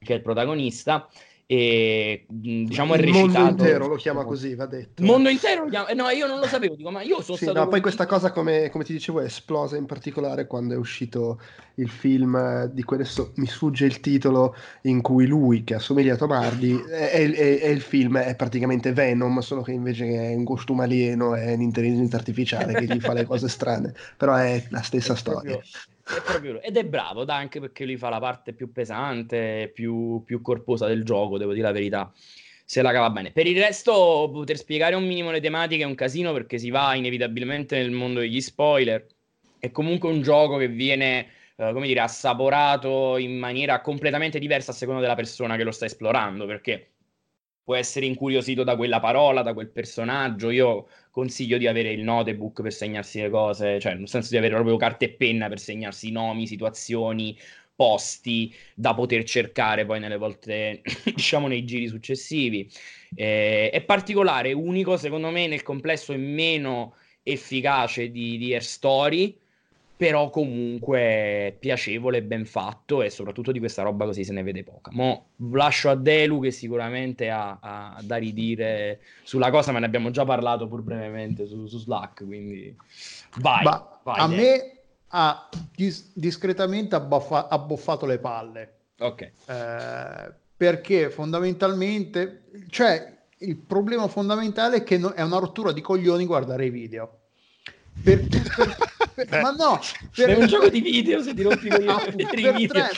[0.04, 1.08] che è il protagonista
[1.46, 5.02] e diciamo il è recitato mondo intero lo chiama così va detto.
[5.02, 7.44] Il mondo intero lo chiama no io non lo sapevo dico ma io sono sì,
[7.44, 10.76] stato no, poi questa cosa come, come, ti dicevo è esplosa in particolare quando è
[10.78, 11.38] uscito
[11.74, 16.16] il film di cui adesso mi sfugge il titolo in cui lui che assomiglia a
[16.16, 20.44] Tomardi è, è, è, è il film è praticamente Venom solo che invece è un
[20.44, 23.92] costume alieno è un'intelligenza artificiale che gli fa le cose strane.
[24.16, 25.60] Però è la stessa storia
[26.04, 30.22] è proprio, ed è bravo, da, anche perché lui fa la parte più pesante, più,
[30.24, 32.12] più corposa del gioco, devo dire la verità.
[32.66, 33.30] Se la cava bene.
[33.30, 36.94] Per il resto, poter spiegare un minimo le tematiche è un casino perché si va
[36.94, 39.06] inevitabilmente nel mondo degli spoiler.
[39.58, 44.74] È comunque un gioco che viene, eh, come dire, assaporato in maniera completamente diversa a
[44.74, 46.46] seconda della persona che lo sta esplorando.
[46.46, 46.93] Perché
[47.64, 50.50] può essere incuriosito da quella parola, da quel personaggio.
[50.50, 54.54] Io consiglio di avere il notebook per segnarsi le cose, cioè nel senso di avere
[54.54, 57.36] proprio carta e penna per segnarsi nomi, situazioni,
[57.74, 62.70] posti da poter cercare poi nelle volte, diciamo, nei giri successivi.
[63.14, 69.38] Eh, è particolare, unico, secondo me, nel complesso è meno efficace di, di Air Story
[69.96, 74.90] però comunque piacevole, ben fatto e soprattutto di questa roba così se ne vede poca.
[74.92, 80.10] Mo lascio a Delu che sicuramente ha, ha da ridire sulla cosa, ma ne abbiamo
[80.10, 82.76] già parlato pur brevemente su, su Slack, quindi
[83.38, 83.62] vai.
[83.62, 84.40] Ma vai a Delu.
[84.40, 84.72] me
[85.08, 88.74] ha dis- discretamente abbaffa- abboffato le palle.
[88.98, 89.20] Ok.
[89.20, 96.26] Eh, perché fondamentalmente, cioè il problema fondamentale è che no- è una rottura di coglioni
[96.26, 97.18] guardare i video.
[98.02, 98.76] Per, per,
[99.14, 99.78] per, ma no,
[100.14, 102.88] per, è un gioco di video se ti rompi con ah, per, tre,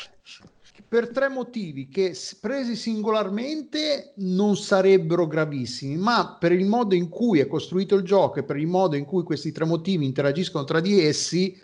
[0.89, 7.41] per tre motivi che presi singolarmente non sarebbero gravissimi, ma per il modo in cui
[7.41, 10.81] è costruito il gioco e per il modo in cui questi tre motivi interagiscono tra
[10.81, 11.61] di essi,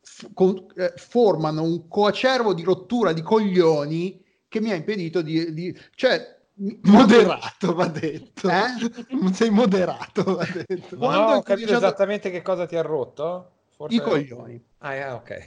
[0.00, 5.52] f- con, eh, formano un coacervo di rottura di coglioni che mi ha impedito di,
[5.52, 8.48] di cioè Moderato, va detto.
[8.48, 9.32] Eh?
[9.32, 10.96] Sei moderato, va detto.
[10.96, 11.78] No, no ho capito diciamo...
[11.78, 13.53] esattamente che cosa ti ha rotto.
[13.76, 13.96] Forse...
[13.96, 14.64] I coglioni.
[14.78, 15.44] Ah, yeah, ok.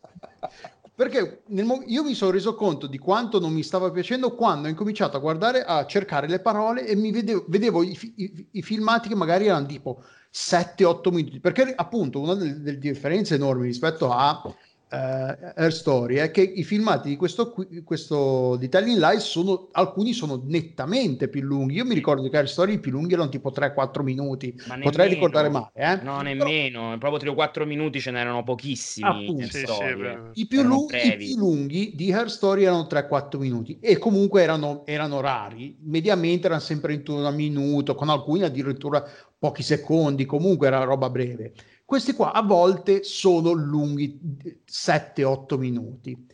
[0.94, 4.70] Perché mo- io mi sono reso conto di quanto non mi stava piacendo quando ho
[4.70, 9.08] incominciato a guardare, a cercare le parole e mi vedevo, vedevo i, i, i, filmati
[9.08, 11.40] che magari erano tipo 7-8 minuti.
[11.40, 14.44] Perché appunto una delle, delle differenze enormi rispetto a
[14.92, 20.14] uh, Air Story è che i filmati di questo, questo di Telling Lies sono alcuni
[20.14, 21.76] sono nettamente più lunghi.
[21.76, 24.54] Io mi ricordo che Air Story i più lunghi erano tipo 3-4 minuti.
[24.68, 26.04] Ma Potrei nemmeno, ricordare male, eh?
[26.04, 29.48] No, nemmeno, Però, proprio 3-4 minuti ce n'erano pochissimi.
[29.50, 33.98] Sì, sì, I, più lunghi, I, più lunghi, di Air Story erano 3-4 minuti e
[33.98, 35.78] comunque erano, erano rari.
[35.82, 39.04] Mediamente erano sempre intorno a un minuto, con alcuni addirittura
[39.38, 41.54] pochi secondi, comunque era roba breve.
[41.92, 44.18] Questi qua a volte sono lunghi
[44.66, 46.26] 7-8 minuti.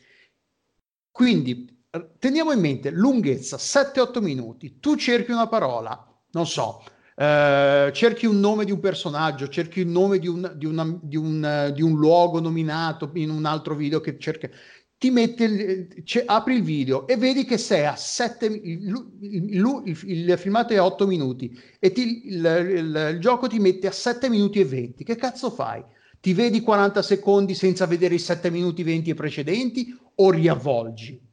[1.09, 1.83] Quindi
[2.19, 4.79] teniamo in mente lunghezza 7-8 minuti.
[4.79, 5.99] Tu cerchi una parola,
[6.33, 6.83] non so,
[7.15, 11.17] eh, cerchi un nome di un personaggio, cerchi il nome di un, di, una, di,
[11.17, 14.47] un, di un luogo nominato in un altro video che cerca
[14.97, 19.81] ti mette il, c- apri il video e vedi che sei a 7 il, il,
[19.85, 24.27] il, il, filmato è a 8 minuti e ti, il, gioco ti mette a 7
[24.29, 25.83] minuti e 20 che cazzo fai?
[26.19, 31.25] ti vedi 40 secondi senza vedere i 7 minuti 20 precedenti o riavvolgi?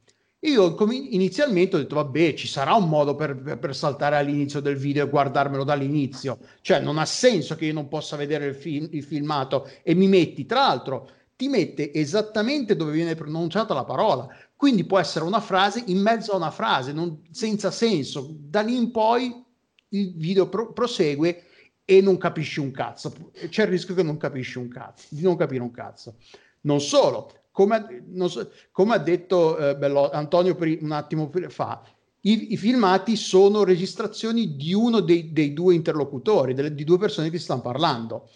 [0.45, 5.05] Io inizialmente ho detto, vabbè, ci sarà un modo per, per, saltare all'inizio del video
[5.05, 6.37] e guardarmelo dall'inizio.
[6.61, 10.07] Cioè, non ha senso che io non possa vedere il, film, il filmato e mi
[10.07, 14.27] metti, tra l'altro, ti mette esattamente dove viene pronunciata la parola.
[14.55, 18.35] Quindi può essere una frase in mezzo a una frase, non, senza senso.
[18.37, 19.43] Da lì in poi
[19.89, 21.43] il video pro- prosegue
[21.83, 23.13] e non capisci un cazzo.
[23.49, 26.15] C'è il rischio che non capisci un cazzo, di non capire un cazzo.
[26.61, 31.83] Non solo, come, non so, come ha detto eh, Bello, Antonio per, un attimo fa,
[32.21, 37.29] i, i, filmati sono registrazioni di uno dei, dei due interlocutori, delle, di due persone
[37.29, 38.29] che stanno parlando.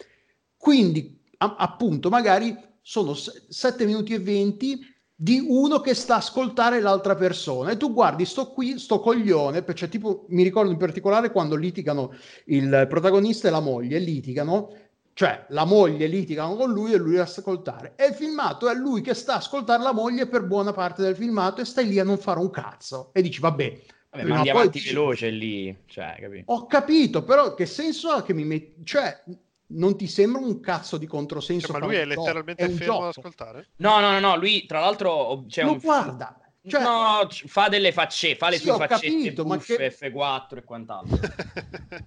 [0.56, 4.80] Quindi, a, appunto, magari sono 7 minuti e 20
[5.14, 7.70] di uno che sta a ascoltare l'altra persona.
[7.70, 12.14] E tu guardi sto qui, sto coglione, cioè tipo mi ricordo in particolare quando litigano
[12.46, 14.72] il protagonista e la moglie, litigano,
[15.12, 17.92] cioè la moglie litigano con lui e lui a ascoltare.
[17.96, 21.16] E il filmato è lui che sta a ascoltare la moglie per buona parte del
[21.16, 23.10] filmato e stai lì a non fare un cazzo.
[23.12, 23.78] E dici vabbè
[24.10, 26.52] Vabbè, ma andiamo avanti veloce lì, cioè, capito?
[26.52, 28.84] Ho capito, però che senso ha che mi metti...
[28.84, 29.22] Cioè,
[29.70, 31.68] non ti sembra un cazzo di controsenso?
[31.68, 33.68] Cioè, ma lui è letteralmente è fermo ad ascoltare?
[33.76, 35.44] No, no, no, no, lui tra l'altro...
[35.48, 35.78] Cioè, lo un...
[35.78, 36.40] guarda.
[36.66, 36.82] Cioè...
[36.82, 40.12] No, fa delle facce, fa le sì, sue faccette capito, buffe, che...
[40.12, 41.18] F4 e quant'altro.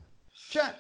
[0.50, 0.76] cioè...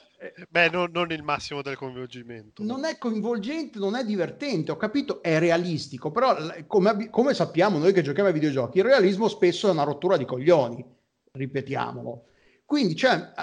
[0.47, 2.63] Beh, non, non, il massimo del coinvolgimento.
[2.63, 7.91] Non è coinvolgente, non è divertente, ho capito, è realistico, però come, come sappiamo noi
[7.91, 10.85] che giochiamo ai videogiochi, il realismo spesso è una rottura di coglioni,
[11.33, 12.27] ripetiamolo.
[12.63, 13.33] Quindi, cioè,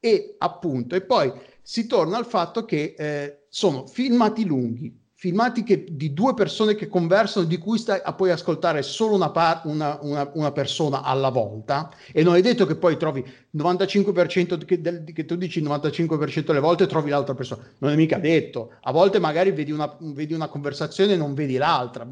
[0.00, 1.32] e appunto, e poi
[1.68, 6.88] si torna al fatto che eh, sono filmati lunghi, filmati che, di due persone che
[6.88, 11.28] conversano, di cui stai a poi ascoltare solo una, par- una, una, una, persona alla
[11.28, 13.22] volta, e non è detto che poi trovi
[13.54, 17.96] 95% che, del, che, tu dici il 95% delle volte trovi l'altra persona, non è
[17.96, 18.72] mica detto.
[18.80, 22.08] A volte magari vedi una, vedi conversazione e non vedi l'altra.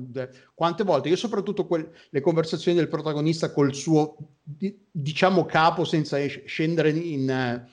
[0.52, 1.08] Quante volte?
[1.08, 4.18] Io soprattutto quel, le conversazioni del protagonista col suo,
[4.90, 7.66] diciamo, capo senza scendere in in,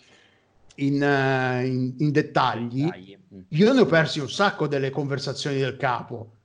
[1.02, 3.40] uh, in, in dettagli, dettagli, mm.
[3.50, 6.38] io ne ho persi un sacco delle conversazioni del capo.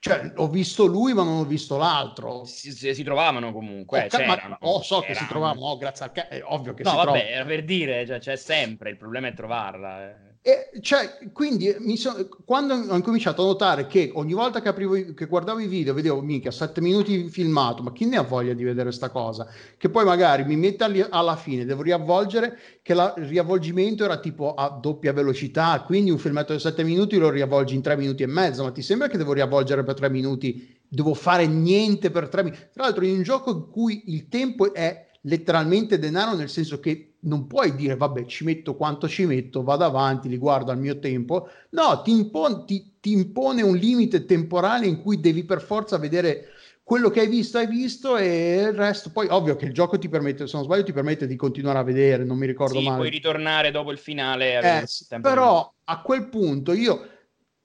[0.00, 2.44] Cioè, ho visto lui, ma non ho visto l'altro.
[2.44, 4.08] Si, si, si trovavano comunque.
[4.12, 6.90] Oh, ma, oh so che si trovavano, oh, grazie al ca- è ovvio che no,
[6.90, 7.28] si vabbè, trovano.
[7.28, 10.08] era per dire, cioè, c'è sempre, il problema è trovarla.
[10.08, 10.27] Eh.
[10.48, 15.26] E cioè, quindi so, quando ho incominciato a notare che ogni volta che, aprivo, che
[15.26, 18.90] guardavo i video vedevo mica 7 minuti filmato, ma chi ne ha voglia di vedere
[18.90, 19.46] sta cosa?
[19.76, 24.20] Che poi magari mi mette all- alla fine, devo riavvolgere, che la, il riavvolgimento era
[24.20, 28.22] tipo a doppia velocità, quindi un filmato di 7 minuti lo riavvolgi in 3 minuti
[28.22, 30.80] e mezzo, ma ti sembra che devo riavvolgere per 3 minuti?
[30.88, 32.62] Devo fare niente per 3 minuti?
[32.72, 37.07] Tra l'altro in un gioco in cui il tempo è letteralmente denaro nel senso che
[37.20, 40.98] non puoi dire vabbè ci metto quanto ci metto, vado avanti, li guardo al mio
[40.98, 45.98] tempo, no, ti impone, ti, ti impone un limite temporale in cui devi per forza
[45.98, 46.48] vedere
[46.82, 49.10] quello che hai visto hai visto e il resto.
[49.10, 51.82] Poi ovvio che il gioco ti permette se non sbaglio ti permette di continuare a
[51.82, 52.96] vedere non mi ricordo sì, male.
[52.96, 57.17] puoi ritornare dopo il finale eh, però a quel punto io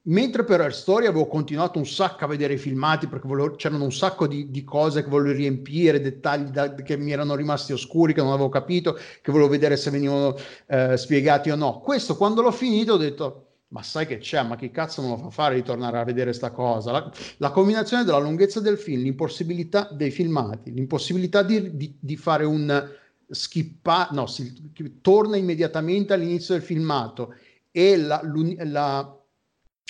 [0.06, 3.86] Mentre per Air Story avevo continuato un sacco a vedere i filmati perché volevo, c'erano
[3.86, 8.14] un sacco di, di, cose che volevo riempire, dettagli da, che mi erano rimasti oscuri,
[8.14, 10.36] che non avevo capito, che volevo vedere se venivano
[10.68, 11.80] eh, spiegati o no.
[11.80, 15.18] Questo quando l'ho finito ho detto, ma sai che c'è, ma chi cazzo non lo
[15.18, 16.92] fa fare di tornare a vedere sta cosa?
[16.92, 22.44] La, la combinazione della lunghezza del film, l'impossibilità dei filmati, l'impossibilità di, di, di fare
[22.44, 22.92] un
[23.30, 27.36] skippa, no, si, torna immediatamente all'inizio del filmato
[27.72, 28.22] e la,
[28.66, 29.18] la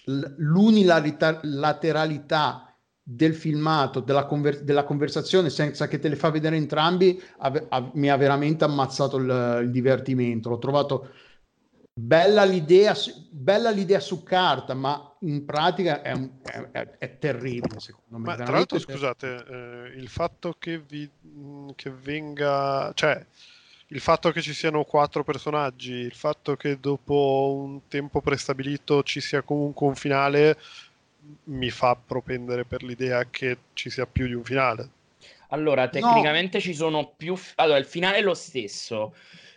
[0.05, 2.67] l'unilateralità
[3.05, 7.91] del filmato, della, conver- della, conversazione senza che te le fa vedere entrambi ave- ave-
[7.95, 10.49] mi ha veramente ammazzato il, il, divertimento.
[10.49, 11.09] L'ho trovato
[11.93, 12.95] bella l'idea,
[13.29, 18.35] bella l'idea su carta, ma in pratica è, un, è, è, è terribile secondo me.
[18.35, 21.09] Ma tra l'altro, scusate, eh, il fatto che, vi,
[21.75, 23.25] che venga, cioè
[23.93, 29.21] il fatto che ci siano quattro personaggi, il fatto che dopo un tempo prestabilito ci
[29.21, 30.57] sia comunque un finale,
[31.45, 34.89] mi fa propendere per l'idea che ci sia più di un finale.
[35.49, 36.63] Allora, tecnicamente no.
[36.63, 37.35] ci sono più...
[37.55, 39.13] Allora, il finale è lo stesso.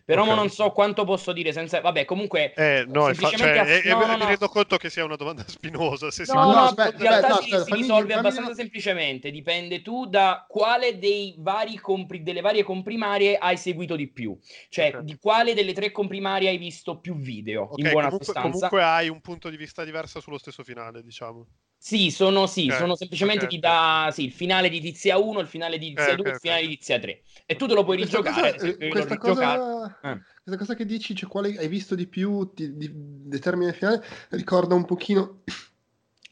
[0.06, 0.36] Però okay.
[0.36, 1.80] non so quanto posso dire senza...
[1.80, 2.54] Vabbè, comunque...
[2.54, 3.58] Eh, no, semplicemente...
[3.58, 3.66] Fa...
[3.66, 3.98] Cioè, aff...
[3.98, 4.18] no, no, no.
[4.18, 6.12] mi rendo conto che sia una domanda spinosa.
[6.12, 8.54] Se no, no, no, aspetta, in realtà aspetta, si, aspetta, si fammi, risolve fammi, abbastanza
[8.54, 9.30] semplicemente.
[9.32, 12.22] Dipende tu da quale dei vari compri...
[12.22, 14.38] delle varie comprimarie hai seguito di più.
[14.68, 15.04] Cioè, okay.
[15.04, 18.68] di quale delle tre comprimarie hai visto più video, okay, in buona comunque, sostanza.
[18.68, 21.48] Comunque hai un punto di vista diverso sullo stesso finale, diciamo.
[21.86, 25.38] Sì, sono, sì, okay, sono semplicemente okay, ti dà sì, il finale di Tizia 1,
[25.38, 27.22] il finale di Tizia 2, il finale di Tizia 3.
[27.46, 28.54] E tu te lo puoi questa rigiocare.
[28.54, 30.20] Cosa, eh, questa, cosa, eh.
[30.42, 34.04] questa, cosa, che dici, cioè quale hai visto di più, ti, di, determina il finale,
[34.30, 35.42] ricorda un pochino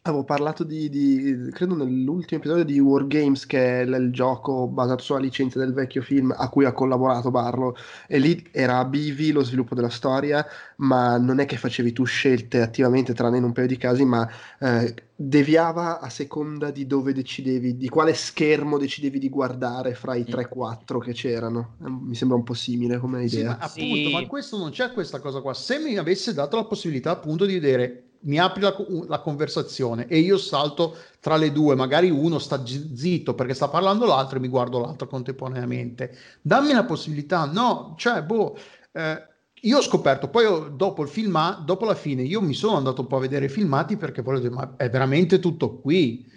[0.07, 5.19] Avevo parlato di, di, credo nell'ultimo episodio di Wargames, che è il gioco basato sulla
[5.19, 7.75] licenza del vecchio film a cui ha collaborato Barlo,
[8.07, 12.05] e lì era a bivi lo sviluppo della storia, ma non è che facevi tu
[12.05, 14.29] scelte attivamente, tranne in un paio di casi, ma
[14.61, 20.25] eh, deviava a seconda di dove decidevi, di quale schermo decidevi di guardare fra i
[20.25, 21.77] 3-4 che c'erano.
[21.83, 23.31] Eh, mi sembra un po' simile come idea.
[23.31, 24.13] Sì, ma appunto, sì.
[24.13, 25.55] ma questo non c'è questa cosa qua.
[25.55, 28.75] Se mi avesse dato la possibilità appunto di vedere mi apri la,
[29.07, 34.07] la, conversazione e io salto tra le due, magari uno sta zitto perché sta parlando
[34.07, 36.17] l'altro e mi guardo l'altro contemporaneamente.
[36.43, 38.57] Dammi la possibilità, no, cioè, boh,
[38.93, 39.27] eh,
[39.61, 43.07] io ho scoperto, poi dopo il film, dopo la fine, io mi sono andato un
[43.07, 46.33] po' a vedere i filmati perché volevo dire, ma è veramente tutto qui?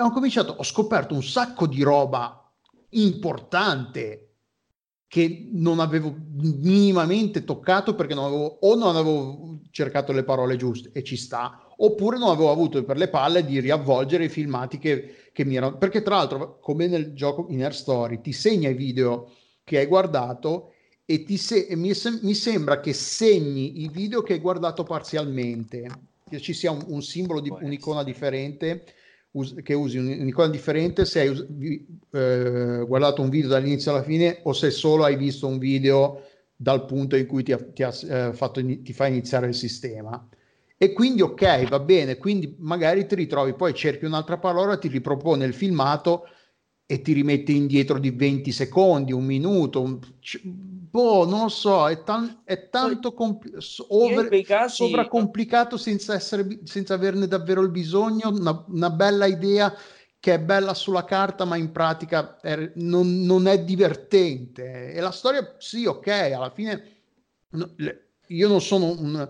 [0.00, 2.48] e ho cominciato, ho scoperto un sacco di roba
[2.90, 4.27] importante
[5.08, 10.90] che non avevo minimamente toccato perché non avevo, o non avevo cercato le parole giuste
[10.92, 15.30] e ci sta, oppure non avevo avuto per le palle di riavvolgere i filmati che,
[15.32, 15.78] che mi erano...
[15.78, 19.32] Perché tra l'altro, come nel gioco in Air Story, ti segna i video
[19.64, 20.74] che hai guardato
[21.06, 25.88] e, ti se- mi, se- mi, sembra che segni i video che hai guardato parzialmente,
[26.28, 28.84] che ci sia un, un simbolo, di, un'icona differente
[29.32, 31.46] us- che usi un'icona differente se hai us-
[32.12, 36.22] eh, guardato un video dall'inizio alla fine o se solo hai visto un video
[36.56, 40.28] dal punto in cui ti, ha, ti, ha, eh, fatto, ti fa iniziare il sistema.
[40.80, 45.44] E quindi ok, va bene, quindi magari ti ritrovi, poi cerchi un'altra parola, ti ripropone
[45.44, 46.26] il filmato
[46.86, 49.98] e ti rimette indietro di 20 secondi, un minuto, un...
[50.90, 53.58] boh, non lo so, è, tan- è tanto compl-
[53.88, 54.76] over- casi...
[54.76, 59.74] sovracomplicato senza, essere, senza averne davvero il bisogno, una, una, bella idea
[60.18, 64.92] che è bella sulla carta, ma in pratica è, non, non, è divertente.
[64.92, 66.96] E la storia, sì, ok, alla fine
[67.50, 67.74] no,
[68.26, 69.28] io non sono un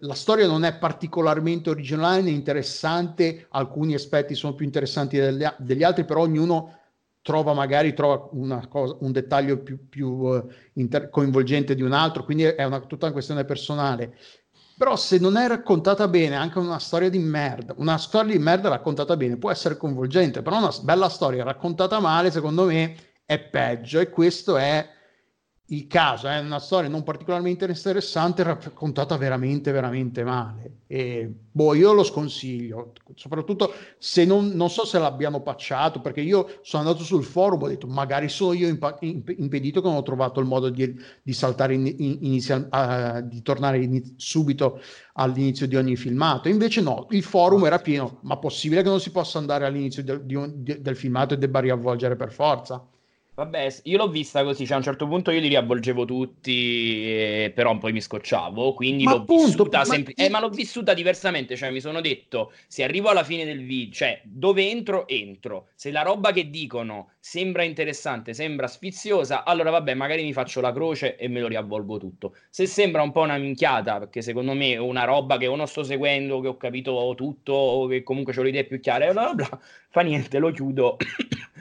[0.00, 5.84] la storia non è particolarmente originale né interessante, alcuni aspetti sono più interessanti degli, degli
[5.84, 6.80] altri, però ognuno
[7.22, 8.28] trova magari trova
[8.68, 13.06] cosa, un dettaglio più, più uh, inter- coinvolgente di un altro, quindi è una, tutta
[13.06, 14.16] una questione personale.
[14.76, 18.68] Però se non è raccontata bene, anche una storia di merda, una storia di merda
[18.68, 24.00] raccontata bene può essere coinvolgente, però una bella storia raccontata male, secondo me, è peggio
[24.00, 24.86] e questo è
[25.72, 30.80] il caso è una storia non particolarmente interessante, raccontata veramente, veramente male.
[30.86, 36.58] E boh, io lo sconsiglio, soprattutto se non, non so se l'abbiano pacciato, perché io
[36.60, 40.40] sono andato sul forum, ho detto magari sono io impa- impedito che non ho trovato
[40.40, 44.78] il modo di, di saltare, in, in, inizial, uh, di tornare in, subito
[45.14, 46.48] all'inizio di ogni filmato.
[46.50, 50.22] Invece no, il forum era pieno, ma possibile che non si possa andare all'inizio del,
[50.22, 52.86] di, del filmato e debba riavvolgere per forza?
[53.34, 57.52] Vabbè, io l'ho vista così, cioè a un certo punto io li riavvolgevo tutti, eh,
[57.54, 59.84] però poi mi scocciavo, quindi ma l'ho appunto, vissuta ma...
[59.86, 63.64] Sempl- eh, ma l'ho vissuta diversamente, cioè mi sono detto, se arrivo alla fine del
[63.64, 69.70] video, cioè dove entro, entro, se la roba che dicono sembra interessante, sembra sfiziosa, allora
[69.70, 72.34] vabbè, magari mi faccio la croce e me lo riavvolgo tutto.
[72.50, 75.66] Se sembra un po' una minchiata, perché secondo me è una roba che o non
[75.66, 79.32] sto seguendo, che ho capito tutto, o che comunque ho le idee più chiare, bla
[79.32, 80.98] bla bla, fa niente, lo chiudo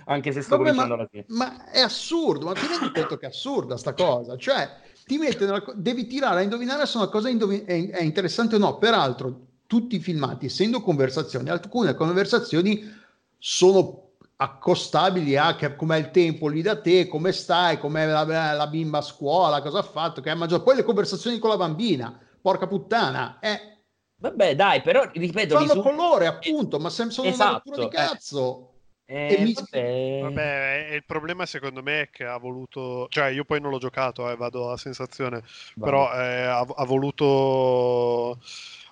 [0.06, 1.26] anche se sto Vabbè, cominciando ma, alla fine.
[1.28, 4.38] Ma è assurdo, ma ti rendi conto che è assurda sta cosa?
[4.38, 4.69] Cioè,
[5.06, 8.60] ti mette nella, devi tirare a indovinare se una cosa indovin- è, è interessante o
[8.60, 8.78] no.
[8.78, 12.99] Peraltro, tutti i filmati, essendo conversazioni, alcune conversazioni
[13.38, 18.68] sono accostabili a che, com'è il tempo lì da te, come stai, com'è la, la
[18.68, 20.64] bimba a scuola, cosa ha fatto, che ha mangiato.
[20.64, 23.69] Poi le conversazioni con la bambina, porca puttana, è...
[24.15, 25.82] Vabbè, dai, però ripeto, fanno su...
[25.82, 27.90] colore appunto, ma sempre sono esatto, una di eh.
[27.90, 28.68] cazzo.
[28.68, 28.70] Eh.
[29.13, 29.53] Eh, mi...
[29.53, 30.19] vabbè.
[30.21, 34.29] vabbè, il problema secondo me è che ha voluto, cioè io poi non l'ho giocato,
[34.31, 35.41] eh, vado a sensazione,
[35.75, 35.89] Vai.
[35.89, 38.39] però eh, ha, ha, voluto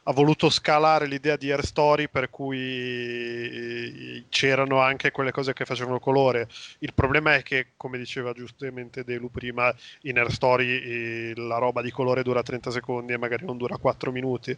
[0.04, 6.00] ha voluto scalare l'idea di Air Story per cui c'erano anche quelle cose che facevano
[6.00, 6.48] colore.
[6.80, 9.74] Il problema è che, come diceva giustamente Delu prima,
[10.04, 14.12] in Air Story la roba di colore dura 30 secondi e magari non dura 4
[14.12, 14.58] minuti.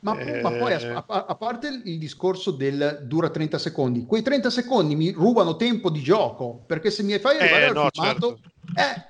[0.00, 0.40] Ma, eh...
[0.40, 5.10] ma poi, a, a, parte il discorso del dura 30 secondi, quei 30 secondi mi
[5.10, 8.38] rubano tempo di gioco, perché se mi fai arrivare eh, al no, filmato...
[8.40, 8.50] Certo.
[8.76, 9.09] Eh,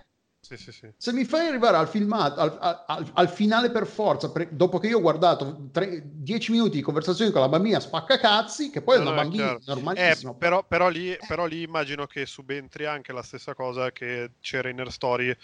[0.51, 0.93] sì, sì, sì.
[0.97, 4.89] Se mi fai arrivare al filmato, al, al, al finale per forza, per, dopo che
[4.89, 9.02] io ho guardato 10 minuti di conversazione con la bambina spacca cazzi, che poi no,
[9.02, 10.32] è una bambina normalissima.
[10.32, 14.68] Eh, però, però, lì, però, lì, immagino che subentri anche la stessa cosa che c'era
[14.68, 15.36] in Air Story,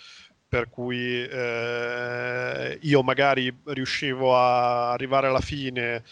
[0.49, 6.03] per cui eh, io magari riuscivo a arrivare alla fine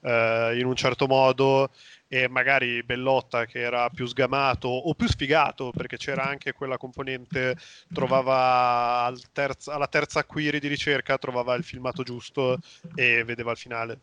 [0.00, 1.70] eh, in un certo modo
[2.14, 7.56] e magari Bellotta che era più sgamato o più sfigato perché c'era anche quella componente
[7.92, 12.60] trovava al terza, alla terza query di ricerca trovava il filmato giusto
[12.94, 13.98] e vedeva il finale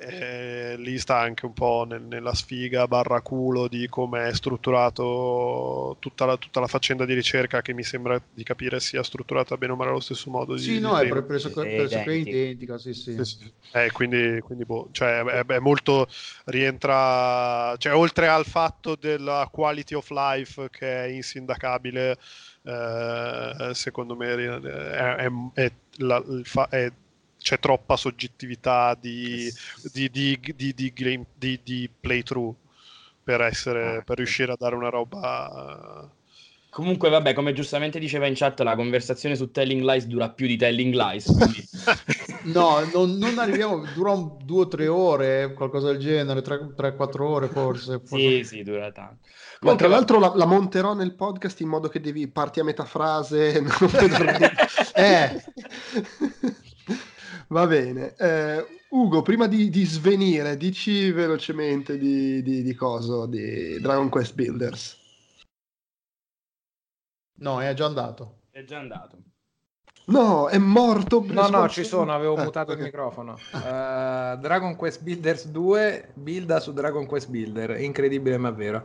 [0.00, 5.96] eh, lì sta anche un po' nel, nella sfiga barra culo di come è strutturato
[5.98, 9.72] tutta la, tutta la, faccenda di ricerca che mi sembra di capire sia strutturata bene
[9.72, 13.12] o male allo stesso modo sì di, no di è preso, pressoché identica sì sì,
[13.14, 13.52] sì, sì.
[13.72, 16.06] Eh, quindi, quindi boh, cioè, è, è, molto
[16.44, 22.16] rientra cioè oltre al fatto della quality of life che è insindacabile
[22.62, 26.22] eh, secondo me è, è, la,
[26.70, 26.92] è
[27.38, 29.50] c'è troppa soggettività di,
[29.92, 32.54] di, di, di, playthrough
[33.22, 36.10] per, essere, ah, per riuscire a dare una roba
[36.70, 40.56] Comunque, vabbè, come giustamente diceva in chat, la conversazione su Telling Lies dura più di
[40.56, 41.24] Telling Lies.
[41.24, 41.66] Quindi...
[42.54, 46.94] no, non, non, arriviamo, dura un, due o tre ore, qualcosa del genere, tre, tre
[46.94, 48.00] quattro ore forse.
[48.04, 48.16] forse.
[48.16, 49.26] Sì, sì, dura tanto.
[49.62, 52.84] Ma tra l'altro la, la, monterò nel podcast in modo che devi parti a metà
[52.84, 53.60] frase.
[54.94, 55.42] eh.
[57.48, 58.14] Va bene.
[58.16, 63.26] Eh, Ugo, prima di, di, svenire, dici velocemente di, di, di cosa?
[63.26, 64.96] Di Dragon Quest Builders.
[67.40, 68.40] No, è già andato.
[68.50, 69.27] È già andato.
[70.08, 71.22] No, è morto.
[71.28, 72.82] No, no, ci sono, avevo ah, mutato okay.
[72.82, 73.36] il microfono.
[73.52, 78.84] Uh, Dragon Quest Builders 2 builda su Dragon Quest Builder, incredibile ma vero.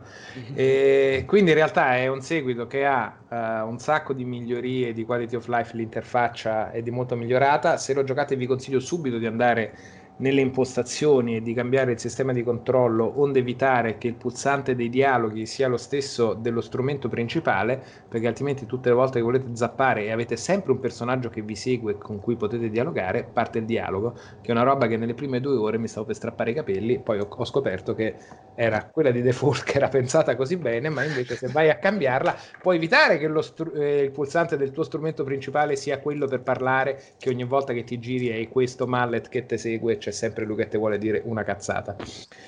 [0.52, 3.34] E quindi in realtà è un seguito che ha uh,
[3.66, 7.78] un sacco di migliorie di quality of life, l'interfaccia è di molto migliorata.
[7.78, 12.32] Se lo giocate vi consiglio subito di andare nelle impostazioni e di cambiare il sistema
[12.32, 17.82] di controllo onde evitare che il pulsante dei dialoghi sia lo stesso dello strumento principale
[18.08, 21.56] perché altrimenti tutte le volte che volete zappare e avete sempre un personaggio che vi
[21.56, 25.40] segue con cui potete dialogare parte il dialogo che è una roba che nelle prime
[25.40, 28.16] due ore mi stavo per strappare i capelli poi ho, ho scoperto che
[28.54, 32.36] era quella di default che era pensata così bene ma invece se vai a cambiarla
[32.60, 37.02] puoi evitare che str- eh, il pulsante del tuo strumento principale sia quello per parlare
[37.18, 40.56] che ogni volta che ti giri hai questo mallet che ti segue c'è sempre lui
[40.56, 41.96] che ti vuole dire una cazzata.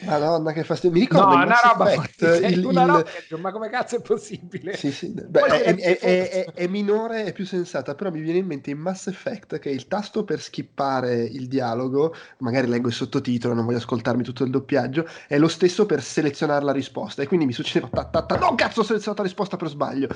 [0.00, 0.94] Madonna, che fastidio.
[0.94, 2.88] Mi ricordo no, una roba, Effect, il, una il...
[2.88, 3.08] roba,
[3.38, 4.76] ma come cazzo è possibile?
[4.76, 5.08] Sì, sì.
[5.08, 8.78] Beh, è, è, è, è, minore e più sensata, però mi viene in mente in
[8.78, 13.78] Mass Effect che il tasto per skippare il dialogo, magari leggo il sottotitolo, non voglio
[13.78, 17.22] ascoltarmi tutto il doppiaggio, è lo stesso per selezionare la risposta.
[17.22, 20.08] E quindi mi succedeva, ta, ta, ta, no cazzo, ho selezionato la risposta per sbaglio.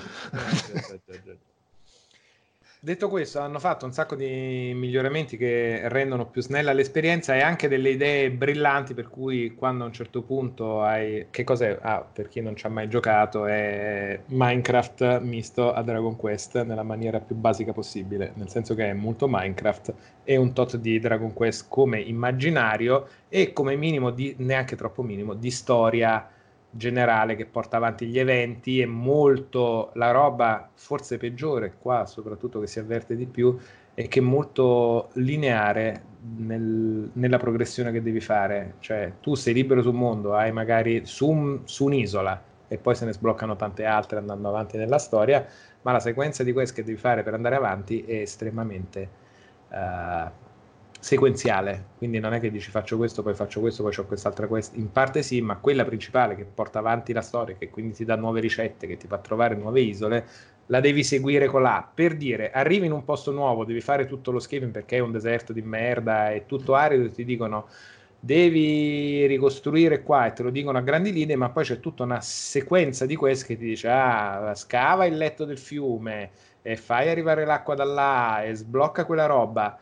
[2.83, 7.69] Detto questo, hanno fatto un sacco di miglioramenti che rendono più snella l'esperienza e anche
[7.69, 11.27] delle idee brillanti per cui quando a un certo punto hai...
[11.29, 11.79] Che cos'è?
[11.79, 16.83] Ah, per chi non ci ha mai giocato, è Minecraft misto a Dragon Quest nella
[16.83, 19.95] maniera più basica possibile, nel senso che è molto Minecraft
[20.25, 25.35] e un tot di Dragon Quest come immaginario e come minimo, di, neanche troppo minimo,
[25.35, 26.27] di storia
[26.71, 32.67] generale che porta avanti gli eventi e molto la roba forse peggiore qua soprattutto che
[32.67, 33.59] si avverte di più
[33.95, 36.03] è che è molto lineare
[36.37, 38.75] nel, nella progressione che devi fare.
[38.79, 43.13] Cioè tu sei libero sul mondo hai magari su, su, un'isola e poi se ne
[43.13, 45.45] sbloccano tante altre andando avanti nella storia
[45.83, 49.09] ma la sequenza di queste che devi fare per andare avanti è estremamente
[49.71, 50.31] uh,
[51.01, 54.77] sequenziale, quindi non è che dici faccio questo, poi faccio questo, poi ho quest'altra questa,
[54.77, 58.17] in parte sì, ma quella principale che porta avanti la storia, che quindi ti dà
[58.17, 60.27] nuove ricette, che ti fa trovare nuove isole,
[60.67, 61.91] la devi seguire con là.
[61.93, 65.11] Per dire, arrivi in un posto nuovo, devi fare tutto lo scaling perché è un
[65.11, 67.67] deserto di merda, è tutto arido ti dicono
[68.23, 72.21] devi ricostruire qua e te lo dicono a grandi linee, ma poi c'è tutta una
[72.21, 77.47] sequenza di queste che ti dice ah, scava il letto del fiume e fai arrivare
[77.47, 79.79] l'acqua da là e sblocca quella roba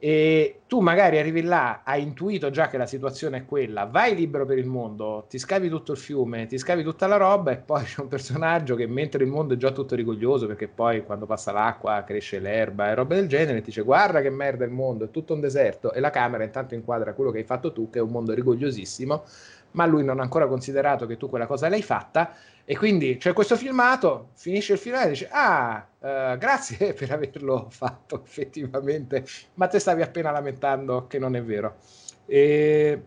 [0.00, 4.46] e tu magari arrivi là, hai intuito già che la situazione è quella, vai libero
[4.46, 7.82] per il mondo, ti scavi tutto il fiume, ti scavi tutta la roba e poi
[7.82, 11.50] c'è un personaggio che mentre il mondo è già tutto rigoglioso perché poi quando passa
[11.50, 15.10] l'acqua cresce l'erba e roba del genere, ti dice guarda che merda il mondo, è
[15.10, 15.92] tutto un deserto.
[15.92, 19.24] E la camera intanto inquadra quello che hai fatto tu che è un mondo rigogliosissimo,
[19.72, 22.34] ma lui non ha ancora considerato che tu quella cosa l'hai fatta
[22.70, 27.68] e quindi c'è questo filmato, finisce il filmato e dice, ah, uh, grazie per averlo
[27.70, 29.24] fatto effettivamente,
[29.54, 31.76] ma te stavi appena lamentando che non è vero.
[32.26, 33.02] E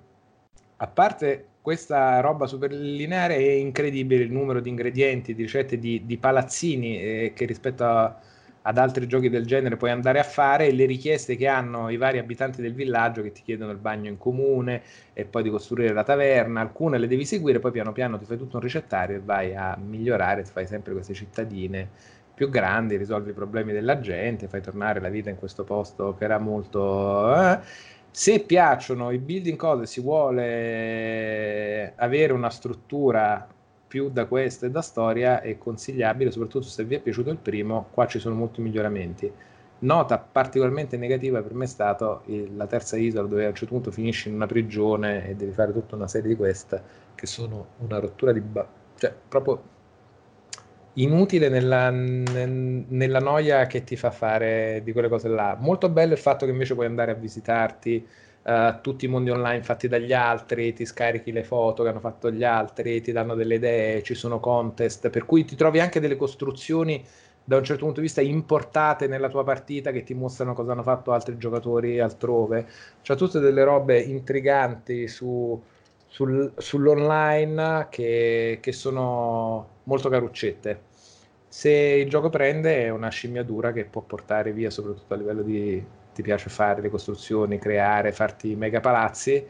[0.77, 6.07] a parte questa roba super lineare è incredibile il numero di ingredienti, di ricette di,
[6.07, 8.19] di palazzini eh, che rispetto a
[8.63, 12.19] ad altri giochi del genere puoi andare a fare le richieste che hanno i vari
[12.19, 14.81] abitanti del villaggio che ti chiedono il bagno in comune
[15.13, 18.37] e poi di costruire la taverna, alcune le devi seguire, poi piano piano ti fai
[18.37, 21.89] tutto un ricettario e vai a migliorare, ti fai sempre queste cittadine
[22.33, 26.23] più grandi, risolvi i problemi della gente, fai tornare la vita in questo posto che
[26.23, 27.35] era molto...
[27.35, 27.59] Eh.
[28.13, 33.47] Se piacciono i building code, si vuole avere una struttura
[33.91, 37.87] più da questa e da storia è consigliabile, soprattutto se vi è piaciuto il primo,
[37.91, 39.29] qua ci sono molti miglioramenti.
[39.79, 42.21] Nota particolarmente negativa per me è stata
[42.55, 45.73] la terza isola dove a un certo punto finisci in una prigione e devi fare
[45.73, 46.81] tutta una serie di queste
[47.15, 48.39] che sono una rottura di...
[48.39, 48.65] Ba-
[48.95, 49.61] cioè proprio
[50.93, 55.57] inutile nella, nella, noia che ti fa fare di quelle cose là.
[55.59, 58.07] Molto bello il fatto che invece puoi andare a visitarti
[58.43, 62.31] uh, tutti i mondi online fatti dagli altri, ti scarichi le foto che hanno fatto
[62.31, 66.15] gli altri, ti danno delle idee, ci sono contest, per cui ti trovi anche delle
[66.15, 67.03] costruzioni
[67.43, 70.83] da un certo punto di vista importate nella tua partita che ti mostrano cosa hanno
[70.83, 72.67] fatto altri giocatori altrove.
[73.01, 75.61] C'è tutte delle robe intriganti su,
[76.07, 80.89] sul, sull'online che, che sono molto caruccette.
[81.47, 85.83] Se il gioco prende è una scimmiatura che può portare via, soprattutto a livello di
[86.21, 89.49] ti piace fare le costruzioni, creare, farti mega palazzi, eh,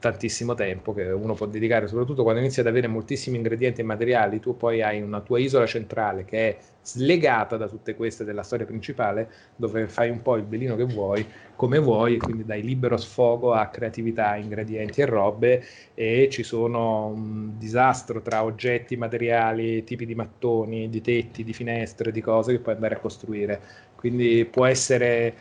[0.00, 4.40] tantissimo tempo che uno può dedicare, soprattutto quando inizi ad avere moltissimi ingredienti e materiali,
[4.40, 8.64] tu poi hai una tua isola centrale che è slegata da tutte queste della storia
[8.64, 11.24] principale, dove fai un po' il belino che vuoi,
[11.54, 15.64] come vuoi, quindi dai libero sfogo a creatività, ingredienti e robe
[15.94, 22.10] e ci sono un disastro tra oggetti, materiali, tipi di mattoni, di tetti, di finestre,
[22.10, 23.60] di cose che puoi andare a costruire.
[23.94, 25.34] Quindi può essere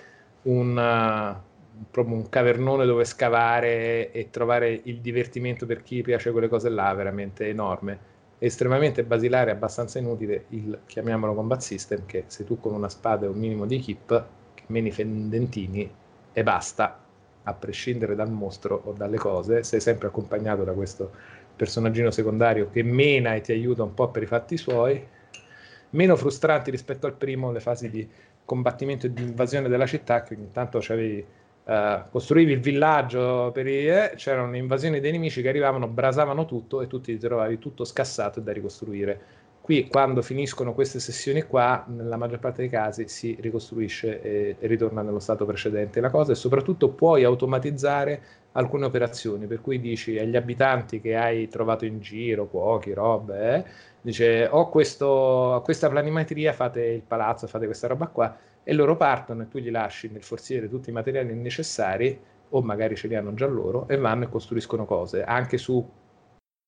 [0.43, 1.37] un
[1.89, 6.93] proprio un cavernone dove scavare e trovare il divertimento per chi piace quelle cose là,
[6.93, 8.07] veramente enorme.
[8.39, 13.29] Estremamente basilare, abbastanza inutile il chiamiamolo combat system, che se tu con una spada e
[13.29, 14.25] un minimo di equip,
[14.67, 15.89] meni fendentini
[16.31, 16.99] e basta,
[17.43, 21.11] a prescindere dal mostro o dalle cose, sei sempre accompagnato da questo
[21.55, 25.05] personaggino secondario che mena e ti aiuta un po' per i fatti suoi.
[25.91, 28.07] Meno frustranti rispetto al primo le fasi di
[28.45, 31.25] combattimento e di invasione della città, che ogni tanto c'avevi
[31.69, 36.81] Uh, costruivi il villaggio, per i, eh, c'erano invasioni dei nemici che arrivavano, brasavano tutto
[36.81, 39.21] e tu ti trovavi tutto scassato e da ricostruire.
[39.61, 44.65] Qui, quando finiscono queste sessioni qua, nella maggior parte dei casi si ricostruisce e, e
[44.67, 48.19] ritorna nello stato precedente la cosa e soprattutto puoi automatizzare
[48.53, 53.63] alcune operazioni, per cui dici agli abitanti che hai trovato in giro, cuochi, robe, eh,
[54.01, 58.35] dice ho questo, questa planimetria, fate il palazzo, fate questa roba qua
[58.69, 62.19] e loro partono e tu gli lasci nel forziere tutti i materiali necessari
[62.49, 65.83] o magari ce li hanno già loro e vanno e costruiscono cose anche su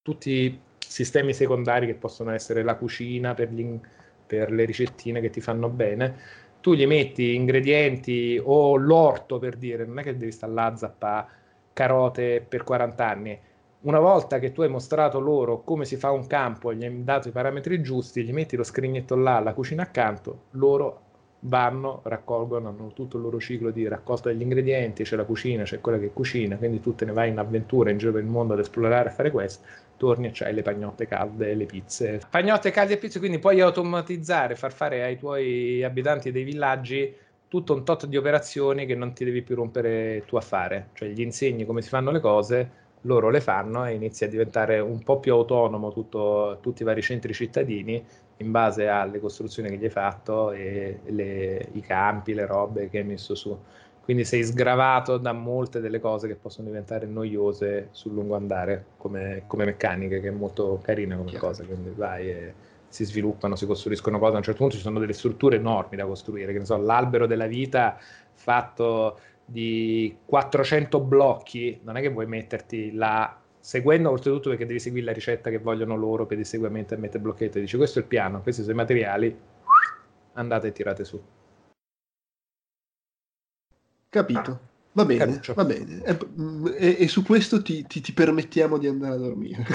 [0.02, 3.80] tutti i sistemi secondari che possono essere la cucina per, gli,
[4.26, 6.16] per le ricettine che ti fanno bene.
[6.60, 10.76] Tu gli metti ingredienti o l'orto per dire non è che devi stare là a
[10.76, 11.28] zappare
[11.72, 13.40] carote per 40 anni.
[13.82, 17.28] Una volta che tu hai mostrato loro come si fa un campo, gli hai dato
[17.28, 21.10] i parametri giusti, gli metti lo scrignetto là, la cucina accanto, loro
[21.42, 25.80] vanno, raccolgono, hanno tutto il loro ciclo di raccolta degli ingredienti, c'è la cucina, c'è
[25.80, 28.54] quella che cucina, quindi tu te ne vai in avventura in giro per il mondo
[28.54, 29.66] ad esplorare, a fare questo,
[29.98, 32.22] torni e c'hai le pagnotte calde, le pizze.
[32.30, 37.16] Pagnotte calde e pizze, quindi puoi automatizzare, far fare ai tuoi abitanti dei villaggi
[37.48, 41.10] tutto un tot di operazioni che non ti devi più rompere tu a fare, cioè
[41.10, 42.70] gli insegni come si fanno le cose,
[43.02, 47.02] loro le fanno e inizi a diventare un po' più autonomo tutto, tutti i vari
[47.02, 48.02] centri cittadini
[48.42, 53.00] in base alle costruzioni che gli hai fatto e le, i campi, le robe che
[53.00, 53.58] hai messo su.
[54.04, 59.44] Quindi sei sgravato da molte delle cose che possono diventare noiose sul lungo andare come,
[59.48, 61.48] come meccaniche, che è molto carina come Chiaro.
[61.48, 61.64] cosa.
[61.64, 62.54] Quindi vai e
[62.88, 64.34] si sviluppano, si costruiscono cose.
[64.34, 67.28] A un certo punto ci sono delle strutture enormi da costruire, che ne so, l'albero
[67.28, 67.98] della vita
[68.34, 73.41] fatto di 400 blocchi, non è che vuoi metterti là
[73.72, 77.58] seguendo oltretutto perché devi seguire la ricetta che vogliono loro per diseguamento e mettere blocchetto
[77.58, 79.40] dici questo è il piano, questi sono i materiali
[80.34, 81.22] andate e tirate su.
[84.10, 84.60] Capito.
[84.92, 86.04] Va bene, va bene.
[86.76, 89.66] E, e, su questo ti, ti, ti, permettiamo di andare a dormire.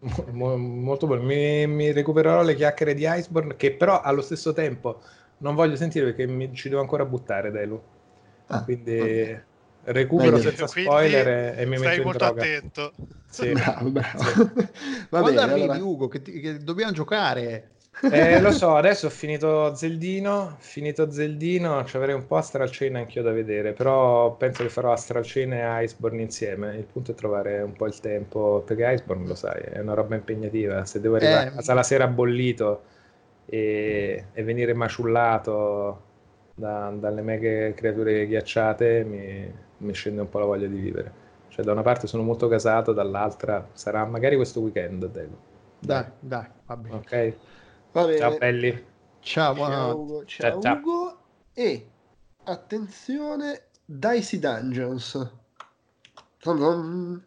[0.32, 1.20] Mo, molto buono.
[1.22, 5.02] Mi, mi, recupererò le chiacchiere di Iceborne che però allo stesso tempo
[5.38, 7.78] non voglio sentire perché mi, ci devo ancora buttare Delu.
[8.46, 9.42] Ah, quindi okay
[9.84, 10.48] recupero Meglio.
[10.48, 12.42] senza spoiler e, e mi metto in molto droga.
[12.42, 12.92] attento.
[13.28, 13.52] Sì.
[13.52, 14.22] Bravo, bravo.
[14.22, 14.50] Sì.
[15.08, 15.84] Va Quando bene, arrivi, allora...
[15.84, 17.70] Ugo, che, ti, che dobbiamo giocare?
[18.02, 22.96] Eh, lo so, adesso ho finito Zeldino, finito Zeldino, ci avrei un po' Astral Chain
[22.96, 26.76] anch'io da vedere, però penso che farò Astral Chain e Iceborne insieme.
[26.76, 30.14] Il punto è trovare un po' il tempo, perché Iceborne lo sai, è una roba
[30.14, 30.84] impegnativa.
[30.84, 32.82] Se devo arrivare eh, a casa la sera bollito
[33.46, 36.02] e, e venire maciullato
[36.54, 41.28] da, dalle mega creature ghiacciate, mi, mi scende un po' la voglia di vivere.
[41.48, 45.48] Cioè, da una parte sono molto casato, dall'altra sarà magari questo weekend, Dego.
[45.80, 46.94] Dai, dai, va bene.
[46.94, 47.34] Ok.
[47.92, 48.18] Va bene.
[48.18, 48.84] Ciao belli.
[49.20, 50.24] Ciao, ciao Ugo.
[50.24, 51.18] Ciao, ciao, Ugo.
[51.52, 51.88] E
[52.44, 55.30] attenzione, Dicey Dungeons.
[56.42, 57.22] Qualcuno,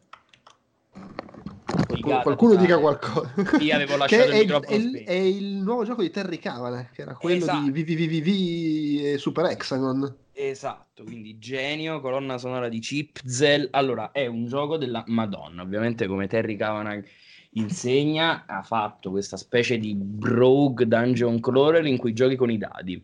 [2.22, 3.34] qualcuno dica qualcosa.
[3.60, 4.76] Io avevo lasciato il microfono.
[4.76, 7.70] È, è, è, il nuovo gioco di Terry Cavanagh, che era quello esatto.
[7.70, 10.18] di VVVV e Super Hexagon.
[10.36, 13.68] Esatto, quindi genio, colonna sonora di Chipzel.
[13.72, 17.06] Allora, è un gioco della Madonna, ovviamente come Terry Cavanagh
[17.52, 23.00] insegna, ha fatto questa specie di rogue dungeon crawler in cui giochi con i dadi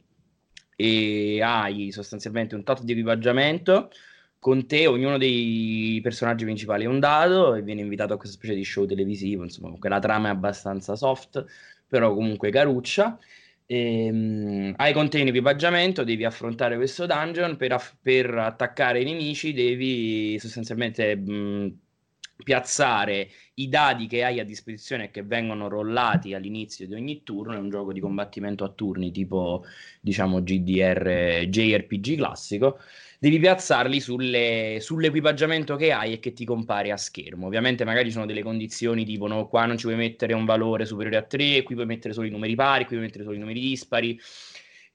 [0.75, 3.91] e hai sostanzialmente un tot di equipaggiamento
[4.39, 8.55] con te ognuno dei personaggi principali è un dado e viene invitato a questa specie
[8.55, 11.45] di show televisivo, insomma, comunque la trama è abbastanza soft,
[11.87, 13.19] però comunque caruccia.
[13.71, 19.01] E, um, hai con te un equipaggiamento, devi affrontare questo dungeon, per, aff- per attaccare
[19.01, 21.77] i nemici devi sostanzialmente mh,
[22.43, 27.53] piazzare i dadi che hai a disposizione e che vengono rollati all'inizio di ogni turno,
[27.53, 29.63] è un gioco di combattimento a turni tipo
[30.01, 32.79] diciamo GDR, JRPG classico,
[33.19, 37.47] devi piazzarli sulle, sull'equipaggiamento che hai e che ti compare a schermo.
[37.47, 40.85] Ovviamente magari ci sono delle condizioni tipo no, qua non ci puoi mettere un valore
[40.85, 43.39] superiore a 3, qui puoi mettere solo i numeri pari, qui puoi mettere solo i
[43.39, 44.17] numeri dispari.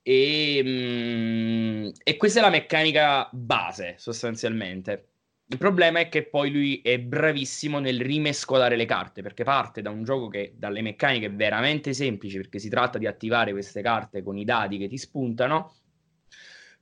[0.03, 5.09] E, mm, e questa è la meccanica base sostanzialmente.
[5.47, 9.91] Il problema è che poi lui è bravissimo nel rimescolare le carte, perché parte da
[9.91, 14.39] un gioco che dalle meccaniche veramente semplici, perché si tratta di attivare queste carte con
[14.39, 15.75] i dati che ti spuntano,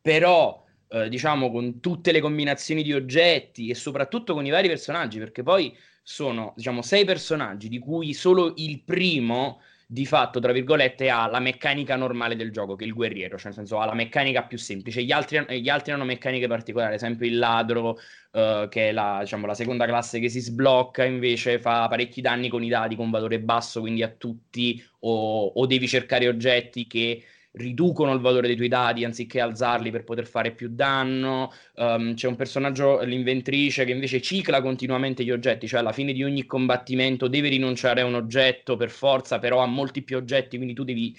[0.01, 5.19] però eh, diciamo con tutte le combinazioni di oggetti e soprattutto con i vari personaggi,
[5.19, 9.60] perché poi sono diciamo sei personaggi di cui solo il primo
[9.93, 13.48] di fatto, tra virgolette, ha la meccanica normale del gioco, che è il guerriero, cioè
[13.48, 15.02] nel senso ha la meccanica più semplice.
[15.02, 17.98] Gli altri, gli altri hanno meccaniche particolari, ad esempio il ladro,
[18.31, 22.48] uh, che è la, diciamo, la, seconda classe che si sblocca, invece fa parecchi danni
[22.48, 27.23] con i dadi con valore basso, quindi a tutti, o, o devi cercare oggetti che
[27.53, 31.53] riducono il valore dei tuoi dadi anziché alzarli per poter fare più danno.
[31.77, 36.24] Um, c'è un personaggio, l'inventrice, che invece cicla continuamente gli oggetti, cioè alla fine di
[36.24, 40.74] ogni combattimento deve rinunciare a un oggetto per forza, però ha molti più oggetti, quindi
[40.74, 41.16] tu devi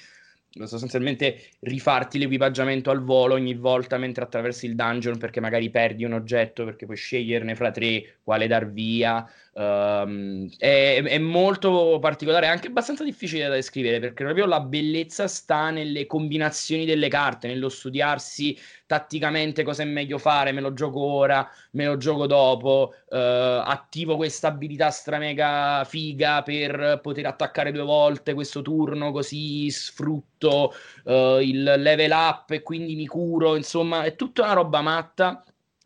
[0.66, 6.14] sostanzialmente rifarti l'equipaggiamento al volo ogni volta mentre attraversi il dungeon perché magari perdi un
[6.14, 12.68] oggetto perché puoi sceglierne fra tre quale dar via um, è, è, molto particolare anche
[12.68, 18.58] abbastanza difficile da descrivere perché proprio la bellezza sta nelle combinazioni delle carte nello studiarsi
[18.94, 24.16] tatticamente cosa è meglio fare, me lo gioco ora, me lo gioco dopo, uh, attivo
[24.16, 30.74] questa abilità stramega figa per poter attaccare due volte questo turno, così sfrutto
[31.06, 35.44] uh, il level up e quindi mi curo, insomma è tutta una roba matta.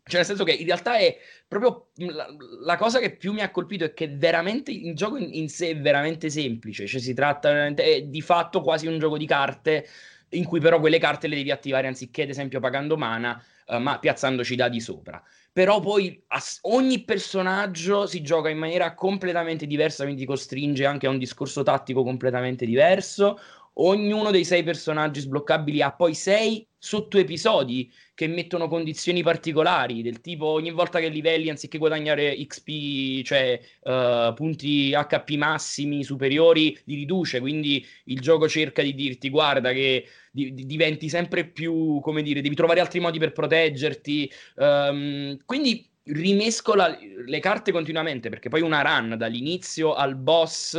[0.08, 1.18] Cioè, nel senso che in realtà è
[1.48, 2.28] proprio la,
[2.60, 5.70] la, cosa che più mi ha colpito è che veramente il gioco in, in sé
[5.70, 6.86] è veramente semplice.
[6.86, 9.86] Cioè, si tratta di fatto quasi un gioco di carte
[10.30, 13.98] in cui però quelle carte le devi attivare anziché ad esempio pagando mana, uh, ma
[13.98, 15.22] piazzandoci dadi sopra.
[15.50, 21.10] Però poi ass- ogni personaggio si gioca in maniera completamente diversa, quindi costringe anche a
[21.10, 23.38] un discorso tattico completamente diverso.
[23.80, 30.46] Ognuno dei sei personaggi sbloccabili ha poi sei sottoepisodi che mettono condizioni particolari, del tipo
[30.46, 37.38] ogni volta che livelli, anziché guadagnare XP, cioè uh, punti HP massimi superiori, li riduce.
[37.38, 42.56] Quindi il gioco cerca di dirti: guarda, che di- diventi sempre più, come dire, devi
[42.56, 44.30] trovare altri modi per proteggerti.
[44.56, 50.78] Um, quindi rimescola le carte continuamente perché poi una run dall'inizio al boss,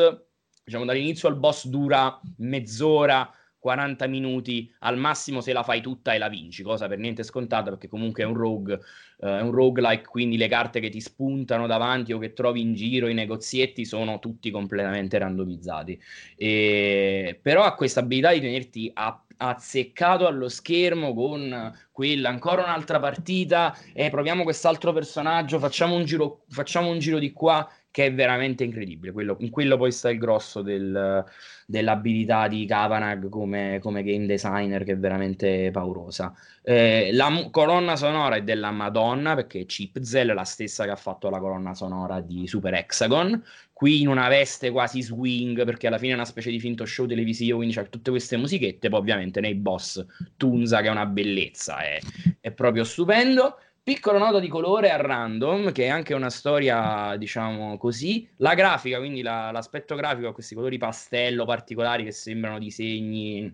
[0.69, 6.17] diciamo dall'inizio al boss dura mezz'ora 40 minuti al massimo se la fai tutta e
[6.17, 8.79] la vinci, cosa per niente scontata perché comunque è un rogue,
[9.19, 12.73] eh, è un roguelike, quindi le carte che ti spuntano davanti o che trovi in
[12.73, 15.99] giro, i negozietti sono tutti completamente randomizzati.
[16.37, 17.37] E...
[17.41, 23.73] Però ha questa abilità di tenerti a azzeccato allo schermo con quella ancora un'altra partita
[23.93, 28.63] e proviamo quest'altro personaggio facciamo un giro facciamo un giro di qua che è veramente
[28.63, 29.11] incredibile.
[29.11, 31.23] Quello, in quello poi sta il grosso del,
[31.65, 36.33] dell'abilità di Kavanagh come, come, game designer, che è veramente paurosa.
[36.61, 41.29] Eh, la colonna sonora è della Madonna, perché è Chipzel, la stessa che ha fatto
[41.29, 43.43] la colonna sonora di Super Hexagon.
[43.73, 47.07] Qui in una veste quasi swing, perché alla fine è una specie di finto show
[47.07, 48.89] televisivo, quindi c'è tutte queste musichette.
[48.89, 50.05] Poi, ovviamente, nei boss
[50.37, 51.99] Tunza, che è una bellezza, è,
[52.39, 53.55] è proprio stupendo.
[53.89, 58.29] Piccola nota di colore a random, che è anche una storia, diciamo così.
[58.35, 63.51] La grafica, quindi la, l'aspetto grafico ha questi colori pastello particolari che sembrano disegni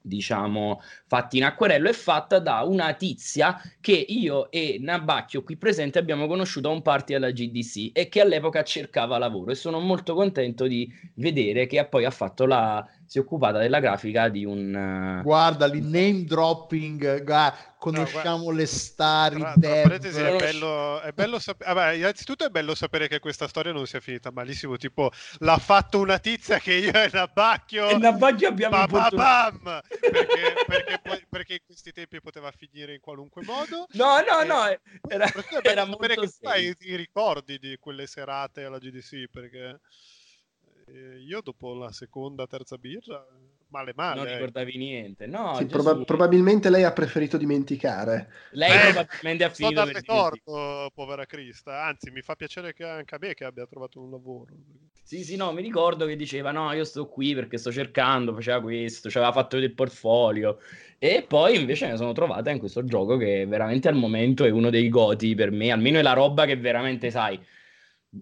[0.00, 6.00] diciamo, fatti in acquerello, è fatta da una tizia che io e Nabacchio qui presente
[6.00, 10.14] abbiamo conosciuto a un party alla GDC e che all'epoca cercava lavoro e sono molto
[10.14, 15.20] contento di vedere che poi ha fatto la, si è occupata della grafica di un...
[15.22, 17.24] Guarda, lì name dropping,
[17.78, 21.72] conosciamo no, le star, tra, tra parentesi, è bello, è bello sapere...
[21.72, 26.00] Vabbè, innanzitutto è bello sapere che questa storia non sia finita malissimo, tipo l'ha fatto
[26.00, 27.88] una tizia che io e Nabacchio...
[27.88, 28.76] E Nabacchio abbiamo...
[28.76, 29.80] Ba, ba, bam!
[29.88, 33.86] Perché, perché, poi, perché, in questi tempi poteva finire in qualunque modo.
[33.92, 34.44] No, no, e...
[34.44, 34.66] no,
[35.08, 35.32] era,
[35.62, 36.06] era molto...
[36.06, 39.80] Che fai i ricordi di quelle serate alla GDC, perché...
[40.92, 43.24] Eh, io dopo la seconda, terza birra,
[43.68, 44.20] male male.
[44.20, 45.54] Non ricordavi niente, no?
[45.56, 48.30] Sì, proba- probabilmente lei ha preferito dimenticare.
[48.52, 51.84] Lei eh, probabilmente ha finito per torto, povera Crista.
[51.84, 54.54] Anzi, mi fa piacere che anche a me che abbia trovato un lavoro.
[55.02, 58.60] Sì, sì, no, mi ricordo che diceva no, io sto qui perché sto cercando, faceva
[58.60, 60.58] questo, ci aveva fatto vedere il portfolio.
[60.98, 64.68] E poi invece ne sono trovata in questo gioco che veramente al momento è uno
[64.68, 67.40] dei goti per me, almeno è la roba che veramente sai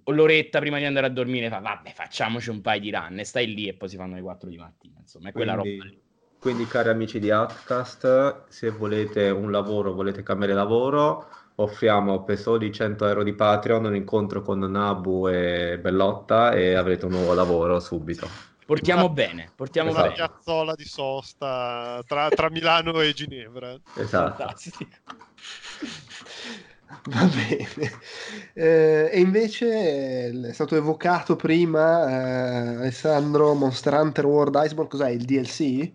[0.06, 3.54] l'oretta prima di andare a dormire fa vabbè facciamoci un paio di run e stai
[3.54, 6.00] lì e poi si fanno le 4 di mattina insomma è quella Quindi- roba lì.
[6.38, 12.70] Quindi, cari amici di Outcast, se volete un lavoro, volete cambiare lavoro, offriamo per soli
[12.70, 17.80] 100 euro di Patreon un incontro con Nabu e Bellotta e avrete un nuovo lavoro
[17.80, 18.28] subito.
[18.64, 20.14] portiamo bene portiamo Una Esatto.
[20.14, 23.74] bene piazzola di sosta tra, tra Milano e Ginevra.
[23.96, 24.36] Esatto.
[24.36, 24.90] Fantastico.
[27.10, 27.90] Va bene.
[28.54, 35.08] Eh, e invece eh, è stato evocato prima eh, Alessandro Monster Hunter World Iceborne, cos'è
[35.10, 35.92] il DLC?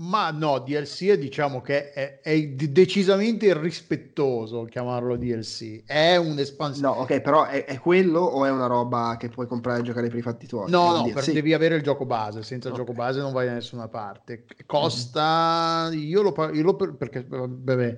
[0.00, 5.82] Ma no, DLC è, diciamo che è, è decisamente irrispettoso chiamarlo DLC.
[5.84, 6.94] È un'espansione.
[6.94, 10.08] No, ok, però è, è quello o è una roba che puoi comprare e giocare
[10.08, 10.70] per i fatti tuoi?
[10.70, 12.80] No, no, per- devi avere il gioco base, senza il Ok.
[12.80, 14.44] gioco base non vai da nessuna parte.
[14.66, 17.96] Costa, io lo, pa- io lo per- perché vabbè,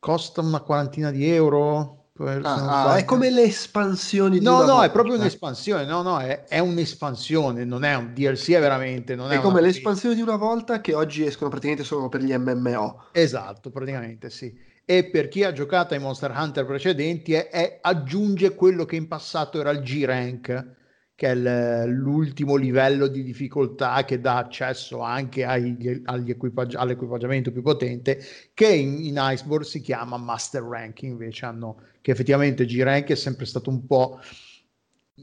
[0.00, 1.96] costa una quarantina di euro.
[2.20, 6.58] Ah, ah, è come le espansioni No, no, è proprio un'espansione, no, no, è, è
[6.58, 10.36] un'espansione, non è un DLC, è veramente, non è, È come le espansioni di una
[10.36, 13.04] volta che oggi escono praticamente solo per gli MMO.
[13.12, 14.54] Esatto, praticamente sì.
[14.84, 19.08] E per chi ha giocato ai Monster Hunter precedenti è- è- aggiunge quello che in
[19.08, 20.78] passato era il G-Rank,
[21.20, 27.60] che è l'ultimo livello di difficoltà che dà accesso anche agli, agli equipaggi- all'equipaggiamento più
[27.60, 28.18] potente,
[28.54, 33.44] che in, in Iceborne si chiama Master Rank, invece hanno, che effettivamente G-Rank è sempre
[33.44, 34.18] stato un po'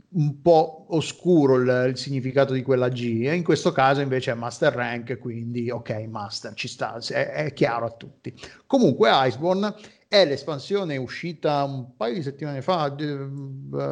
[0.10, 4.36] un po' oscuro il, il significato di quella G e in questo caso invece è
[4.36, 8.32] Master Rank quindi ok Master ci sta è, è chiaro a tutti.
[8.68, 9.74] Comunque Iceborne
[10.07, 13.28] è l'espansione uscita un paio di settimane fa eh,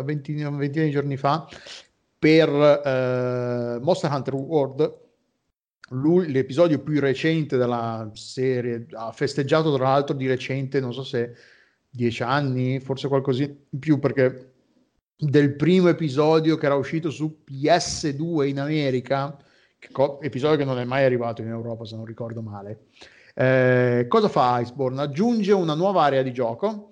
[0.03, 1.47] 20, ventina di giorni fa
[2.17, 5.03] per eh, Monster Hunter World
[6.27, 11.35] l'episodio più recente della serie ha festeggiato tra l'altro di recente non so se
[11.87, 14.53] dieci anni forse qualcosa in più perché
[15.17, 19.37] del primo episodio che era uscito su PS2 in America,
[19.91, 22.87] co- episodio che non è mai arrivato in Europa se non ricordo male.
[23.33, 25.01] Eh, cosa fa Iceborne?
[25.01, 26.91] Aggiunge una nuova area di gioco,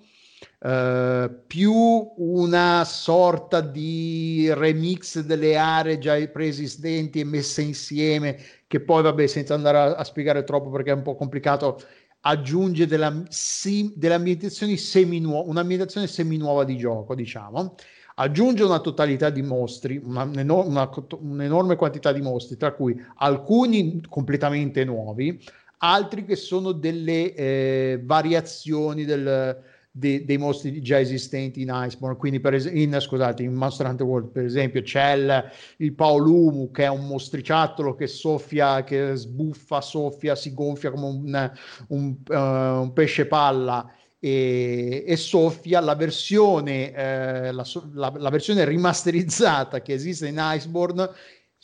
[0.64, 1.74] eh, più
[2.16, 9.52] una sorta di remix delle aree già preesistenti e messe insieme, che poi vabbè senza
[9.52, 11.80] andare a, a spiegare troppo perché è un po' complicato,
[12.20, 17.74] aggiunge della, sim- delle ambientazioni semi-nuove, un'ambientazione semi-nuova di gioco, diciamo.
[18.16, 24.00] Aggiunge una totalità di mostri, una, una co- un'enorme quantità di mostri, tra cui alcuni
[24.08, 25.38] completamente nuovi,
[25.78, 32.16] altri che sono delle eh, variazioni del- de- dei mostri già esistenti in Iceborne.
[32.16, 35.44] Quindi, per es- in, scusate, in Monster Hunter World, per esempio, c'è il,
[35.78, 41.52] il Paolumu, che è un mostriciattolo che soffia, che sbuffa, soffia, si gonfia come un,
[41.88, 43.88] un, eh, un pesce palla
[44.18, 51.08] e, e soffia la versione, eh, la, la- la versione rimasterizzata che esiste in Iceborne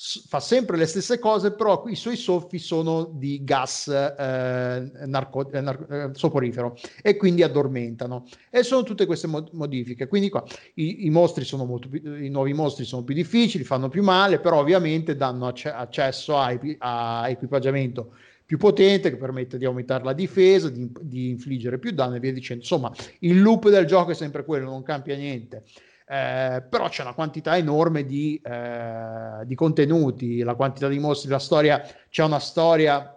[0.03, 5.61] fa sempre le stesse cose però i suoi soffi sono di gas eh, narco- eh,
[5.61, 10.43] nar- eh, soporifero e quindi addormentano e sono tutte queste mo- modifiche quindi qua
[10.75, 14.41] i, i mostri sono molto più, i nuovi mostri sono più difficili fanno più male
[14.41, 18.15] però ovviamente danno acce- accesso a, equi- a equipaggiamento
[18.47, 22.33] più potente che permette di aumentare la difesa, di, di infliggere più danno e via
[22.33, 22.63] dicendo.
[22.63, 25.63] Insomma, il loop del gioco è sempre quello, non cambia niente.
[26.11, 31.39] Eh, però c'è una quantità enorme di, eh, di contenuti, la quantità di mostri, la
[31.39, 33.17] storia, c'è una storia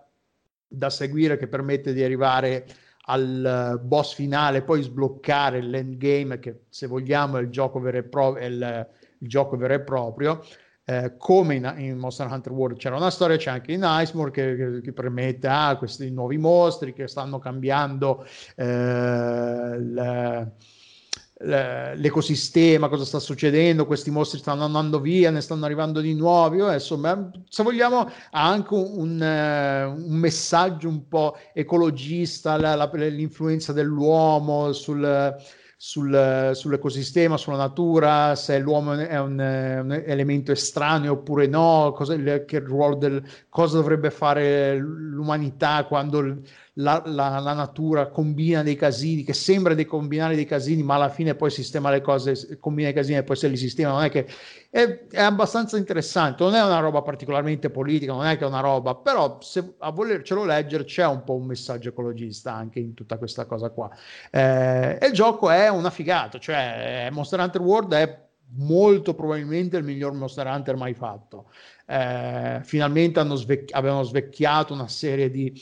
[0.67, 2.67] da seguire che permette di arrivare
[3.05, 8.03] al eh, boss finale, poi sbloccare l'endgame che se vogliamo è il gioco vero e,
[8.03, 8.87] pro- il,
[9.17, 10.45] il gioco vero e proprio.
[10.85, 14.55] Eh, come in, in Monster Hunter World c'era una storia, c'è anche in Icemoor che,
[14.55, 18.23] che, che permette a ah, questi nuovi mostri che stanno cambiando
[18.55, 20.51] eh, le-
[21.45, 26.73] l'ecosistema, cosa sta succedendo, questi mostri stanno andando via, ne stanno arrivando di nuovi, eh,
[26.75, 27.99] insomma, se vogliamo
[28.31, 35.35] ha anche un, eh, un messaggio un po' ecologista, la- la- l'influenza dell'uomo sul,
[35.75, 42.15] sul- sull'ecosistema, sulla natura, se l'uomo è un, un elemento estraneo oppure no, cosa,
[42.45, 46.37] che ruolo del, cosa dovrebbe fare l'umanità quando
[46.77, 51.09] la, la- la natura combina dei casini, che sembra di combinare dei casini, ma alla
[51.09, 54.09] fine poi sistema le cose, combina i casini e poi se li sistema, non è
[54.09, 54.27] che
[54.69, 58.61] è, è abbastanza interessante, non è una roba particolarmente politica, non è che è una
[58.61, 63.17] roba, però se a volercelo leggere c'è un po' un messaggio ecologista anche in tutta
[63.17, 63.89] questa cosa qua.
[64.31, 68.21] Eh, e il gioco è una figata, cioè Monster Hunter World è
[68.55, 71.49] molto probabilmente il miglior Monster Hunter mai fatto.
[71.85, 75.53] Eh, finalmente svec- avevano svecchiato una serie di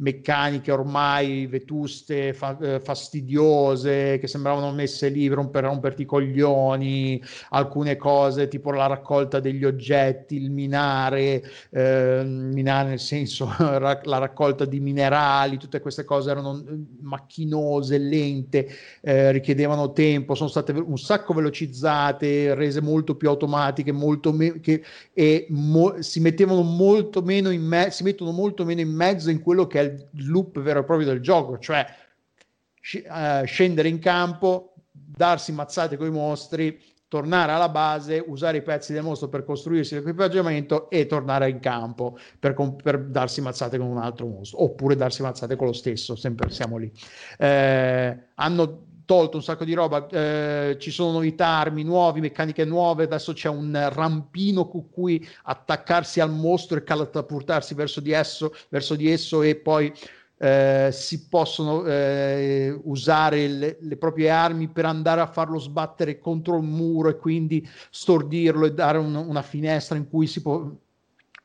[0.00, 7.96] meccaniche ormai vetuste, fa- eh, fastidiose, che sembravano messe lì per romperti i coglioni, alcune
[7.96, 14.80] cose tipo la raccolta degli oggetti, il minare, eh, minare nel senso la raccolta di
[14.80, 18.68] minerali, tutte queste cose erano eh, macchinose, lente,
[19.02, 24.82] eh, richiedevano tempo, sono state un sacco velocizzate, rese molto più automatiche, molto me- che,
[25.12, 29.40] e mo- si mettevano molto meno in me- si mettono molto meno in mezzo in
[29.40, 34.74] quello che è il loop vero e proprio del gioco, cioè uh, scendere in campo,
[34.90, 36.80] darsi mazzate con i mostri,
[37.10, 42.16] tornare alla base, usare i pezzi del mostro per costruirsi l'equipaggiamento e tornare in campo
[42.38, 46.50] per, per, darsi mazzate con un altro mostro, oppure darsi mazzate con lo stesso, sempre
[46.50, 46.90] siamo lì.
[47.36, 53.02] Eh, hanno tolto un sacco di roba, eh, ci sono novità, armi nuove, meccaniche nuove,
[53.02, 58.94] adesso c'è un rampino con cui attaccarsi al mostro e catapultarsi verso di esso, verso
[58.94, 59.92] di esso e poi
[60.38, 66.58] eh, si possono eh, usare le, le, proprie armi per andare a farlo sbattere contro
[66.58, 70.70] il muro e quindi stordirlo e dare un, una finestra in cui si può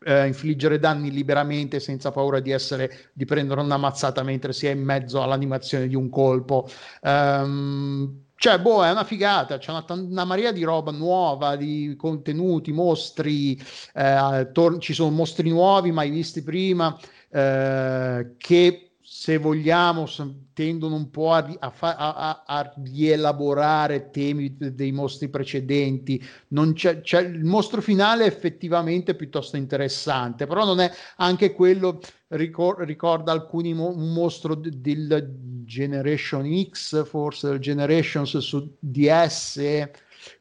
[0.05, 4.71] eh, infliggere danni liberamente senza paura di essere di prendere una mazzata mentre si è
[4.71, 6.69] in mezzo all'animazione di un colpo.
[7.01, 12.71] Um, cioè, boh, è una figata, c'è una, una marea di roba nuova, di contenuti,
[12.71, 13.59] mostri,
[13.93, 16.95] eh, tor- ci sono mostri nuovi mai visti prima,
[17.31, 18.84] eh, che
[19.17, 20.07] se vogliamo,
[20.53, 26.21] tendono un po' a, a, a, a rielaborare temi dei mostri precedenti.
[26.73, 32.81] C'è, c'è, il mostro finale è effettivamente piuttosto interessante, però non è anche quello, ricor-
[32.81, 39.89] ricorda alcuni mo- un mostro d- del Generation X, forse del Generations su DS.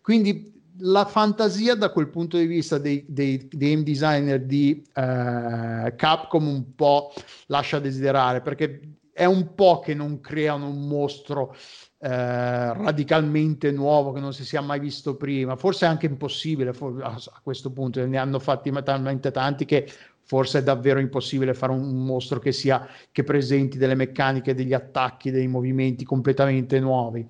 [0.02, 5.94] Quindi la fantasia da quel punto di vista dei, dei, dei game designer di eh,
[5.96, 7.12] Capcom un po'
[7.46, 8.80] lascia desiderare perché
[9.12, 11.54] è un po' che non creano un mostro
[12.00, 15.54] eh, radicalmente nuovo che non si sia mai visto prima.
[15.54, 19.88] Forse è anche impossibile for- a, questo punto ne hanno fatti talmente tanti che
[20.26, 24.72] forse è davvero impossibile fare un, un mostro che sia che presenti delle meccaniche degli
[24.72, 27.24] attacchi dei movimenti completamente nuovi.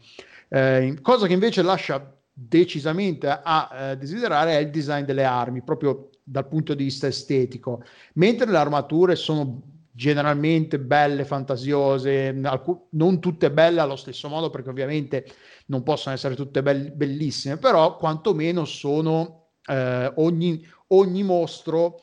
[0.49, 6.11] Eh, cosa che invece lascia decisamente a eh, desiderare è il design delle armi, proprio
[6.25, 7.85] dal punto di vista estetico,
[8.15, 9.63] mentre le armature sono
[9.93, 15.27] generalmente belle, fantasiose, alc- non tutte belle allo stesso modo perché ovviamente
[15.67, 22.01] non possono essere tutte be- bellissime, però quantomeno sono eh, ogni, ogni mostro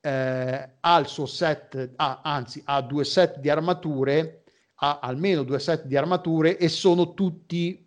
[0.00, 4.44] eh, ha il suo set, ha, anzi ha due set di armature,
[4.76, 7.86] ha almeno due set di armature e sono tutti,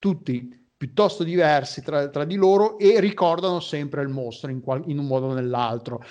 [0.00, 4.98] tutti piuttosto diversi tra, tra, di loro e ricordano sempre il mostro in, qual- in
[4.98, 6.04] un modo o nell'altro,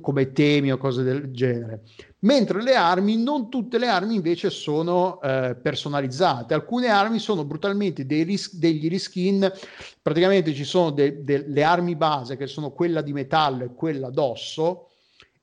[0.00, 1.82] come temi o cose del genere.
[2.20, 8.02] Mentre le armi, non tutte le armi invece sono eh, personalizzate, alcune armi sono brutalmente
[8.22, 9.52] ris- degli reskin,
[10.00, 14.88] praticamente ci sono de- de- armi base che sono quella di metallo e quella d'osso,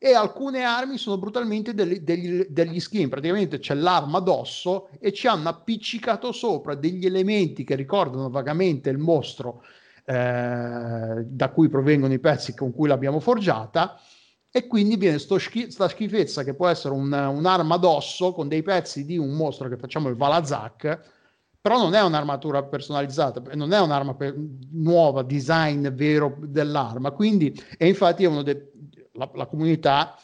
[0.03, 5.27] e alcune armi sono brutalmente degli, degli, degli skin, praticamente c'è l'arma addosso e ci
[5.27, 9.61] hanno appiccicato sopra degli elementi che ricordano vagamente il mostro
[10.05, 14.01] eh, da cui provengono i pezzi con cui l'abbiamo forgiata.
[14.49, 19.05] E quindi viene schi- sta schifezza che può essere un, un'arma d'osso con dei pezzi
[19.05, 21.19] di un mostro che facciamo il Valazak
[21.61, 24.33] però non è un'armatura personalizzata, non è un'arma per,
[24.71, 28.57] nuova, design vero dell'arma, quindi e infatti è uno dei
[29.13, 30.17] la, la comunità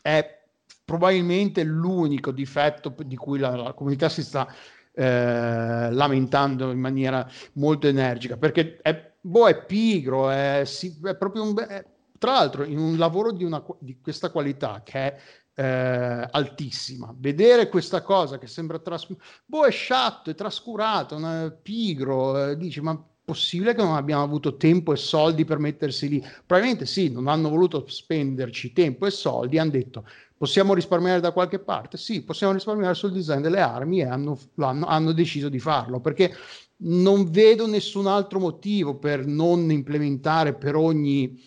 [0.00, 0.42] è
[0.84, 4.46] probabilmente l'unico difetto di cui la, la comunità si sta
[4.92, 11.42] eh, lamentando in maniera molto energica perché è, boh, è pigro, è, si, è proprio
[11.42, 11.84] un, è,
[12.18, 15.20] tra l'altro in un lavoro di, una, di questa qualità che è
[15.58, 17.14] eh, altissima.
[17.16, 22.80] Vedere questa cosa che sembra trascurato, boh, è sciatto, è trascurato, è pigro, eh, dici
[22.80, 26.20] ma possibile che non abbiamo avuto tempo e soldi per mettersi lì?
[26.20, 30.04] Probabilmente sì, non hanno voluto spenderci tempo e soldi, hanno detto
[30.36, 31.96] possiamo risparmiare da qualche parte?
[31.96, 36.32] Sì, possiamo risparmiare sul design delle armi e hanno, hanno, hanno deciso di farlo perché
[36.78, 41.42] non vedo nessun altro motivo per non implementare per ogni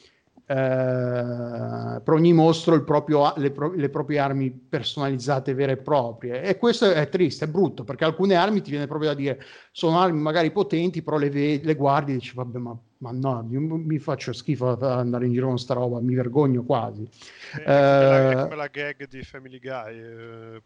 [0.49, 6.41] eh, per ogni mostro proprio, le, pro- le, proprie armi personalizzate vere e proprie.
[6.41, 9.99] E questo è triste, è brutto perché alcune armi ti viene proprio da dire sono
[9.99, 13.59] armi magari potenti però le, ve- le guardi e dici vabbè ma, ma no mi,
[13.59, 17.07] mi, faccio schifo andare in giro con sta roba mi vergogno quasi.
[17.53, 20.61] È, come, la, è come la gag di Family Guy eh,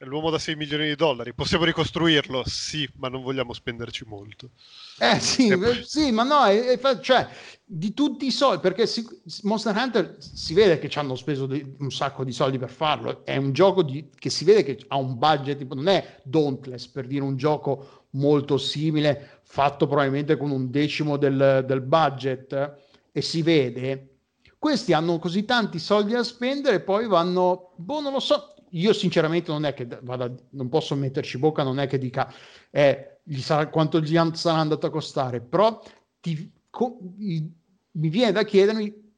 [0.00, 2.42] è l'uomo da 6 milioni di dollari possiamo ricostruirlo?
[2.46, 4.50] sì ma non vogliamo spenderci molto
[4.98, 5.82] eh sì, poi...
[5.84, 7.28] sì ma no è, è, cioè
[7.72, 9.06] di tutti i soldi, perché si,
[9.42, 13.24] Monster Hunter si vede che ci hanno speso di, un sacco di soldi per farlo.
[13.24, 16.88] È un gioco di, che si vede che ha un budget, tipo, non è Dauntless
[16.88, 22.74] per dire un gioco molto simile, fatto probabilmente con un decimo del, del budget,
[23.12, 24.16] e si vede.
[24.58, 28.56] Questi hanno così tanti soldi da spendere e poi vanno, boh, non lo so.
[28.70, 32.32] Io sinceramente non è che vada, non posso metterci bocca, non è che dica
[32.70, 35.80] eh, gli sarà, quanto gli sarà andato a costare, però
[36.20, 39.12] ti, co, mi viene da chiedermi,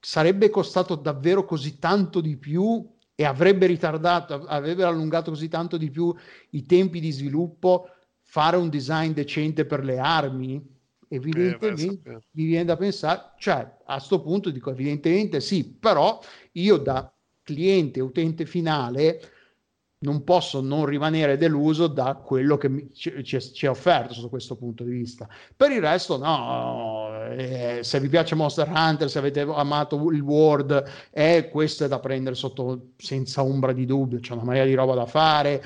[0.00, 5.90] sarebbe costato davvero così tanto di più e avrebbe ritardato, avrebbe allungato così tanto di
[5.90, 6.14] più
[6.50, 7.90] i tempi di sviluppo
[8.22, 10.76] fare un design decente per le armi?
[11.08, 16.20] Evidentemente eh, mi viene da pensare, cioè a questo punto dico evidentemente sì, però
[16.52, 17.10] io da
[17.48, 19.20] cliente, utente finale,
[20.00, 24.90] non posso non rimanere deluso da quello che ci, è offerto sotto questo punto di
[24.90, 25.26] vista.
[25.56, 30.84] Per il resto, no, eh, se vi piace Monster Hunter, se avete amato il World,
[31.10, 34.20] eh, questo è da prendere sotto senza ombra di dubbio.
[34.20, 35.62] C'è una marea di roba da fare,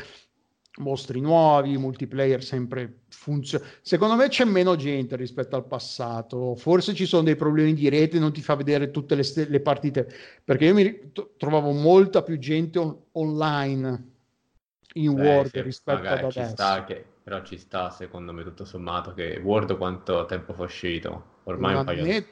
[0.83, 3.65] mostri nuovi, multiplayer sempre funziona.
[3.81, 6.55] Secondo me c'è meno gente rispetto al passato.
[6.57, 9.61] Forse ci sono dei problemi di rete, non ti fa vedere tutte le, st- le
[9.61, 10.09] partite.
[10.45, 14.11] Perché io mi trovavo molta più gente on- online
[14.95, 16.85] in Beh, Word sì, rispetto ad adesso.
[16.85, 21.31] Che, però ci sta, secondo me, tutto sommato, che Word quanto tempo fa uscito?
[21.45, 22.25] Ormai un, un di...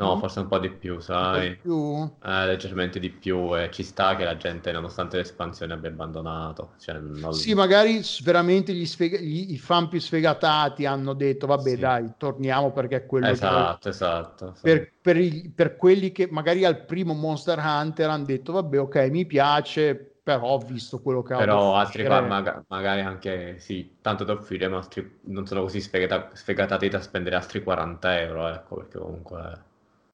[0.00, 1.50] No, forse un po' di più, sai?
[1.50, 2.10] Di più?
[2.24, 6.72] Eh, leggermente di più e ci sta che la gente, nonostante l'espansione, abbia abbandonato.
[6.78, 7.34] Cioè, non...
[7.34, 9.18] Sì, magari veramente gli, sfega...
[9.18, 11.76] gli, i fan più sfegatati hanno detto, vabbè sì.
[11.76, 13.88] dai, torniamo perché è quello esatto, che...
[13.90, 14.54] Esatto, esatto.
[14.62, 19.26] Per, per, per quelli che magari al primo Monster Hunter hanno detto, vabbè ok, mi
[19.26, 24.34] piace, però ho visto quello che però altri fan maga- magari anche sì tanto da
[24.34, 28.98] offrire ma altri non sono così sfegata- sfegatati da spendere altri 40 euro ecco perché
[28.98, 29.64] comunque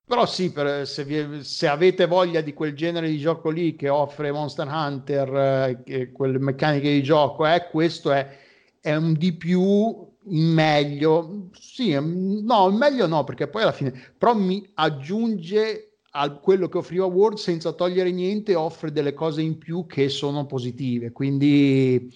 [0.06, 3.88] però sì, per, se, vi, se, avete voglia di quel genere di gioco lì che
[3.88, 8.38] offre Monster Hunter, eh, quelle meccaniche di gioco, eh, questo è,
[8.80, 11.48] è, un di più in meglio.
[11.58, 16.78] Sì, no, in meglio no, perché poi alla fine, però mi aggiunge a quello che
[16.78, 21.10] offriva Word senza togliere niente, offre delle cose in più che sono positive.
[21.10, 22.12] Quindi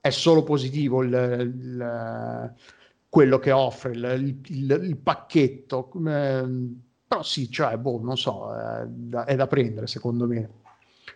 [0.00, 2.54] è solo positivo il, il,
[3.08, 5.90] quello che offre il, il pacchetto.
[6.06, 10.48] Eh, però sì, cioè, boh, non so, è da, è da prendere secondo me.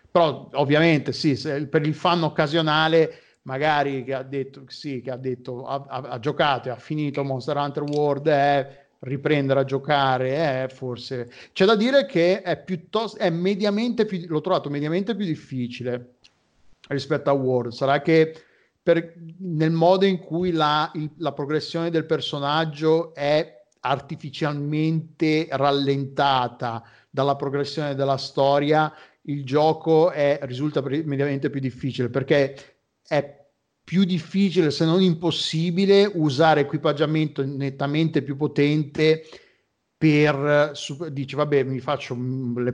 [0.09, 1.37] Però ovviamente sì,
[1.69, 6.19] per il fan occasionale magari che ha detto, sì, che ha, detto ha, ha, ha
[6.19, 11.75] giocato e ha finito Monster Hunter World è riprendere a giocare, eh, forse c'è da
[11.75, 16.15] dire che è piuttosto è mediamente più l'ho trovato mediamente più difficile
[16.87, 17.71] rispetto a World.
[17.71, 18.33] Sarà che
[18.81, 27.35] per, nel modo in cui la, il, la progressione del personaggio è artificialmente rallentata dalla
[27.35, 28.93] progressione della storia,
[29.23, 32.55] il gioco è, risulta mediamente più difficile perché
[33.07, 33.37] è
[33.83, 39.23] più difficile, se non impossibile, usare equipaggiamento nettamente più potente
[39.99, 40.71] per
[41.09, 42.73] dici vabbè mi faccio le,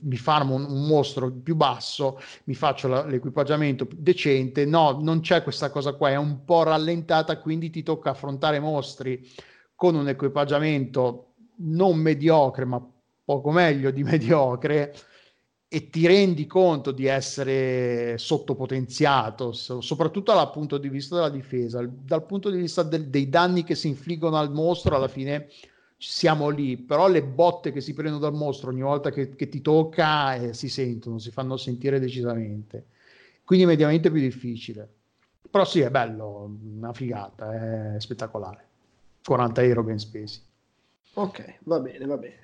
[0.00, 5.44] mi farmo un, un, mostro più basso mi faccio la, l'equipaggiamento decente no non c'è
[5.44, 9.24] questa cosa qua è un po' rallentata quindi ti tocca affrontare mostri
[9.74, 12.84] con un equipaggiamento non mediocre ma
[13.24, 14.94] poco meglio di mediocre
[15.74, 22.24] e ti rendi conto di essere sottopotenziato, soprattutto dal punto di vista della difesa, dal
[22.26, 25.48] punto di vista del, dei danni che si infliggono al mostro, alla fine
[25.96, 29.60] siamo lì, però le botte che si prendono dal mostro ogni volta che, che ti
[29.62, 32.86] tocca eh, si sentono, si fanno sentire decisamente,
[33.44, 34.88] quindi mediamente più difficile.
[35.50, 38.68] Però sì, è bello, una figata, è spettacolare.
[39.24, 40.40] 40 euro ben spesi.
[41.14, 42.42] Ok, va bene, va bene.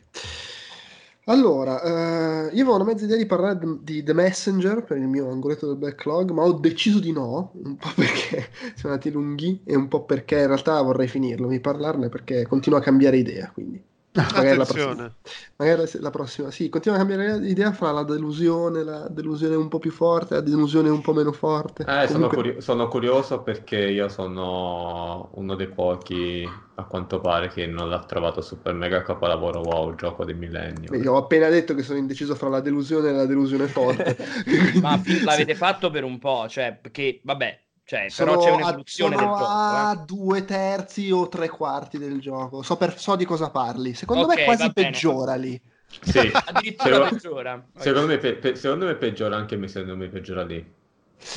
[1.24, 5.30] Allora, eh, io avevo una mezza idea di parlare di The Messenger per il mio
[5.30, 9.76] angoletto del backlog, ma ho deciso di no, un po' perché sono andati lunghi e
[9.76, 13.80] un po' perché in realtà vorrei finirlo, mi parlarne perché continuo a cambiare idea, quindi.
[14.12, 15.14] Magari la, prossima,
[15.54, 19.78] magari la prossima, sì, continua a cambiare idea fra la delusione, la delusione un po'
[19.78, 21.82] più forte, la delusione un po' meno forte.
[21.82, 22.08] Eh, Comunque...
[22.08, 27.88] sono, curio- sono, curioso perché io sono uno dei pochi, a quanto pare, che non
[27.88, 30.92] l'ha trovato super mega capolavoro wow, gioco del millennio.
[30.96, 34.16] Io ho appena detto che sono indeciso fra la delusione e la delusione forte.
[34.82, 37.58] Ma l'avete fatto per un po', cioè, perché, vabbè,
[37.90, 39.44] cioè, però c'è un'evoluzione del gioco.
[39.44, 40.04] A eh.
[40.04, 42.62] due terzi o tre quarti del gioco.
[42.62, 43.94] So, per, so di cosa parli.
[43.94, 45.60] Secondo okay, me quasi peggiora lì.
[46.00, 47.66] Sì, addirittura secondo, peggiora.
[47.76, 50.64] Secondo me, pe, secondo me peggiora anche me, secondo me peggiora lì.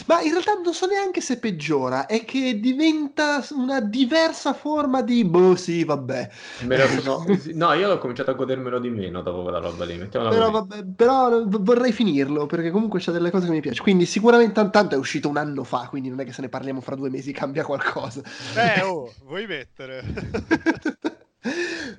[0.08, 5.24] Ma in realtà non so neanche se peggiora, è che diventa una diversa forma di
[5.26, 6.30] boh, sì, vabbè.
[7.02, 9.98] Sono- No, io ho cominciato a godermelo di meno dopo quella roba lì.
[10.08, 13.84] Però, vabbè, però vorrei finirlo perché comunque c'è delle cose che mi piacciono.
[13.84, 16.50] Quindi sicuramente tan- tanto è uscito un anno fa, quindi non è che se ne
[16.50, 18.22] parliamo fra due mesi cambia qualcosa.
[18.56, 20.04] Eh, oh, vuoi mettere?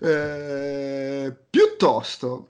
[0.00, 2.48] Eh, piuttosto.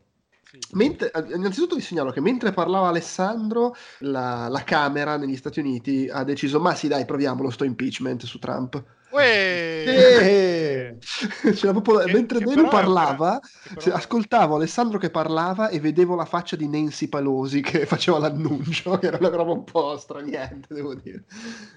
[0.74, 6.22] Mentre- innanzitutto vi segnalo che mentre parlava Alessandro, la, la Camera negli Stati Uniti ha
[6.24, 8.82] deciso: Ma sì, dai, proviamolo sto impeachment su Trump.
[9.10, 9.84] Uè!
[9.86, 10.98] Eh,
[11.54, 13.40] C'era proprio- Che- mentre che è parlava,
[13.74, 18.98] però- ascoltavo Alessandro che parlava e vedevo la faccia di Nancy Pelosi che faceva l'annuncio,
[18.98, 21.24] che era una roba un po' straniante, devo dire.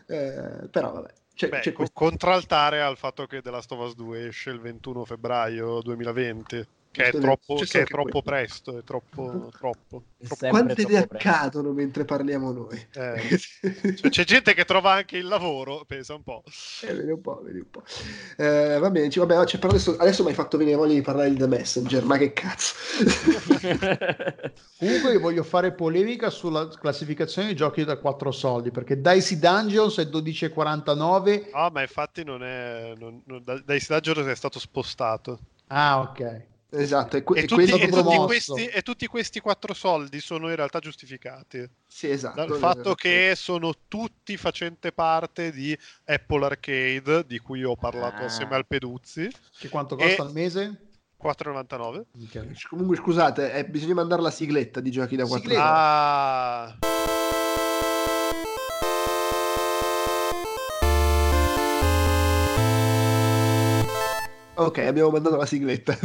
[0.08, 1.14] Eh, però vabbè.
[1.38, 4.60] C'è, Beh, c'è questo- contraltare al fatto che The Last of Us 2 esce il
[4.60, 6.68] 21 febbraio 2020,
[6.98, 10.04] che è troppo, che è troppo presto, è troppo, troppo.
[10.18, 12.88] È troppo- Quante ne accadono mentre parliamo noi?
[12.94, 13.38] eh.
[13.98, 16.44] Cioè, c'è gente che trova anche il lavoro, pensa un po'.
[16.82, 17.84] Eh, vedi un po', vedi un po'.
[18.38, 21.02] Eh, va bene, ci- vabbè, cioè, però adesso, adesso mi hai fatto venire voglia di
[21.02, 22.74] parlare di The Messenger, ma che cazzo.
[24.80, 29.98] Comunque io voglio fare polemica sulla classificazione dei giochi da 4 soldi, perché Dicey Dungeons
[30.00, 31.50] è 12,49.
[31.54, 32.94] No, ma infatti non è...
[32.98, 35.40] Non, non, dai Sludger è stato spostato.
[35.68, 36.46] Ah, ok.
[36.70, 40.50] Esatto, e, que- E tutti, quello e tutti questi, e tutti questi quattro soldi sono
[40.50, 42.36] in realtà giustificati Sì, esatto.
[42.46, 48.26] dal fatto che sono tutti facente parte di Apple Arcade, di cui ho parlato Ah.
[48.26, 49.30] assieme al Peduzzi,
[49.60, 50.82] Che quanto costa E- al mese?
[51.18, 52.06] 4,99.
[52.22, 52.68] Ok.
[52.70, 55.74] Comunque, scusate, eh, bisogna mandare la sigletta di giochi da 4 Sigletta.
[55.74, 56.78] Ah,
[64.60, 65.96] Ok, abbiamo mandato la sigletta.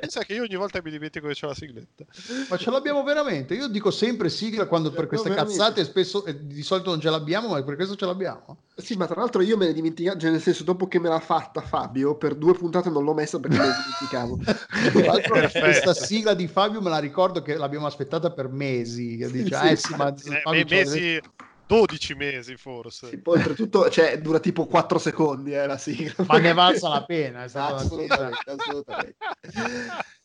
[0.00, 2.04] pensa che io ogni volta mi dimentico che c'è la sigletta.
[2.48, 3.54] Ma ce l'abbiamo veramente?
[3.54, 5.58] Io dico sempre sigla quando per queste veramente.
[5.58, 8.56] cazzate spesso eh, di solito non ce l'abbiamo, ma per questo ce l'abbiamo.
[8.76, 11.18] sì, ma tra l'altro io me ne dimenticavo, cioè nel senso, dopo che me l'ha
[11.18, 14.38] fatta Fabio, per due puntate non l'ho messa perché me ne dimenticavo.
[14.92, 15.64] Tra l'altro, Perfetto.
[15.64, 19.16] questa sigla di Fabio me la ricordo che l'abbiamo aspettata per mesi.
[19.16, 21.20] Dice, Sì, eh sì, ma Eh, Fabio me- ce l'aveva- mesi,
[21.72, 23.08] 12 mesi forse.
[23.08, 26.12] Sì, poi oltretutto, cioè, dura tipo 4 secondi eh, la sigla.
[26.28, 27.44] ma ne è valsa la pena.
[27.44, 29.16] È stata una cosa- assolutamente, assolutamente.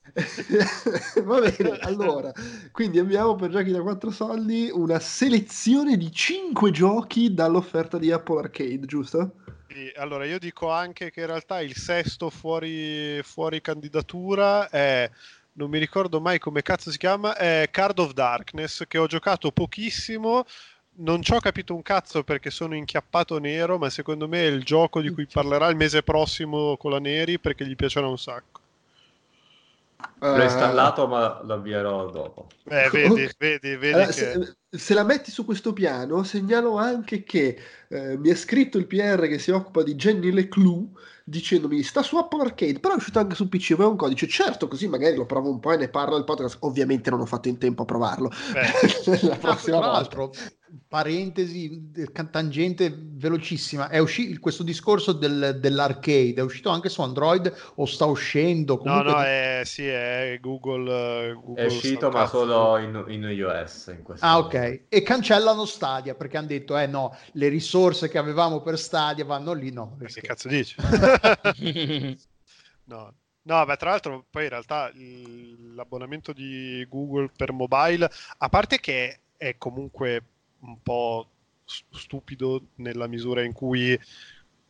[1.24, 2.34] Va bene, allora,
[2.72, 8.40] quindi abbiamo per giochi da 4 soldi una selezione di 5 giochi dall'offerta di Apple
[8.40, 9.36] Arcade, giusto?
[9.70, 15.10] Sì, allora io dico anche che in realtà il sesto fuori, fuori candidatura è
[15.58, 19.52] non mi ricordo mai come cazzo si chiama è Card of Darkness che ho giocato
[19.52, 20.46] pochissimo
[20.98, 24.64] non ci ho capito un cazzo perché sono inchiappato nero ma secondo me è il
[24.64, 28.62] gioco di cui parlerà il mese prossimo con la Neri perché gli piacerà un sacco.
[30.20, 32.48] L'ho installato, ma lo avvierò dopo.
[32.66, 34.14] eh, vedi, vedi, vedi Allora, che...
[34.14, 38.88] se, se la metti su questo piano, segnalo anche che eh, mi ha scritto il
[38.88, 40.92] PR che si occupa di Jenny Leclou
[41.24, 44.68] dicendomi sta su Apple Arcade, però è uscito anche su PC, aveva un codice, certo,
[44.70, 46.58] così magari lo provo un po' e ne parlo al podcast.
[46.62, 48.32] Ovviamente non ho fatto in tempo a provarlo.
[49.28, 49.92] La Ah, prossima tra volta.
[49.92, 50.32] l'altro,
[50.88, 51.92] parentesi,
[52.32, 58.06] tangente velocissima, è uscito questo discorso del- dell'arcade, è uscito anche su Android o sta
[58.06, 58.78] uscendo?
[58.82, 62.38] no Comunque no è, sì è Google, Google È uscito, ma cazzo.
[62.38, 63.88] solo in, in iOS.
[63.88, 64.86] In questo Ah, ok.
[64.90, 67.77] E cancellano Stadia perché hanno detto: eh no, le risorse
[68.10, 69.72] che avevamo per Stadia vanno lì.
[69.72, 70.76] No, Ma che cazzo dici?
[72.88, 74.90] No, no, beh, tra l'altro poi in realtà
[75.76, 80.24] l'abbonamento di Google per mobile, a parte che è comunque
[80.60, 81.30] un po'
[81.66, 84.00] stupido nella misura in cui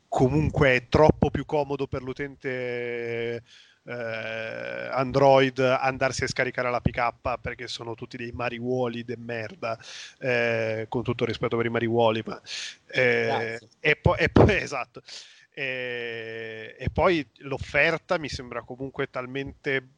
[0.07, 3.43] comunque è troppo più comodo per l'utente
[3.87, 9.77] eh, Android andarsi a scaricare la PK perché sono tutti dei mariuoli de merda,
[10.19, 12.41] eh, con tutto il rispetto per i mariuoli, ma
[12.87, 15.01] eh, e, poi, e poi esatto.
[15.53, 19.96] E, e poi l'offerta mi sembra comunque talmente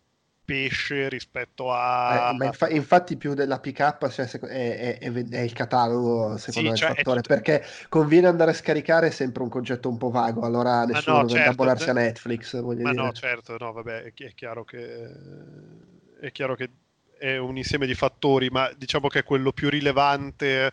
[0.49, 3.79] pesce rispetto a Eh, ma infa- infatti più della pick
[4.09, 7.63] cioè, è, è- è- è il catalogo secondo me cioè, il è fattore tutto- perché
[7.87, 11.37] conviene andare a scaricare è sempre un concetto un po' vago allora nessuno no, dovrebbe
[11.43, 12.93] certo, abbonarsi a Netflix Ma dire.
[12.93, 15.11] no, certo, no, vabbè, è, chi- è chiaro che
[16.19, 16.69] è chiaro che
[17.17, 20.71] è un insieme di fattori, ma diciamo che quello più rilevante,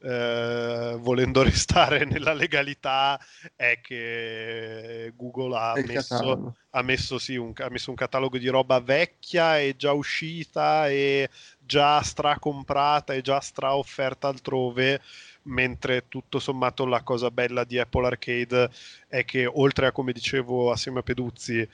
[0.00, 3.18] eh, volendo restare nella legalità,
[3.54, 8.80] è che Google ha messo, ha messo, sì, un, ha messo un catalogo di roba
[8.80, 15.00] vecchia e già uscita e già stracomprata e già straofferta altrove,
[15.42, 18.70] mentre tutto sommato la cosa bella di Apple Arcade
[19.08, 21.68] è che oltre a, come dicevo assieme a Peduzzi,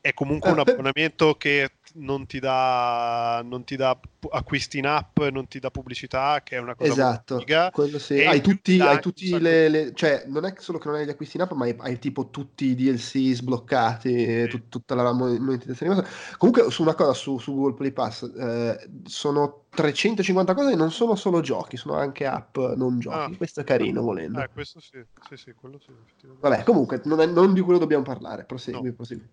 [0.00, 3.98] è comunque Eh, un per- abbonamento che non ti dà, non ti dà
[4.30, 8.14] acquisti in app, non ti dà pubblicità, che è una cosa Esatto, sì.
[8.24, 11.10] Hai tutti, dà hai tutti le, le- cioè non è solo che non hai gli
[11.10, 14.48] acquisti in app, ma hai, hai tipo tutti i DLC sbloccati, Sì.
[14.48, 16.04] tut- tutta la mo- monetizzazione.
[16.38, 20.90] Comunque su una cosa su, su Google Play Pass, eh, sono 350 cose e non
[20.90, 23.32] sono solo giochi, sono anche app non giochi.
[23.32, 23.36] Ah.
[23.36, 24.40] Questo è carino volendo.
[24.40, 25.92] Eh, questo sì, sì, sì, quello sì.
[26.40, 28.94] Vabbè, comunque non, è- non di quello dobbiamo parlare, prosegui, No.
[28.94, 29.28] prosegui.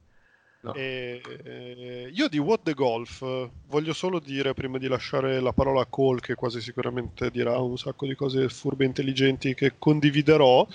[0.60, 0.74] No.
[0.74, 3.24] E, eh, io di What the Golf
[3.68, 7.78] voglio solo dire, prima di lasciare la parola a Cole, che quasi sicuramente dirà un
[7.78, 10.68] sacco di cose furbe e intelligenti che condividerò,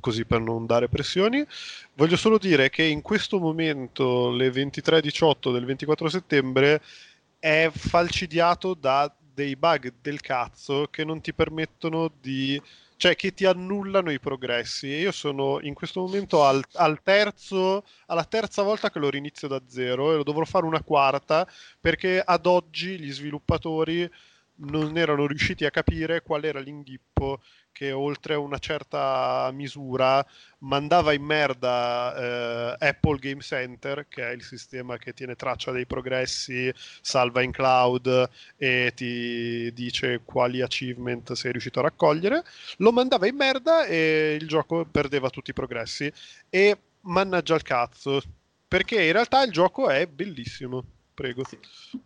[0.00, 1.44] così per non dare pressioni,
[1.94, 6.82] voglio solo dire che in questo momento, le 23.18 del 24 settembre,
[7.38, 12.60] è falcidiato da dei bug del cazzo che non ti permettono di
[12.96, 14.88] cioè che ti annullano i progressi.
[14.88, 19.62] Io sono in questo momento al, al terzo, alla terza volta che lo rinizio da
[19.66, 21.46] zero e lo dovrò fare una quarta
[21.80, 24.10] perché ad oggi gli sviluppatori
[24.56, 27.40] non erano riusciti a capire qual era l'inghippo
[27.76, 30.24] che oltre una certa misura
[30.60, 35.84] mandava in merda eh, Apple Game Center, che è il sistema che tiene traccia dei
[35.84, 42.42] progressi, salva in cloud e ti dice quali achievement sei riuscito a raccogliere,
[42.78, 46.10] lo mandava in merda e il gioco perdeva tutti i progressi.
[46.48, 48.22] E mannaggia il cazzo,
[48.66, 50.95] perché in realtà il gioco è bellissimo.
[51.16, 51.44] Prego.
[51.44, 51.58] Sì,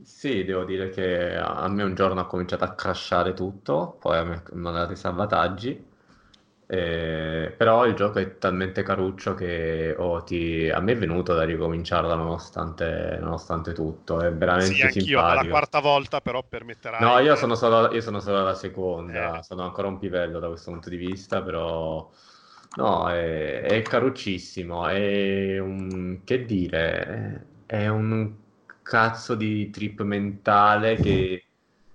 [0.03, 4.35] sì, devo dire che a me un giorno ha cominciato a crashare tutto, poi mi
[4.35, 5.89] ha mandato i salvataggi,
[6.67, 11.45] eh, però il gioco è talmente caruccio che oh, ti- a me è venuto da
[11.45, 14.91] ricominciarlo nonostante, nonostante tutto, è veramente Sì,
[15.21, 15.49] anch'io simpatico.
[15.49, 17.01] quarta volta, però permetterai.
[17.01, 19.43] No, io sono solo, io sono solo alla seconda, Eh.
[19.43, 22.11] sono ancora un pivello da questo punto di vista, però
[22.77, 28.35] no, è, è caruccissimo, è un, che dire, è un
[28.83, 31.45] cazzo di trip mentale che,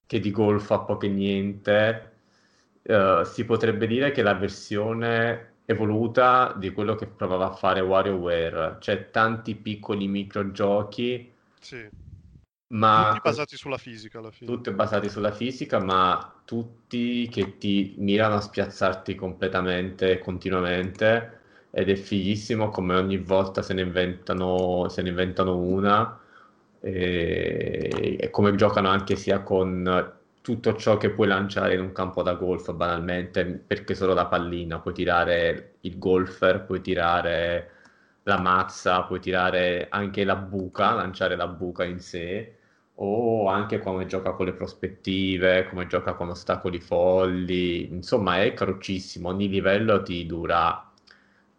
[0.05, 2.11] che di golf ha poco e niente.
[2.83, 8.77] Eh, si potrebbe dire che la versione evoluta di quello che provava a fare WarioWare,
[8.79, 11.89] cioè tanti piccoli microgiochi, Sì.
[12.69, 14.61] ma Tutti basati sulla fisica alla fine.
[14.61, 21.39] tutti basati sulla fisica, ma tutti che ti mirano a spiazzarti completamente e continuamente.
[21.71, 26.19] Ed è fighissimo come ogni volta se ne inventano, se ne inventano una.
[26.85, 32.21] E, e come giocano anche sia con tutto ciò che puoi lanciare in un campo
[32.21, 37.71] da golf, banalmente, perché solo la pallina, puoi tirare il golfer, puoi tirare
[38.23, 42.57] la mazza, puoi tirare anche la buca, lanciare la buca in sé
[42.97, 49.29] o anche come gioca con le prospettive, come gioca con ostacoli folli, insomma è caruccissimo,
[49.29, 50.91] ogni livello ti dura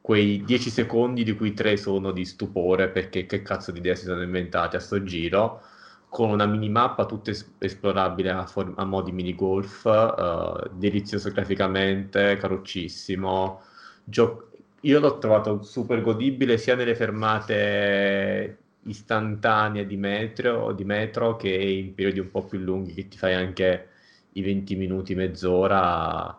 [0.07, 4.05] quei 10 secondi di cui 3 sono di stupore perché che cazzo di idee si
[4.05, 5.63] sono inventati a sto giro,
[6.09, 13.63] con una minimappa tutta es- esplorabile a, for- a mo' minigolf, eh, delizioso graficamente, caruccissimo,
[14.05, 14.51] Gio-
[14.83, 21.93] io l'ho trovato super godibile sia nelle fermate istantanee di metro, di metro che in
[21.95, 23.89] periodi un po' più lunghi che ti fai anche
[24.35, 26.37] i 20 minuti, mezz'ora.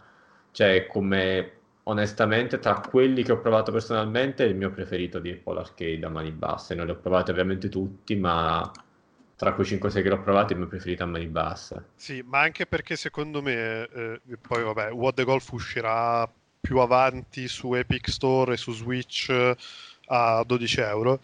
[0.51, 1.51] Cioè, come
[1.87, 6.09] onestamente, tra quelli che ho provato personalmente, è il mio preferito di Apple Arcade a
[6.09, 6.75] mani basse.
[6.75, 8.69] Non li ho provati ovviamente tutti, ma
[9.35, 11.85] tra quei 5-6 che l'ho provato, è il mio preferito a mani basse.
[11.95, 17.47] Sì, ma anche perché secondo me, eh, poi vabbè, What the Golf uscirà più avanti
[17.47, 19.55] su Epic Store e su Switch eh,
[20.07, 21.19] a 12 euro.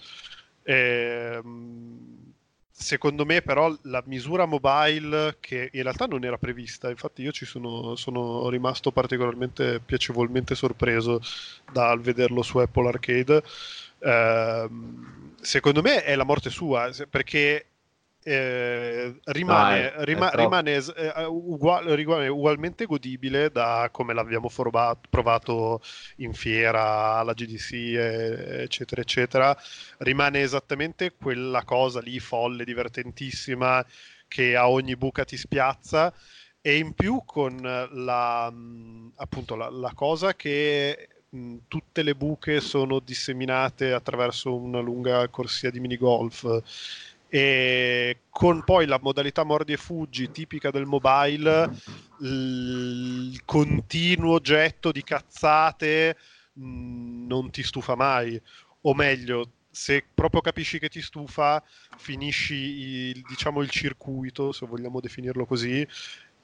[0.64, 2.33] Ehm,
[2.76, 7.46] secondo me, però, la misura mobile, che in realtà non era prevista, infatti, io ci
[7.46, 11.22] sono, sono rimasto particolarmente piacevolmente sorpreso
[11.72, 13.44] dal vederlo su Apple Arcade.
[14.00, 17.68] Ehm, secondo me è la morte sua, perché
[18.24, 24.98] eh, rimane, No, è- rima- rimane, eh, ugual- rimane ugualmente godibile da come l'abbiamo forba-
[25.10, 25.82] provato
[26.18, 29.58] in fiera alla GDC, eh, eccetera, eccetera.
[30.00, 33.86] Rimane esattamente quella cosa lì folle, divertentissima,
[34.28, 36.14] che a ogni buca ti spiazza.
[36.62, 42.62] E in più con la, mh, appunto, la, la cosa che mh, tutte le buche
[42.62, 46.62] sono disseminate attraverso una lunga corsia di minigolf
[47.36, 51.68] e con poi la modalità mordi e fuggi tipica del mobile,
[52.20, 56.16] il continuo getto di cazzate
[56.54, 58.40] mh, non ti stufa mai,
[58.82, 61.64] o meglio, se proprio capisci che ti stufa,
[61.98, 65.88] finisci il, diciamo il circuito, se vogliamo definirlo così,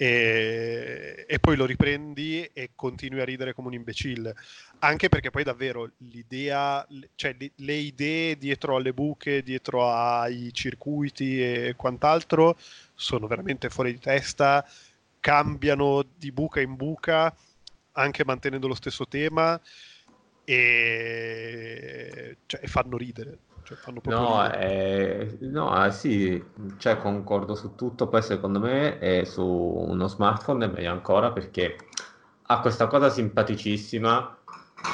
[0.01, 4.33] e, e poi lo riprendi e continui a ridere come un imbecille.
[4.79, 11.43] Anche perché poi davvero l'idea, cioè le, le idee dietro alle buche, dietro ai circuiti
[11.43, 12.57] e quant'altro
[12.95, 14.65] sono veramente fuori di testa,
[15.19, 17.35] cambiano di buca in buca,
[17.91, 19.59] anche mantenendo lo stesso tema
[20.45, 23.37] e, cioè, fanno ridere.
[23.69, 26.43] Cioè, fanno no, eh, no eh, sì,
[26.77, 28.07] cioè, concordo su tutto.
[28.07, 31.75] Poi secondo me è su uno smartphone è meglio ancora perché
[32.48, 34.38] ha questa cosa simpaticissima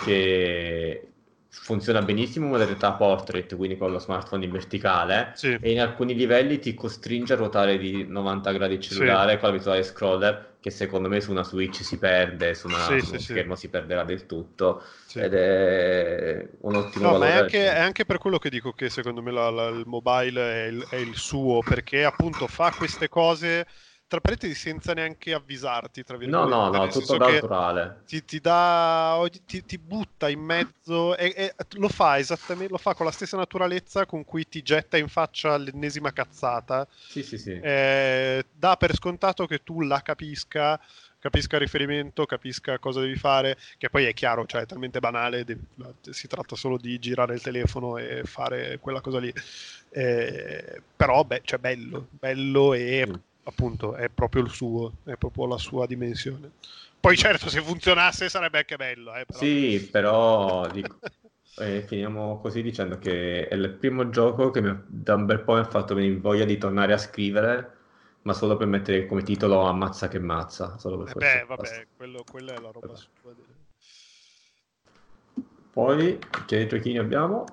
[0.03, 1.13] che
[1.61, 5.57] funziona benissimo in modalità portrait, quindi con lo smartphone in verticale, sì.
[5.59, 9.39] e in alcuni livelli ti costringe a ruotare di 90 gradi il cellulare sì.
[9.39, 13.11] con l'abituale scroller, che secondo me su una Switch si perde, su, una, sì, su
[13.11, 17.79] uno schermo si perderà del tutto, ed è un ottimo no, ma è anche, è
[17.79, 20.95] anche, per quello che dico che secondo me la, la, il mobile è il, è
[20.97, 23.65] il suo, perché appunto fa queste cose
[24.07, 26.53] tra parentesi senza neanche avvisarti, tra virgolette.
[26.53, 28.03] No, no, no, tutto naturale.
[28.05, 32.93] Ti, ti, dà, ti, ti, butta in mezzo e, e, lo fa esattamente, lo fa
[32.93, 36.87] con la stessa naturalezza con cui ti getta in faccia l'ennesima cazzata.
[36.95, 37.59] Sì, sì, sì.
[37.59, 40.79] Eh, dà per scontato che tu la capisca,
[41.17, 45.43] capisca il riferimento, capisca cosa devi fare, che poi è chiaro, cioè è talmente banale,
[46.11, 49.33] si tratta solo di girare il telefono e fare quella cosa lì.
[49.89, 53.11] Eh, però, beh, cioè bello, bello e...
[53.47, 56.51] Appunto è proprio il suo, è proprio la sua dimensione.
[56.99, 59.13] Poi certo se funzionasse sarebbe anche bello.
[59.15, 59.39] Eh, però.
[59.39, 60.99] Sì, però dico,
[61.57, 65.53] eh, finiamo così dicendo che è il primo gioco che mi, da un bel po'
[65.53, 67.73] mi ha fatto venire voglia di tornare a scrivere,
[68.23, 70.77] ma solo per mettere come titolo Ammazza che mazza.
[70.79, 72.95] Solo per eh beh, vabbè, quello, quella è la roba vabbè.
[72.95, 73.09] sua.
[75.71, 77.45] Poi che giochini abbiamo?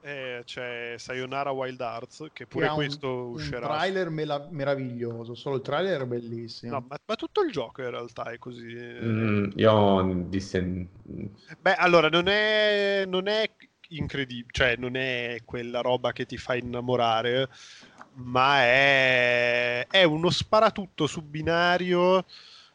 [0.00, 3.66] Eh, c'è Sayonara Wild Arts che pure che questo un, uscirà.
[3.66, 6.72] Un trailer mela- meraviglioso, solo il trailer è bellissimo.
[6.72, 8.74] No, ma, ma, tutto il gioco in realtà è così.
[8.74, 10.86] Mm, io disse...
[11.60, 13.50] Beh, allora non è, non è
[13.88, 17.48] incredibile, cioè non è quella roba che ti fa innamorare,
[18.14, 22.24] ma è, è uno sparatutto su binario.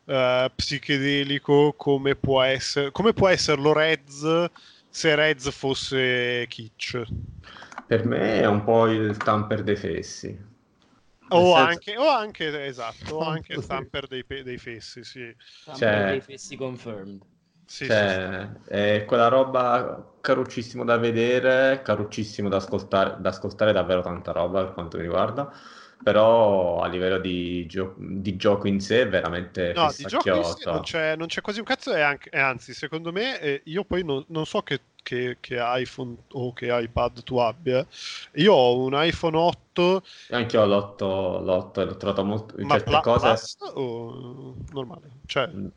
[0.05, 4.49] Uh, psichedelico come può essere come può esserlo Reds
[4.93, 7.01] se Reds fosse Kitsch.
[7.87, 10.51] Per me è un po' il tamper dei fessi.
[11.29, 11.57] O, senso...
[11.57, 15.35] anche, o anche, esatto, o anche il tamper dei, dei fessi, sì.
[15.63, 17.21] Tamper dei fessi confirmed.
[17.65, 18.71] Sì, cioè, sì, sì.
[18.71, 24.73] è quella roba caruccissimo da vedere, caruccissimo da ascoltare, da ascoltare davvero tanta roba per
[24.73, 25.51] quanto mi riguarda
[26.03, 30.43] però a livello di, gio- di, gioco in sé è veramente no, di gioco in
[30.43, 33.61] sé non c'è, non c'è quasi un cazzo e, anche, e anzi secondo me eh,
[33.65, 37.85] io poi non, non so che, che, che, iPhone o che iPad tu abbia.
[38.33, 42.67] Io ho un iPhone 8 e anche io l'8, l'8 e l'ho trovato molto in
[42.67, 45.09] ma certe pla- cose plus o normale?
[45.25, 45.71] cioè uh,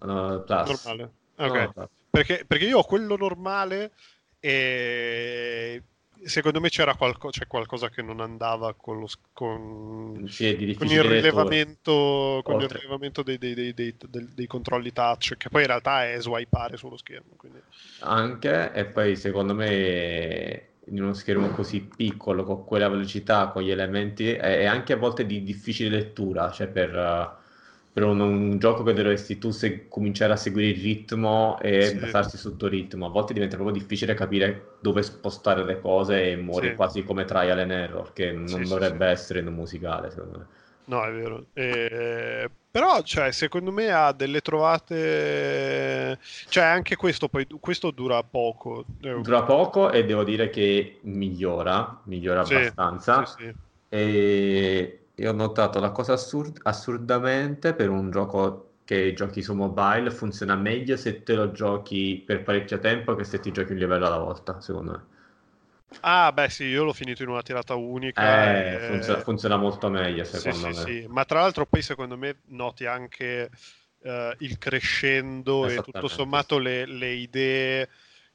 [0.44, 0.84] plus.
[0.84, 1.12] normale.
[1.36, 1.70] Ok.
[1.76, 3.92] No, perché, perché io ho quello normale
[4.40, 5.82] e
[6.26, 11.02] secondo me c'era qualco- c'è qualcosa che non andava con, lo, con, sì, con il
[11.02, 16.20] rilevamento, con il rilevamento dei, dei, dei, dei, controlli touch, che poi in realtà è
[16.20, 17.34] swipeare sullo schermo.
[17.36, 17.60] Quindi.
[18.00, 23.70] Anche, e poi secondo me in uno schermo così piccolo, con quella velocità, con gli
[23.70, 27.44] elementi, è, anche a volte di difficile lettura, cioè per...
[27.97, 31.97] Per un, un, gioco che dovresti tu se, cominciare a seguire il ritmo e sì.
[31.97, 33.07] basarsi sul tuo ritmo.
[33.07, 36.75] A volte diventa proprio difficile capire dove spostare le cose e muori sì.
[36.75, 40.47] quasi come trial and error, che non sì, dovrebbe essere in un musicale, secondo me.
[40.84, 41.47] No, è vero.
[41.55, 46.18] Eh, però, cioè, secondo me ha delle trovate.
[46.50, 48.84] Cioè, anche questo poi questo dura poco.
[48.99, 53.25] Dura poco e devo dire che migliora, migliora abbastanza.
[53.89, 60.10] E io ho notato la cosa assurd- assurdamente per un gioco che giochi su mobile
[60.10, 64.06] funziona meglio se te lo giochi per parecchio tempo che se ti giochi un livello
[64.06, 65.14] alla volta, secondo me.
[66.00, 68.54] Ah, beh, sì, io l'ho finito in una tirata unica.
[68.54, 68.78] Eh, e...
[68.78, 70.72] funziona, funziona, molto meglio, secondo sì, me.
[70.74, 73.50] Sì, sì, ma tra l'altro poi secondo me noti anche
[74.00, 77.88] uh, il crescendo e tutto sommato le, le idee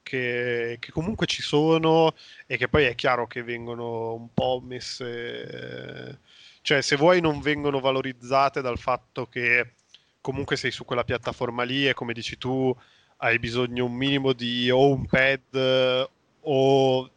[0.03, 2.13] che, che, comunque ci sono
[2.47, 6.19] e che poi è chiaro che vengono un po' messe
[6.61, 9.73] cioè, se vuoi non vengono valorizzate dal fatto che
[10.21, 12.75] comunque sei su quella piattaforma lì e come dici tu
[13.17, 16.07] hai bisogno un minimo di o un pad
[16.41, 17.09] o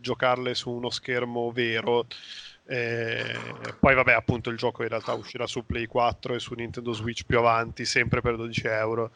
[0.00, 2.06] giocarle su uno schermo vero.
[2.66, 3.36] Eh,
[3.80, 7.24] poi vabbè appunto il gioco in realtà uscirà su Play 4 e su Nintendo Switch
[7.24, 9.10] più avanti sempre per 12 euro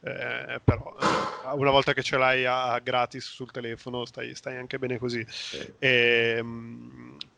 [0.00, 4.58] eh, però eh, una volta che ce l'hai a, a gratis sul telefono stai, stai,
[4.58, 5.24] anche bene così
[5.78, 6.44] eh.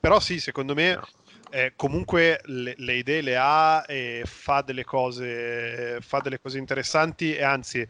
[0.01, 1.07] però sì secondo me no
[1.51, 7.35] eh, comunque le, le, idee le ha e fa delle cose, fa delle cose interessanti
[7.35, 7.87] e anzi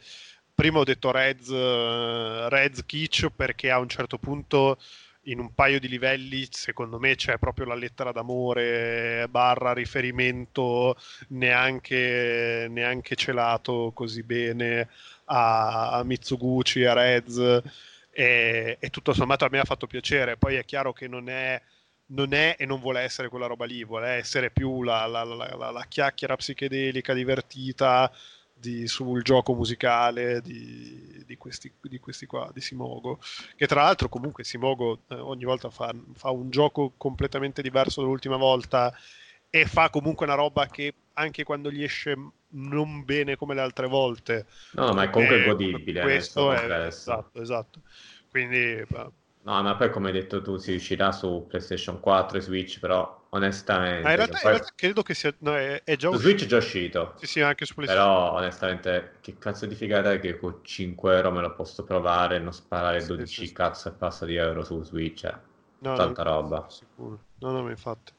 [0.54, 4.78] prima ho detto Reds, uh, Reds Kitsch perché a un certo punto
[5.24, 10.96] in un paio di livelli secondo me c'è proprio la lettera d'amore barra riferimento
[11.28, 14.88] neanche, neanche celato così bene
[15.26, 17.62] a, a Mitsuguchi, a Reds
[18.10, 20.36] e, e, tutto sommato a me ha fatto piacere.
[20.36, 21.60] Poi è chiaro che non è,
[22.10, 25.70] non è e non vuole essere quella roba lì vuole essere più la, la, la,
[25.70, 28.10] la chiacchiera psichedelica divertita
[28.60, 33.18] di, sul gioco musicale di, di, questi, di, questi, qua, di Simogo,
[33.56, 38.36] che tra l'altro comunque Simogo eh, ogni volta fa, fa, un gioco completamente diverso dall'ultima
[38.36, 38.94] volta
[39.48, 42.14] e fa comunque una roba che anche quando gli esce
[42.52, 44.46] non bene come le altre volte.
[44.72, 46.02] No, ma è comunque godibile.
[46.02, 47.80] Questo è, esatto, esatto.
[48.30, 48.84] Quindi
[49.42, 53.26] No, ma poi come hai detto tu si riuscirà su PlayStation 4 e Switch, però
[53.30, 54.02] onestamente...
[54.02, 54.50] Ma in realtà, poi...
[54.50, 55.34] in realtà credo che sia...
[55.38, 56.28] No, è, è già uscito.
[56.28, 57.14] Switch è già uscito.
[57.16, 58.06] Sì, sì, anche su PlayStation.
[58.06, 62.36] Però onestamente che cazzo di figata è che con 5 euro me lo posso provare
[62.36, 65.24] e non sparare 12 sì, sì, cazzo e passa di euro su Switch.
[65.24, 65.34] Eh.
[65.78, 66.66] No, Tanta no, roba.
[66.68, 67.18] Sicuro.
[67.38, 68.12] No, no, ma infatti.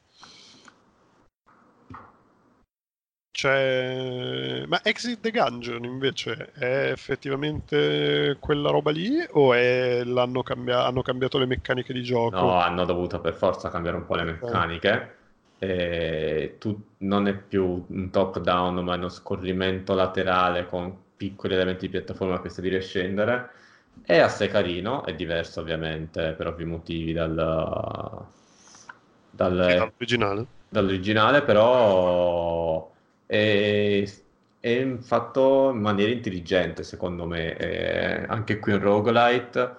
[3.32, 4.64] C'è...
[4.66, 10.04] Ma Exit the Gungeon invece è effettivamente quella roba lì o è...
[10.04, 10.84] l'hanno cambia...
[10.84, 12.36] hanno cambiato le meccaniche di gioco?
[12.36, 15.16] No, hanno dovuto per forza cambiare un po' le meccaniche.
[15.58, 16.78] E tu...
[16.98, 21.92] Non è più un top down ma è uno scorrimento laterale con piccoli elementi di
[21.92, 23.50] piattaforma che sta di riscendere.
[24.04, 27.34] È assai carino, è diverso ovviamente per ovvi motivi dal...
[27.34, 28.26] dal...
[29.30, 30.46] dall'originale.
[30.68, 32.91] dall'originale, però
[33.32, 34.04] è,
[34.60, 37.56] è fatto in maniera intelligente, secondo me.
[37.56, 39.74] E anche qui in Roguelite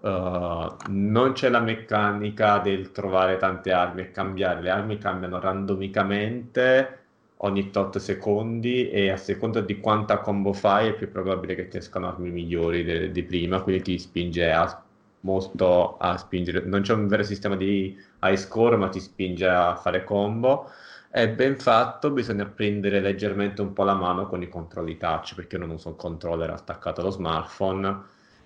[0.00, 4.60] uh, non c'è la meccanica del trovare tante armi e cambiare.
[4.60, 6.98] Le armi cambiano randomicamente
[7.42, 11.78] ogni tot secondi e a seconda di quanta combo fai è più probabile che ti
[11.78, 14.82] escano armi migliori di prima, quindi ti spinge a,
[15.20, 16.60] molto a spingere.
[16.66, 20.68] Non c'è un vero sistema di high score, ma ti spinge a fare combo
[21.10, 25.56] è ben fatto, bisogna prendere leggermente un po' la mano con i controlli touch perché
[25.56, 28.02] io non uso un controller attaccato allo smartphone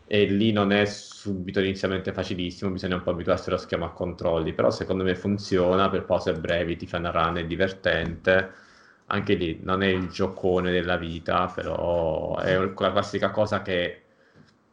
[0.07, 4.52] e lì non è subito inizialmente facilissimo, bisogna un po' abituarsi allo schema a controlli,
[4.55, 8.51] però secondo me funziona per pause brevi, ti fa una run, è divertente,
[9.07, 14.03] anche lì non è il giocone della vita, però è quella classica cosa che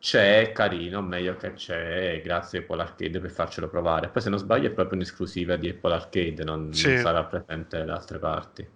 [0.02, 4.10] c'è, carino, meglio che c'è, grazie a Apple Arcade per farcelo provare.
[4.10, 6.88] Poi se non sbaglio è proprio un'esclusiva di Apple Arcade, non, sì.
[6.88, 8.68] non sarà presente da altre parti.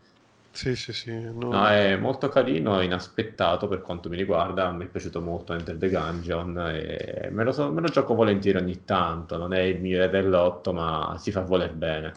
[0.51, 1.11] Sì, sì, sì.
[1.19, 1.49] No.
[1.49, 1.67] no.
[1.67, 4.69] è molto carino, inaspettato per quanto mi riguarda.
[4.71, 8.59] Mi è piaciuto molto Enter the Gungeon e me lo, so, me lo gioco volentieri
[8.59, 9.35] ogni tanto.
[9.37, 12.13] Non è il mio dell'otto, ma si fa voler bene.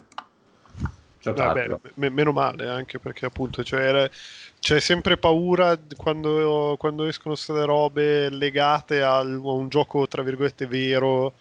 [1.21, 4.09] Vabbè, m- meno male anche perché appunto cioè, era,
[4.59, 11.33] c'è sempre paura quando, quando escono queste robe legate a un gioco tra virgolette vero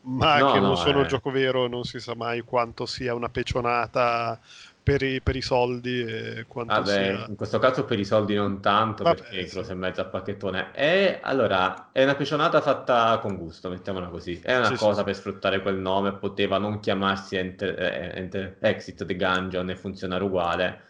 [0.00, 1.02] ma no, che non sono eh.
[1.02, 4.38] il gioco vero non si sa mai quanto sia una pecionata
[4.82, 7.26] per i, per i soldi e quanto Vabbè, sia...
[7.28, 9.58] in questo caso per i soldi non tanto Vabbè, perché sì.
[9.58, 14.56] e mezzo a pacchettone è allora è una pecionata fatta con gusto mettiamola così è
[14.56, 19.04] una sì, cosa sì, per sfruttare quel nome poteva non chiamarsi Enter, eh, Enter, Exit
[19.04, 20.82] the Gungeon e funzionare uguale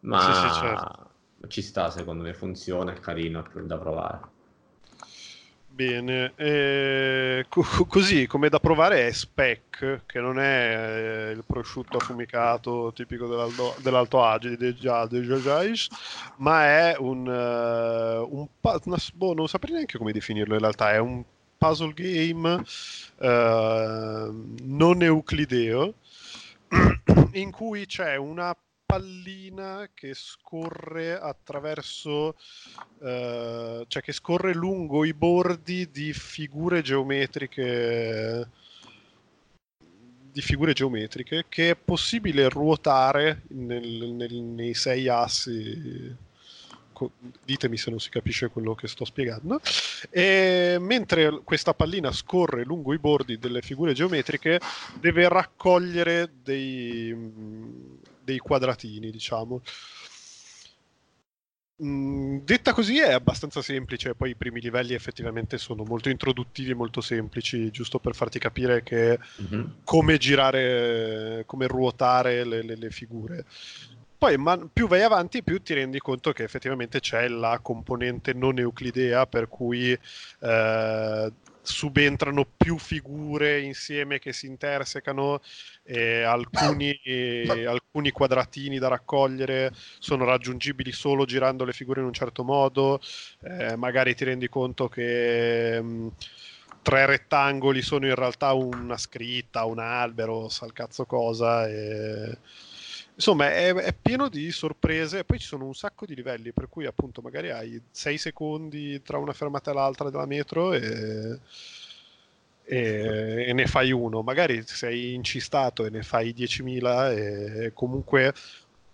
[0.00, 1.10] ma certo.
[1.48, 4.20] ci sta secondo me funziona è carino è da provare
[5.72, 11.96] Bene, eh, co- così come da provare è Spec, che non è eh, il prosciutto
[11.96, 15.88] affumicato tipico dell'Alto, dell'Alto Adige, de, de, de,
[16.36, 20.98] ma è un, uh, un una, boh, non saprei neanche come definirlo in realtà, è
[20.98, 21.24] un
[21.56, 22.62] puzzle game
[23.16, 25.94] uh, non euclideo
[27.32, 28.54] in cui c'è una
[28.90, 32.34] pallina che scorre attraverso,
[33.02, 38.48] eh, cioè che scorre lungo i bordi di figure geometriche
[40.32, 46.28] di figure geometriche che è possibile ruotare nel, nel, nei sei assi.
[47.44, 49.60] Ditemi se non si capisce quello che sto spiegando.
[50.10, 54.60] E mentre questa pallina scorre lungo i bordi delle figure geometriche
[55.00, 57.89] deve raccogliere dei
[58.30, 59.60] dei quadratini, diciamo.
[61.82, 66.74] Mm, detta così è abbastanza semplice, poi i primi livelli effettivamente sono molto introduttivi e
[66.74, 69.64] molto semplici, giusto per farti capire che mm-hmm.
[69.84, 73.44] come girare, come ruotare le, le, le figure.
[74.18, 78.58] Poi man, più vai avanti, più ti rendi conto che effettivamente c'è la componente non
[78.58, 79.98] euclidea, per cui
[80.40, 85.40] eh, subentrano più figure insieme che si intersecano
[85.82, 92.12] e alcuni, e alcuni quadratini da raccogliere sono raggiungibili solo girando le figure in un
[92.12, 93.00] certo modo.
[93.42, 96.12] Eh, magari ti rendi conto che mh,
[96.82, 102.38] tre rettangoli sono in realtà una scritta, un albero, sa il cazzo cosa e
[103.20, 106.70] insomma è, è, pieno di sorprese e poi ci sono un sacco di livelli per
[106.70, 111.38] cui appunto magari hai 6 secondi tra una fermata e l'altra della metro e,
[112.64, 114.22] e, e ne fai uno.
[114.22, 118.32] Magari sei incistato e ne fai 10.000 e comunque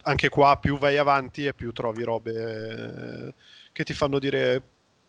[0.03, 3.33] anche qua più vai avanti e più trovi robe
[3.73, 4.63] che ti fanno dire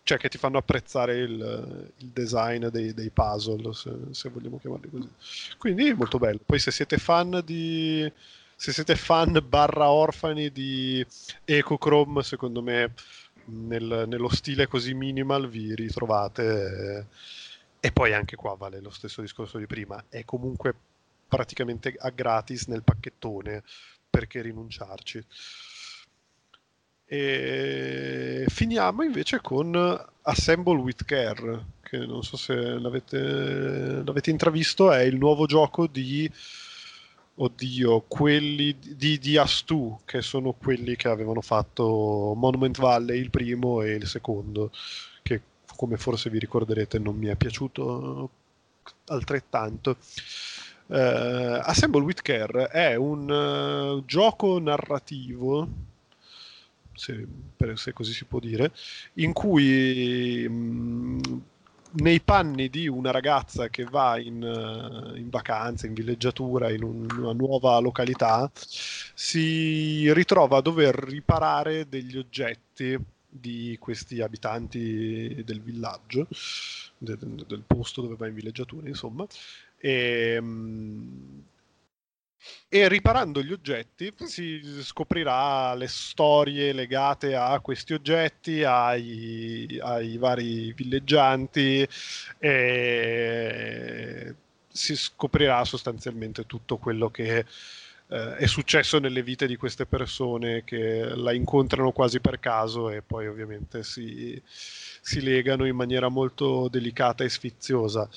[0.03, 4.89] cioè che ti fanno apprezzare il, il design dei, dei puzzle se, se vogliamo chiamarli
[4.89, 5.09] così.
[5.57, 6.39] Quindi molto bello.
[6.45, 8.09] Poi se siete fan di
[8.59, 11.05] se siete fan barra orfani di
[11.45, 12.91] Ecochrome, secondo me
[13.45, 17.05] nel, nello stile così minimal vi ritrovate.
[17.79, 20.73] E poi anche qua vale lo stesso discorso di prima, è comunque
[21.27, 23.61] praticamente a gratis nel pacchettone,
[24.09, 25.23] perché rinunciarci.
[27.05, 29.75] E finiamo invece con
[30.23, 36.29] Assemble with Care, che non so se l'avete, l'avete intravisto, è il nuovo gioco di
[37.40, 43.82] Oddio, quelli di, di Astu, che sono quelli che avevano fatto Monument Valley, il primo
[43.83, 44.72] e il secondo,
[45.22, 45.41] che
[45.75, 48.30] come forse vi ricorderete non mi è piaciuto
[49.06, 49.98] altrettanto.
[50.88, 55.67] Uh, Assemble with Care è un uh, gioco narrativo,
[56.93, 58.72] se, per, se, così si può dire,
[59.16, 61.19] in cui mh, mm,
[61.98, 67.08] nei panni di una ragazza che va in, uh, in vacanza, in villeggiatura, in un,
[67.09, 72.98] una nuova località, si ritrova a dover riparare degli oggetti
[73.30, 76.27] di questi abitanti del villaggio,
[76.98, 79.26] de, de, del posto dove va in villeggiatura, insomma.
[79.77, 81.43] E, um,
[82.69, 90.74] e riparando gli oggetti si scoprirà le storie legate a questi oggetti, ai, ai vari
[90.74, 91.88] villeggianti
[92.40, 94.35] e
[94.67, 97.45] si scoprirà sostanzialmente tutto quello che
[98.09, 103.01] eh, è successo nelle vite di queste persone che la incontrano quasi per caso e
[103.01, 108.07] poi ovviamente si, si legano in maniera molto delicata e sfiziosa.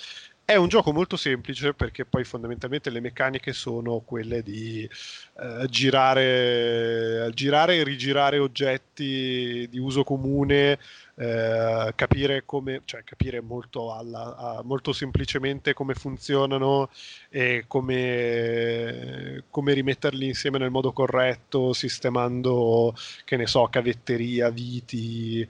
[0.51, 7.31] È un gioco molto semplice perché poi fondamentalmente le meccaniche sono quelle di eh, girare,
[7.33, 10.77] girare e rigirare oggetti di uso comune,
[11.15, 16.91] eh, capire come, cioè capire molto, alla, a, molto semplicemente come funzionano
[17.29, 22.93] e come, come rimetterli insieme nel modo corretto, sistemando,
[23.25, 25.47] che ne so, cavetteria, viti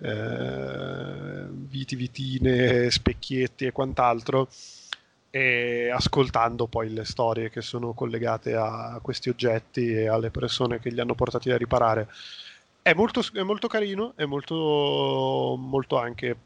[0.00, 4.48] eh, viti, vitine, specchietti e quant'altro
[5.30, 10.90] e ascoltando poi le storie che sono collegate a questi oggetti e alle persone che
[10.90, 12.08] li hanno portati a riparare.
[12.80, 16.36] È molto, è molto carino, è molto, molto anche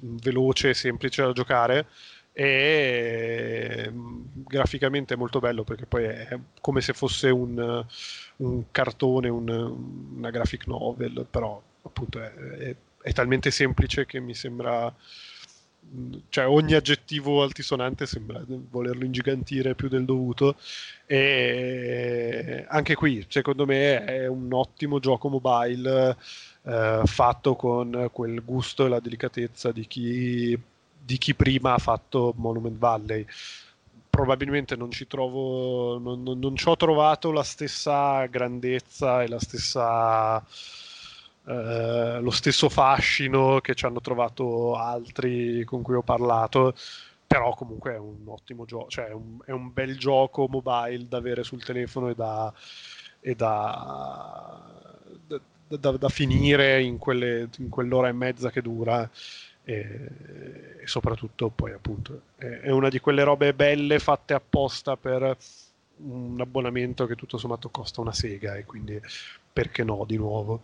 [0.00, 1.86] veloce e semplice da giocare
[2.32, 7.84] e graficamente è molto bello perché poi è come se fosse un,
[8.36, 9.48] un cartone, un,
[10.16, 14.94] una graphic novel, però appunto è, è, è, talmente semplice che mi sembra
[16.28, 20.56] cioè ogni aggettivo altisonante sembra volerlo ingigantire più del dovuto.
[21.06, 26.16] E anche qui secondo me è un ottimo gioco mobile
[26.62, 30.58] eh, fatto con quel gusto e la delicatezza di chi,
[31.00, 33.24] di chi prima ha fatto Monument Valley.
[34.10, 39.38] Probabilmente non ci trovo non, non, non ci ho trovato la stessa grandezza e la
[39.38, 40.44] stessa
[41.48, 46.74] eh, lo stesso fascino che ci hanno trovato altri con cui ho parlato
[47.26, 51.16] però comunque è un ottimo gioco cioè è un, è un, bel gioco mobile da
[51.16, 52.52] avere sul telefono e da,
[53.20, 54.62] e da,
[55.68, 59.08] da, da finire in, quelle, in, quell'ora e mezza che dura
[59.64, 65.34] e, soprattutto poi appunto è, è, una di quelle robe belle fatte apposta per
[65.96, 69.00] un abbonamento che tutto sommato costa una sega e quindi
[69.50, 70.60] perché no di nuovo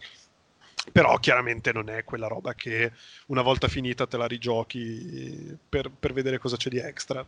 [0.93, 2.93] però chiaramente non è quella roba che
[3.27, 7.25] una volta finita te la rigiochi per, per vedere cosa c'è di extra.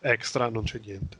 [0.00, 1.18] Extra non c'è niente.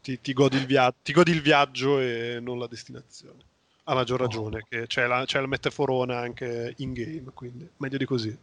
[0.00, 3.38] Ti, ti, godi via- ti, godi il viaggio e non la destinazione.
[3.84, 4.24] A maggior oh.
[4.24, 4.66] ragione, oh.
[4.68, 8.36] che c'è la, c'è la metaforona anche in game, quindi meglio di così.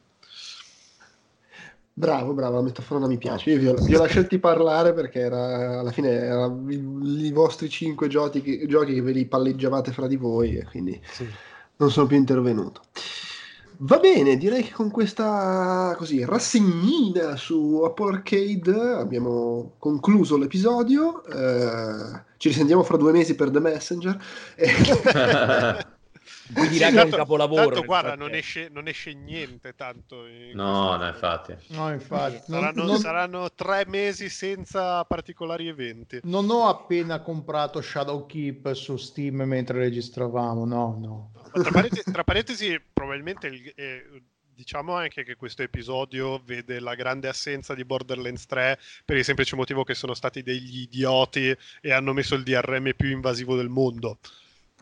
[1.93, 3.49] Bravo, bravo, la metaforona mi piace.
[3.51, 8.07] Io vi ho, vi ho lasciati parlare perché era, alla fine erano i, vostri cinque
[8.07, 11.27] giochi, giochi che ve li palleggiavate fra di voi, e quindi sì
[11.79, 12.81] non sono più intervenuto.
[13.81, 21.23] Va bene, direi che con questa così rassegnina su Apple Arcade abbiamo concluso l'episodio.
[21.23, 24.21] Eh, ci risentiamo fra due mesi per The Messenger.
[26.51, 27.65] Vuoi Sì, dire che è un tanto- capolavoro.
[27.69, 30.25] Tanto guarda, non esce, non esce niente tanto.
[30.25, 31.55] in No, no, infatti.
[31.67, 32.41] No, infatti.
[32.47, 36.19] Non, Saranno, non- saranno tre mesi senza particolari eventi.
[36.23, 41.31] non ho appena comprato Shadowkeep su Steam mentre registravamo, no, no.
[41.51, 44.05] Tra parentesi, tra parentesi, probabilmente il- eh,
[44.53, 49.55] diciamo anche che questo episodio vede la grande assenza di Borderlands 3 per il semplice
[49.55, 54.17] motivo che sono stati degli idioti e hanno messo il DRM più invasivo del mondo.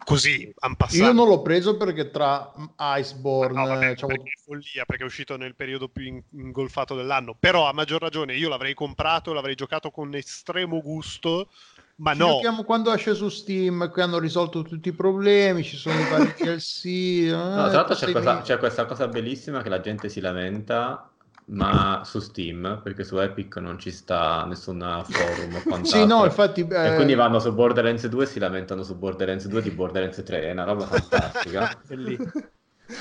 [0.03, 1.03] Così, han passato.
[1.03, 5.03] Io non l'ho preso perché tra Iceborne, No, vabbè, eh, c'avevo- perché è follia perché
[5.03, 7.35] è uscito nel periodo più in- ingolfato dell'anno.
[7.38, 11.50] Però a maggior ragione io l'avrei comprato, l'avrei giocato con estremo gusto,
[11.98, 12.27] ma Ci no.
[12.27, 16.34] giochiamo quando esce su Steam, qui hanno risolto tutti i problemi, ci sono i vari
[16.40, 16.85] DLC.
[16.85, 18.45] eh, No, tra l'altro c'è, sei questa- mesi.
[18.45, 21.11] c'è questa cosa bellissima che la gente si lamenta,
[21.50, 25.85] ma su Steam, perché su Epic non ci sta nessun forum o quant'altro.
[25.85, 26.61] Sì, no, infatti...
[26.61, 30.22] E eh, quindi vanno su Borderlands 2 e si lamentano su Borderlands 2 di Borderlands
[30.24, 31.82] 3, è una roba fantastica.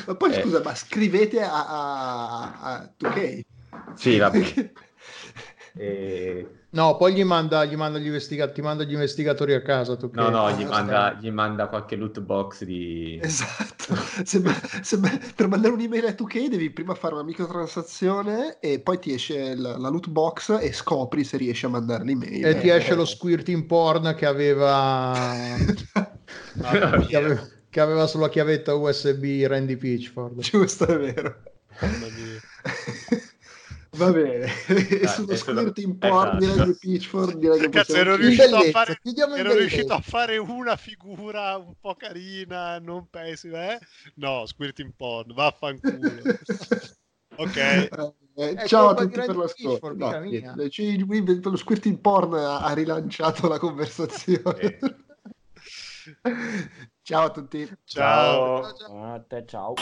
[0.07, 0.43] Ma poi Eh.
[0.43, 3.41] scusa, ma scrivete a, a, a 2K.
[3.95, 4.73] Sì, vabbè.
[5.79, 9.97] E- No, poi gli manda, gli manda gli investigatori, ti manda gli investigatori a casa.
[9.97, 13.19] Tu No, che- no, Ah, gli manda, gli manda qualche loot box di...
[13.23, 18.99] Esatto, Sembra- sembra- per mandare un'email a 2K devi prima fare una microtransazione e poi
[18.99, 22.45] ti esce la, la loot box e scopri se riesci a mandare l'email.
[22.45, 25.33] E ti Eh, esce lo squirting porn che aveva,
[27.09, 30.41] che aveva, che aveva sulla chiavetta USB Randy Pitchford.
[30.41, 31.43] Giusto, è vero.
[33.97, 34.69] Va bene, Dai,
[35.09, 36.65] sullo e sulla- squirting porn esatto.
[36.65, 40.77] di Pitchford direi che Cazzo, ero riuscito, a fare, in ero riuscito a fare una
[40.77, 43.79] figura un po' carina, non pessima, eh?
[44.17, 46.23] No, squirting porn, vaffanculo.
[47.37, 48.15] ok.
[48.39, 49.95] Eh, ciao a tutti per l'ascolto.
[49.95, 54.79] No, lo squirting porn ha, ha rilanciato la conversazione.
[57.03, 57.67] ciao a tutti.
[57.85, 58.63] Ciao.
[58.63, 59.75] A te, ciao.